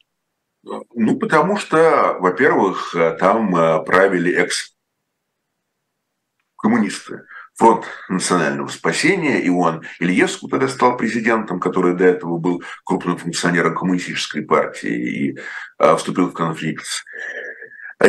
Ну, 0.62 1.18
потому 1.18 1.56
что, 1.56 2.18
во-первых, 2.20 2.94
там 3.18 3.56
э, 3.56 3.82
правили 3.84 4.32
экс-коммунисты 4.32 7.24
фронт 7.54 7.84
национального 8.08 8.68
спасения, 8.68 9.40
и 9.40 9.48
он 9.48 9.82
Ильеску 10.00 10.48
тогда 10.48 10.68
стал 10.68 10.96
президентом, 10.96 11.60
который 11.60 11.94
до 11.94 12.04
этого 12.04 12.38
был 12.38 12.62
крупным 12.84 13.16
функционером 13.16 13.74
коммунистической 13.74 14.42
партии 14.42 14.90
и 14.90 15.38
а, 15.78 15.96
вступил 15.96 16.28
в 16.28 16.32
конфликт 16.32 16.84
с 16.84 17.04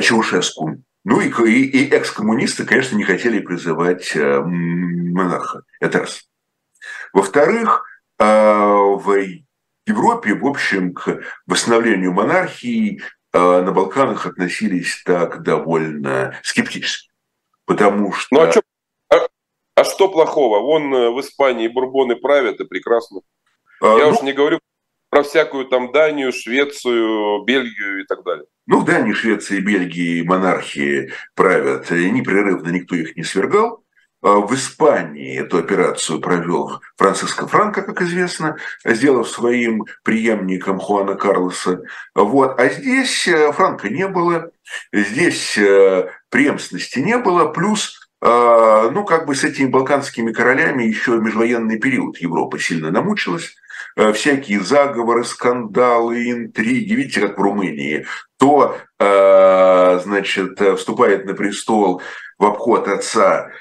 Чаушеску. 0.01 0.81
Ну 1.05 1.19
и, 1.19 1.29
и, 1.29 1.65
и 1.65 1.89
экс-коммунисты, 1.89 2.65
конечно, 2.65 2.95
не 2.95 3.03
хотели 3.03 3.39
призывать 3.39 4.15
э, 4.15 4.39
монарха. 4.39 5.63
Это 5.81 5.99
раз. 5.99 6.23
Во-вторых, 7.11 7.83
э, 8.19 8.25
в 8.25 9.13
Европе, 9.85 10.33
в 10.33 10.45
общем, 10.45 10.93
к 10.93 11.19
восстановлению 11.45 12.13
монархии 12.13 13.01
э, 13.33 13.37
на 13.37 13.71
Балканах 13.73 14.25
относились 14.25 15.03
так 15.03 15.43
довольно 15.43 16.39
скептически. 16.41 17.09
Потому 17.65 18.13
что... 18.13 18.27
Ну 18.31 18.41
а 18.41 18.51
что 18.51 18.61
а 19.75 19.83
что 19.83 20.09
плохого? 20.09 20.59
Вон 20.59 20.93
э, 20.93 21.09
в 21.09 21.19
Испании 21.19 21.67
бурбоны 21.67 22.15
правят 22.15 22.59
и 22.59 22.65
прекрасно. 22.65 23.21
А, 23.81 23.97
Я 23.97 24.07
ну, 24.07 24.11
уж 24.11 24.21
не 24.21 24.33
говорю 24.33 24.59
про 25.09 25.23
всякую 25.23 25.65
там 25.65 25.91
Данию, 25.91 26.31
Швецию, 26.31 27.43
Бельгию 27.43 28.01
и 28.01 28.05
так 28.05 28.23
далее. 28.23 28.45
Ну, 28.65 28.79
в 28.79 28.85
Дании, 28.85 29.13
Швеции, 29.13 29.59
Бельгии 29.59 30.23
монархии 30.23 31.11
правят 31.35 31.91
непрерывно, 31.91 32.69
никто 32.69 32.95
их 32.95 33.15
не 33.15 33.23
свергал. 33.23 33.83
А 34.23 34.37
в 34.37 34.55
Испании 34.55 35.37
эту 35.37 35.57
операцию 35.57 36.21
провел 36.21 36.79
Франциско 36.95 37.45
Франко, 37.45 37.81
как 37.81 38.01
известно, 38.01 38.55
сделав 38.85 39.27
своим 39.27 39.83
преемником 40.03 40.79
Хуана 40.79 41.15
Карлоса. 41.15 41.81
Вот. 42.15 42.57
А 42.57 42.69
здесь 42.69 43.27
э, 43.27 43.51
Франка 43.51 43.89
не 43.89 44.07
было, 44.07 44.49
здесь 44.93 45.57
э, 45.57 46.09
преемственности 46.29 46.99
не 46.99 47.17
было, 47.17 47.49
плюс 47.49 48.02
ну, 48.25 49.03
как 49.03 49.25
бы 49.25 49.35
с 49.35 49.43
этими 49.43 49.67
балканскими 49.67 50.31
королями 50.31 50.83
еще 50.83 51.17
межвоенный 51.17 51.77
период 51.77 52.17
Европа 52.19 52.57
сильно 52.57 52.89
намучилась. 52.89 53.53
Всякие 54.13 54.61
заговоры, 54.61 55.25
скандалы, 55.25 56.31
интриги. 56.31 56.93
Видите, 56.93 57.19
как 57.19 57.37
в 57.37 57.41
Румынии. 57.41 58.05
То, 58.39 58.77
значит, 58.97 60.59
вступает 60.77 61.25
на 61.25 61.33
престол 61.33 62.01
в 62.37 62.45
обход 62.45 62.87
отца 62.87 63.51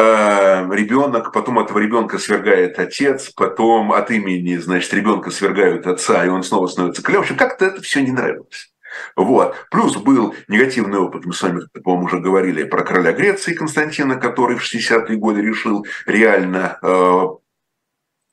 Э, 0.00 0.64
ребенок, 0.70 1.32
потом 1.32 1.58
этого 1.58 1.80
ребенка 1.80 2.18
свергает 2.18 2.78
отец, 2.78 3.30
потом 3.30 3.92
от 3.92 4.12
имени, 4.12 4.56
значит, 4.56 4.94
ребенка 4.94 5.32
свергают 5.32 5.88
отца, 5.88 6.24
и 6.24 6.28
он 6.28 6.44
снова 6.44 6.68
становится 6.68 7.02
королем. 7.02 7.22
В 7.22 7.24
общем, 7.24 7.36
как-то 7.36 7.64
это 7.64 7.82
все 7.82 8.00
не 8.02 8.12
нравилось. 8.12 8.72
Вот. 9.16 9.54
Плюс 9.70 9.96
был 9.96 10.34
негативный 10.48 10.98
опыт, 10.98 11.24
мы 11.26 11.32
с 11.32 11.42
вами, 11.42 11.62
по-моему, 11.82 12.06
уже 12.06 12.20
говорили 12.20 12.64
про 12.64 12.84
короля 12.84 13.12
Греции 13.12 13.54
Константина, 13.54 14.16
который 14.16 14.56
в 14.56 14.62
60-е 14.62 15.16
годы 15.16 15.40
решил 15.40 15.86
реально 16.06 16.78
э, 16.82 17.26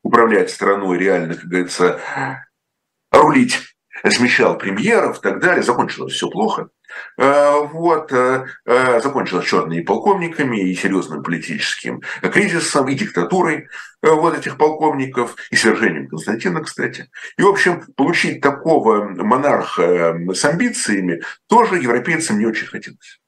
управлять 0.04 0.52
страной, 0.52 0.98
реально, 0.98 1.36
как 1.36 1.46
говорится, 1.46 2.00
рулить 3.12 3.75
смещал 4.12 4.58
премьеров 4.58 5.20
и 5.20 5.22
так 5.22 5.40
далее. 5.40 5.64
Закончилось 5.64 6.14
все 6.14 6.30
плохо. 6.30 6.70
Э, 7.18 7.60
вот, 7.72 8.12
э, 8.12 8.46
э, 8.66 9.02
закончилось 9.02 9.48
черными 9.48 9.82
полковниками 9.82 10.70
и 10.70 10.76
серьезным 10.76 11.24
политическим 11.24 12.02
кризисом, 12.22 12.88
и 12.90 12.96
диктатурой 12.96 13.68
вот 14.02 14.38
этих 14.38 14.58
полковников, 14.58 15.36
и 15.50 15.56
свержением 15.56 16.08
Константина, 16.08 16.62
кстати. 16.62 17.10
И, 17.38 17.42
в 17.42 17.48
общем, 17.48 17.84
получить 17.96 18.40
такого 18.42 19.06
монарха 19.06 20.16
с 20.34 20.46
амбициями 20.46 21.22
тоже 21.48 21.78
европейцам 21.78 22.38
не 22.38 22.46
очень 22.46 22.68
хотелось. 22.68 23.20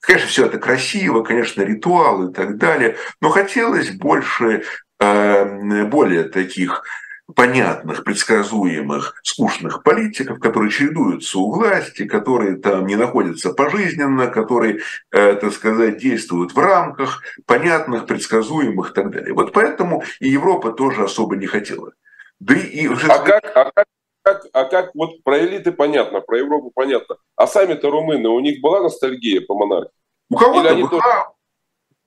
Конечно, 0.00 0.28
все 0.28 0.46
это 0.46 0.58
красиво, 0.58 1.22
конечно, 1.22 1.62
ритуал 1.62 2.30
и 2.30 2.32
так 2.32 2.56
далее, 2.56 2.96
но 3.20 3.28
хотелось 3.28 3.90
больше 3.90 4.64
более 4.98 6.24
таких 6.24 6.82
понятных, 7.34 8.04
предсказуемых, 8.04 9.14
скучных 9.22 9.82
политиков, 9.82 10.38
которые 10.38 10.70
чередуются 10.70 11.38
у 11.38 11.52
власти, 11.52 12.06
которые 12.06 12.56
там 12.56 12.86
не 12.86 12.96
находятся 12.96 13.52
пожизненно, 13.52 14.26
которые, 14.26 14.80
э, 15.10 15.34
так 15.34 15.52
сказать, 15.52 15.98
действуют 15.98 16.52
в 16.52 16.58
рамках 16.58 17.22
понятных, 17.46 18.06
предсказуемых 18.06 18.90
и 18.90 18.94
так 18.94 19.10
далее. 19.10 19.34
Вот 19.34 19.52
поэтому 19.52 20.02
и 20.20 20.28
Европа 20.28 20.72
тоже 20.72 21.04
особо 21.04 21.36
не 21.36 21.46
хотела. 21.46 21.92
Да 22.40 22.54
и 22.54 22.86
уже... 22.88 23.06
а, 23.06 23.18
как, 23.18 23.56
а, 23.56 23.70
как, 23.70 23.86
как, 24.22 24.46
а 24.52 24.64
как 24.64 24.94
вот 24.94 25.22
про 25.22 25.38
элиты 25.38 25.72
понятно, 25.72 26.20
про 26.20 26.38
Европу 26.38 26.72
понятно. 26.74 27.16
А 27.36 27.46
сами-то 27.46 27.90
румыны, 27.90 28.28
у 28.28 28.40
них 28.40 28.60
была 28.60 28.82
ностальгия 28.82 29.40
по 29.40 29.54
монархии? 29.54 29.92
У 30.28 30.36
кого-то 30.36 30.74
была, 30.74 30.88
тоже... 30.88 31.04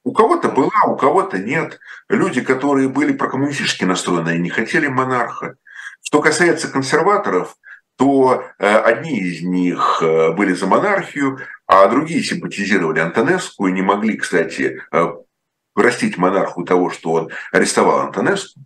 У 0.06 0.14
кого-то 0.14 0.50
была, 0.50 0.84
у 0.86 0.96
кого-то 0.96 1.40
нет. 1.40 1.80
Люди, 2.10 2.42
которые 2.42 2.88
были 2.88 3.12
прокоммунистически 3.12 3.86
настроены, 3.86 4.38
не 4.38 4.50
хотели 4.50 4.86
монарха. 4.88 5.56
Что 6.04 6.22
касается 6.22 6.68
консерваторов, 6.68 7.56
то 7.98 8.44
э, 8.60 8.78
одни 8.78 9.20
из 9.20 9.42
них 9.42 9.98
э, 10.02 10.32
были 10.34 10.54
за 10.54 10.68
монархию, 10.68 11.40
а 11.66 11.88
другие 11.88 12.24
симпатизировали 12.24 13.00
Антонеску 13.00 13.66
и 13.66 13.72
не 13.72 13.82
могли, 13.82 14.16
кстати, 14.16 14.80
э, 14.92 15.14
простить 15.74 16.20
монарху 16.20 16.64
того, 16.64 16.92
что 16.92 17.14
он 17.14 17.32
арестовал 17.52 18.02
Антонеску. 18.02 18.62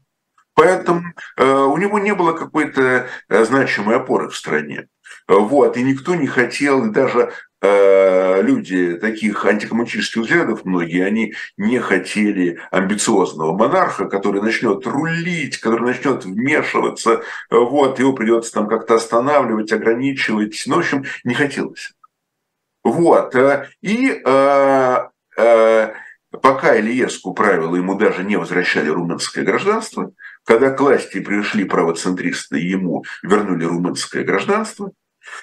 Поэтому 0.56 1.14
у 1.38 1.78
него 1.78 2.00
не 2.00 2.14
было 2.14 2.34
какой-то 2.34 3.08
значимой 3.30 3.96
опоры 3.96 4.28
в 4.28 4.36
стране. 4.36 4.90
Вот, 5.26 5.78
и 5.78 5.84
никто 5.84 6.16
не 6.16 6.28
хотел, 6.28 6.86
и 6.86 6.92
даже 6.92 7.32
люди 7.62 8.96
таких 8.96 9.46
антикоммунистических 9.46 10.22
взглядов, 10.22 10.64
многие, 10.64 11.06
они 11.06 11.34
не 11.58 11.80
хотели 11.80 12.60
амбициозного 12.72 13.56
монарха, 13.56 14.06
который 14.06 14.42
начнет 14.42 14.86
рулить, 14.88 15.58
который 15.58 15.88
начнет 15.88 16.24
вмешиваться, 16.26 17.22
вот, 17.50 18.00
его 18.00 18.14
придется 18.14 18.54
там 18.54 18.68
как-то 18.68 18.96
останавливать, 18.96 19.72
ограничивать, 19.72 20.64
ну, 20.68 20.76
в 20.76 20.80
общем, 20.80 21.04
не 21.24 21.34
хотелось. 21.34 21.94
Вот, 22.84 23.36
э, 23.36 23.68
и 23.82 24.22
э, 24.26 24.98
э, 25.38 25.94
пока 26.42 26.80
Ильеску 26.80 27.34
правила, 27.34 27.76
ему 27.76 27.96
даже 27.96 28.24
не 28.24 28.38
возвращали 28.38 28.90
румынское 28.90 29.44
гражданство, 29.44 30.14
когда 30.46 30.72
к 30.72 30.80
власти 30.80 31.20
пришли 31.20 31.66
правоцентристы, 31.66 32.58
ему 32.58 33.04
вернули 33.22 33.66
румынское 33.66 34.24
гражданство– 34.24 34.92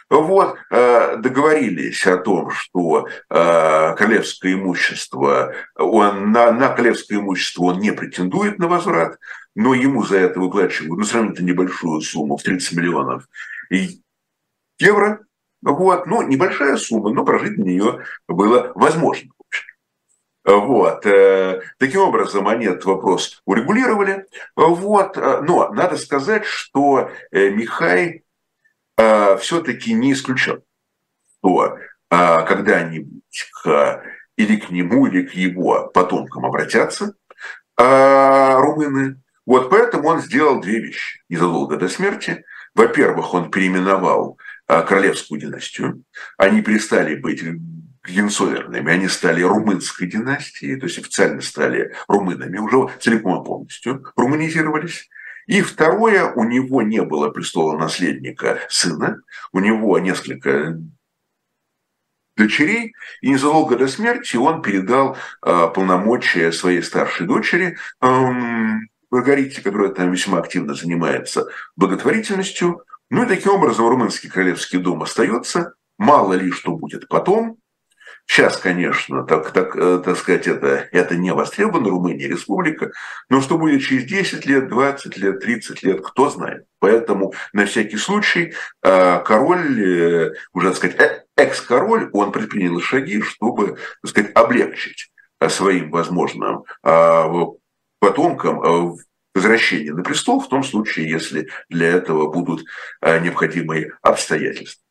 вот, 0.09 0.57
э, 0.71 1.17
договорились 1.17 2.07
о 2.07 2.17
том, 2.19 2.51
что 2.51 3.07
э, 3.09 3.95
королевское 3.97 4.55
имущество, 4.55 5.53
он, 5.75 6.31
на, 6.31 6.53
на 6.53 6.69
королевское 6.69 7.19
имущество 7.19 7.65
он 7.65 7.81
не 7.81 7.93
претендует 7.93 8.59
на 8.59 8.69
возврат, 8.69 9.19
но 9.55 9.75
ему 9.75 10.05
за 10.05 10.19
это 10.19 10.39
выплачивают 10.39 10.99
ну, 10.99 11.05
сравнительно 11.05 11.47
небольшую 11.47 12.01
сумму 12.03 12.37
в 12.37 12.43
30 12.43 12.77
миллионов 12.77 13.25
евро. 14.79 15.21
Вот, 15.63 16.07
ну, 16.07 16.23
небольшая 16.23 16.77
сумма, 16.77 17.11
но 17.11 17.25
прожить 17.25 17.59
на 17.59 17.65
нее 17.65 18.05
было 18.29 18.71
возможно. 18.77 19.31
Вот. 20.45 21.05
Э, 21.07 21.63
таким 21.79 22.03
образом, 22.03 22.47
они 22.47 22.67
этот 22.67 22.85
вопрос 22.85 23.43
урегулировали. 23.47 24.27
Вот. 24.55 25.17
Но 25.17 25.73
надо 25.73 25.97
сказать, 25.97 26.45
что 26.45 27.11
Михай 27.33 28.23
все-таки 28.97 29.93
не 29.93 30.13
исключен, 30.13 30.63
что 31.47 31.79
э, 32.11 32.47
когда-нибудь 32.47 33.51
к, 33.63 34.03
или 34.37 34.57
к 34.57 34.71
нему, 34.71 35.07
или 35.07 35.23
к 35.23 35.35
его 35.35 35.89
потомкам 35.89 36.47
обратятся 36.47 37.15
э, 37.79 38.59
румыны. 38.59 39.21
Вот 39.45 39.71
поэтому 39.71 40.09
он 40.09 40.21
сделал 40.21 40.61
две 40.61 40.81
вещи 40.81 41.23
незадолго 41.29 41.77
до 41.77 41.89
смерти. 41.89 42.45
Во-первых, 42.75 43.33
он 43.35 43.51
переименовал 43.51 44.39
э, 44.69 44.83
королевскую 44.83 45.41
династию. 45.41 46.03
Они 46.37 46.63
перестали 46.63 47.15
быть 47.15 47.43
Генсоверными, 48.07 48.93
они 48.93 49.09
стали 49.09 49.43
румынской 49.43 50.07
династией, 50.07 50.79
то 50.79 50.87
есть 50.87 50.99
официально 50.99 51.41
стали 51.41 51.93
румынами, 52.07 52.59
уже 52.59 52.89
целиком 53.01 53.43
и 53.43 53.45
полностью 53.45 54.05
румынизировались. 54.17 55.09
И 55.47 55.63
второе, 55.63 56.33
у 56.33 56.45
него 56.45 56.83
не 56.83 57.03
было 57.03 57.31
престола 57.31 57.79
наследника 57.79 58.61
сына, 58.69 59.23
у 59.53 59.61
него 59.61 59.99
несколько 59.99 60.79
дочерей, 62.37 62.95
и 63.23 63.31
незадолго 63.31 63.77
до 63.77 63.89
смерти 63.89 64.37
он 64.37 64.61
передал 64.61 65.17
э, 65.45 65.69
полномочия 65.75 66.53
своей 66.53 66.83
старшей 66.83 67.27
дочери 67.27 67.79
э, 68.01 68.07
Маргарите, 69.11 69.63
которая 69.63 69.91
там 69.91 70.13
весьма 70.13 70.39
активно 70.39 70.75
занимается 70.75 71.47
благотворительностью. 71.77 72.83
Ну 73.09 73.25
и 73.25 73.29
таким 73.29 73.53
образом 73.53 73.89
румынский 73.89 74.29
королевский 74.29 74.79
дом 74.79 75.03
остается. 75.03 75.75
Мало 75.97 76.35
ли 76.35 76.51
что 76.51 76.77
будет 76.77 77.09
потом, 77.09 77.59
Сейчас, 78.27 78.57
конечно, 78.57 79.25
так, 79.25 79.53
так, 79.53 79.77
э, 79.77 80.03
так 80.05 80.17
сказать, 80.19 80.49
это, 80.49 80.89
это 80.91 81.17
не 81.17 81.33
востребовано, 81.33 81.91
Румыния 81.91 82.27
республика, 82.27 82.91
но 83.31 83.41
что 83.41 83.57
будет 83.57 83.83
через 83.83 84.05
10 84.05 84.45
лет, 84.47 84.69
20 84.69 85.17
лет, 85.17 85.41
30 85.41 85.83
лет, 85.85 86.01
кто 86.05 86.29
знает. 86.29 86.67
Поэтому 86.81 87.35
на 87.53 87.67
всякий 87.67 87.97
случай 87.97 88.53
э, 88.83 89.21
король, 89.25 89.81
э, 89.81 90.33
уже, 90.53 90.69
так 90.69 90.77
сказать, 90.77 91.25
экс-король, 91.37 92.11
он 92.13 92.33
предпринял 92.33 92.81
шаги, 92.81 93.23
чтобы, 93.23 93.79
так 94.03 94.11
сказать, 94.11 94.33
облегчить 94.35 95.11
своим 95.49 95.91
возможным 95.91 96.65
потомкам 98.01 98.97
возвращение 99.35 99.93
на 99.93 100.03
престол 100.03 100.41
в 100.41 100.49
том 100.49 100.65
случае, 100.65 101.11
если 101.11 101.49
для 101.69 101.89
этого 101.89 102.33
будут 102.33 102.65
необходимые 103.03 103.93
обстоятельства. 104.01 104.86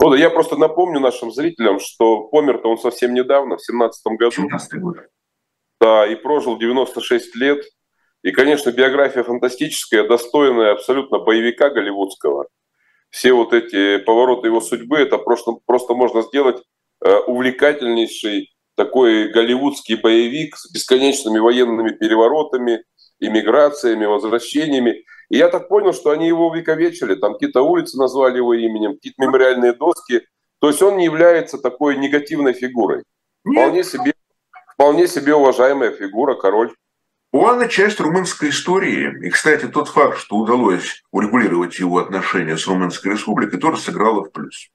Ну, 0.00 0.14
я 0.14 0.30
просто 0.30 0.56
напомню 0.56 1.00
нашим 1.00 1.32
зрителям, 1.32 1.80
что 1.80 2.24
помер-то 2.28 2.68
он 2.68 2.78
совсем 2.78 3.14
недавно, 3.14 3.56
в 3.56 3.62
17 3.64 4.02
году. 4.18 4.30
17 4.30 4.80
год. 4.80 4.96
Да, 5.80 6.06
и 6.06 6.14
прожил 6.14 6.58
96 6.58 7.34
лет. 7.36 7.64
И, 8.22 8.32
конечно, 8.32 8.72
биография 8.72 9.22
фантастическая, 9.22 10.06
достойная 10.06 10.72
абсолютно 10.72 11.18
боевика 11.18 11.70
голливудского. 11.70 12.48
Все 13.10 13.32
вот 13.32 13.52
эти 13.52 13.98
повороты 13.98 14.48
его 14.48 14.60
судьбы, 14.60 14.98
это 14.98 15.16
просто, 15.16 15.52
просто 15.64 15.94
можно 15.94 16.22
сделать 16.22 16.62
э, 17.04 17.18
увлекательнейший 17.26 18.50
такой 18.74 19.28
голливудский 19.32 19.96
боевик 19.96 20.56
с 20.56 20.70
бесконечными 20.72 21.38
военными 21.38 21.90
переворотами, 21.90 22.84
иммиграциями, 23.20 24.04
возвращениями. 24.04 25.04
И 25.28 25.38
я 25.38 25.48
так 25.48 25.68
понял, 25.68 25.92
что 25.92 26.10
они 26.10 26.28
его 26.28 26.48
увековечили, 26.48 27.14
там 27.14 27.32
какие-то 27.34 27.62
улицы 27.62 27.98
назвали 27.98 28.36
его 28.36 28.54
именем, 28.54 28.94
какие-то 28.94 29.22
мемориальные 29.22 29.72
доски. 29.72 30.22
То 30.60 30.68
есть 30.68 30.82
он 30.82 30.96
не 30.96 31.04
является 31.04 31.58
такой 31.58 31.96
негативной 31.96 32.52
фигурой. 32.52 33.02
Вполне 33.44 33.84
себе, 33.84 34.14
вполне 34.74 35.06
себе 35.06 35.34
уважаемая 35.34 35.90
фигура, 35.90 36.34
король. 36.34 36.72
Он 37.32 37.68
часть 37.68 38.00
румынской 38.00 38.48
истории. 38.48 39.26
И, 39.26 39.30
кстати, 39.30 39.66
тот 39.66 39.88
факт, 39.88 40.18
что 40.18 40.36
удалось 40.36 41.02
урегулировать 41.10 41.78
его 41.78 41.98
отношения 41.98 42.56
с 42.56 42.66
Румынской 42.66 43.12
республикой, 43.12 43.60
тоже 43.60 43.78
сыграло 43.78 44.24
в 44.24 44.32
плюс. 44.32 44.70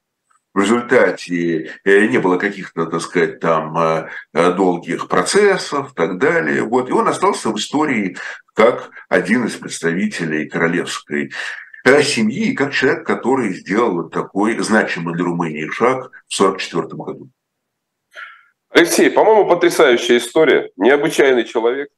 в 0.54 0.60
результате 0.60 1.72
э, 1.84 2.06
не 2.06 2.18
было 2.18 2.36
каких-то, 2.36 2.86
так 2.86 3.00
сказать, 3.00 3.40
там 3.40 3.76
э, 3.78 4.08
долгих 4.32 5.08
процессов 5.08 5.92
и 5.92 5.94
так 5.94 6.18
далее. 6.18 6.62
Вот. 6.62 6.88
И 6.88 6.92
он 6.92 7.08
остался 7.08 7.48
в 7.48 7.56
истории 7.56 8.16
как 8.54 8.90
один 9.08 9.46
из 9.46 9.56
представителей 9.56 10.48
королевской 10.48 11.32
семьи, 12.02 12.54
как 12.54 12.72
человек, 12.72 13.06
который 13.06 13.54
сделал 13.54 14.02
вот 14.02 14.12
такой 14.12 14.58
значимый 14.58 15.14
для 15.14 15.24
Румынии 15.24 15.68
шаг 15.68 16.10
в 16.28 16.40
1944 16.40 17.02
году. 17.02 17.30
Алексей, 18.70 19.10
по-моему, 19.10 19.48
потрясающая 19.48 20.18
история, 20.18 20.70
необычайный 20.76 21.44
человек. 21.44 21.90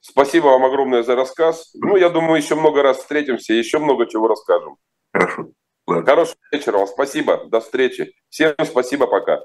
Спасибо 0.00 0.46
вам 0.46 0.64
огромное 0.64 1.02
за 1.02 1.16
рассказ. 1.16 1.70
Ну, 1.74 1.96
я 1.96 2.10
думаю, 2.10 2.40
еще 2.40 2.54
много 2.54 2.82
раз 2.82 2.98
встретимся, 2.98 3.54
еще 3.54 3.78
много 3.78 4.06
чего 4.06 4.28
расскажем. 4.28 4.76
Хорошо. 5.12 5.48
Ладно. 5.86 6.04
Хорошего 6.04 6.36
вечера 6.50 6.78
вам. 6.78 6.86
Спасибо. 6.86 7.44
До 7.46 7.60
встречи. 7.60 8.14
Всем 8.28 8.54
спасибо. 8.64 9.06
Пока. 9.06 9.40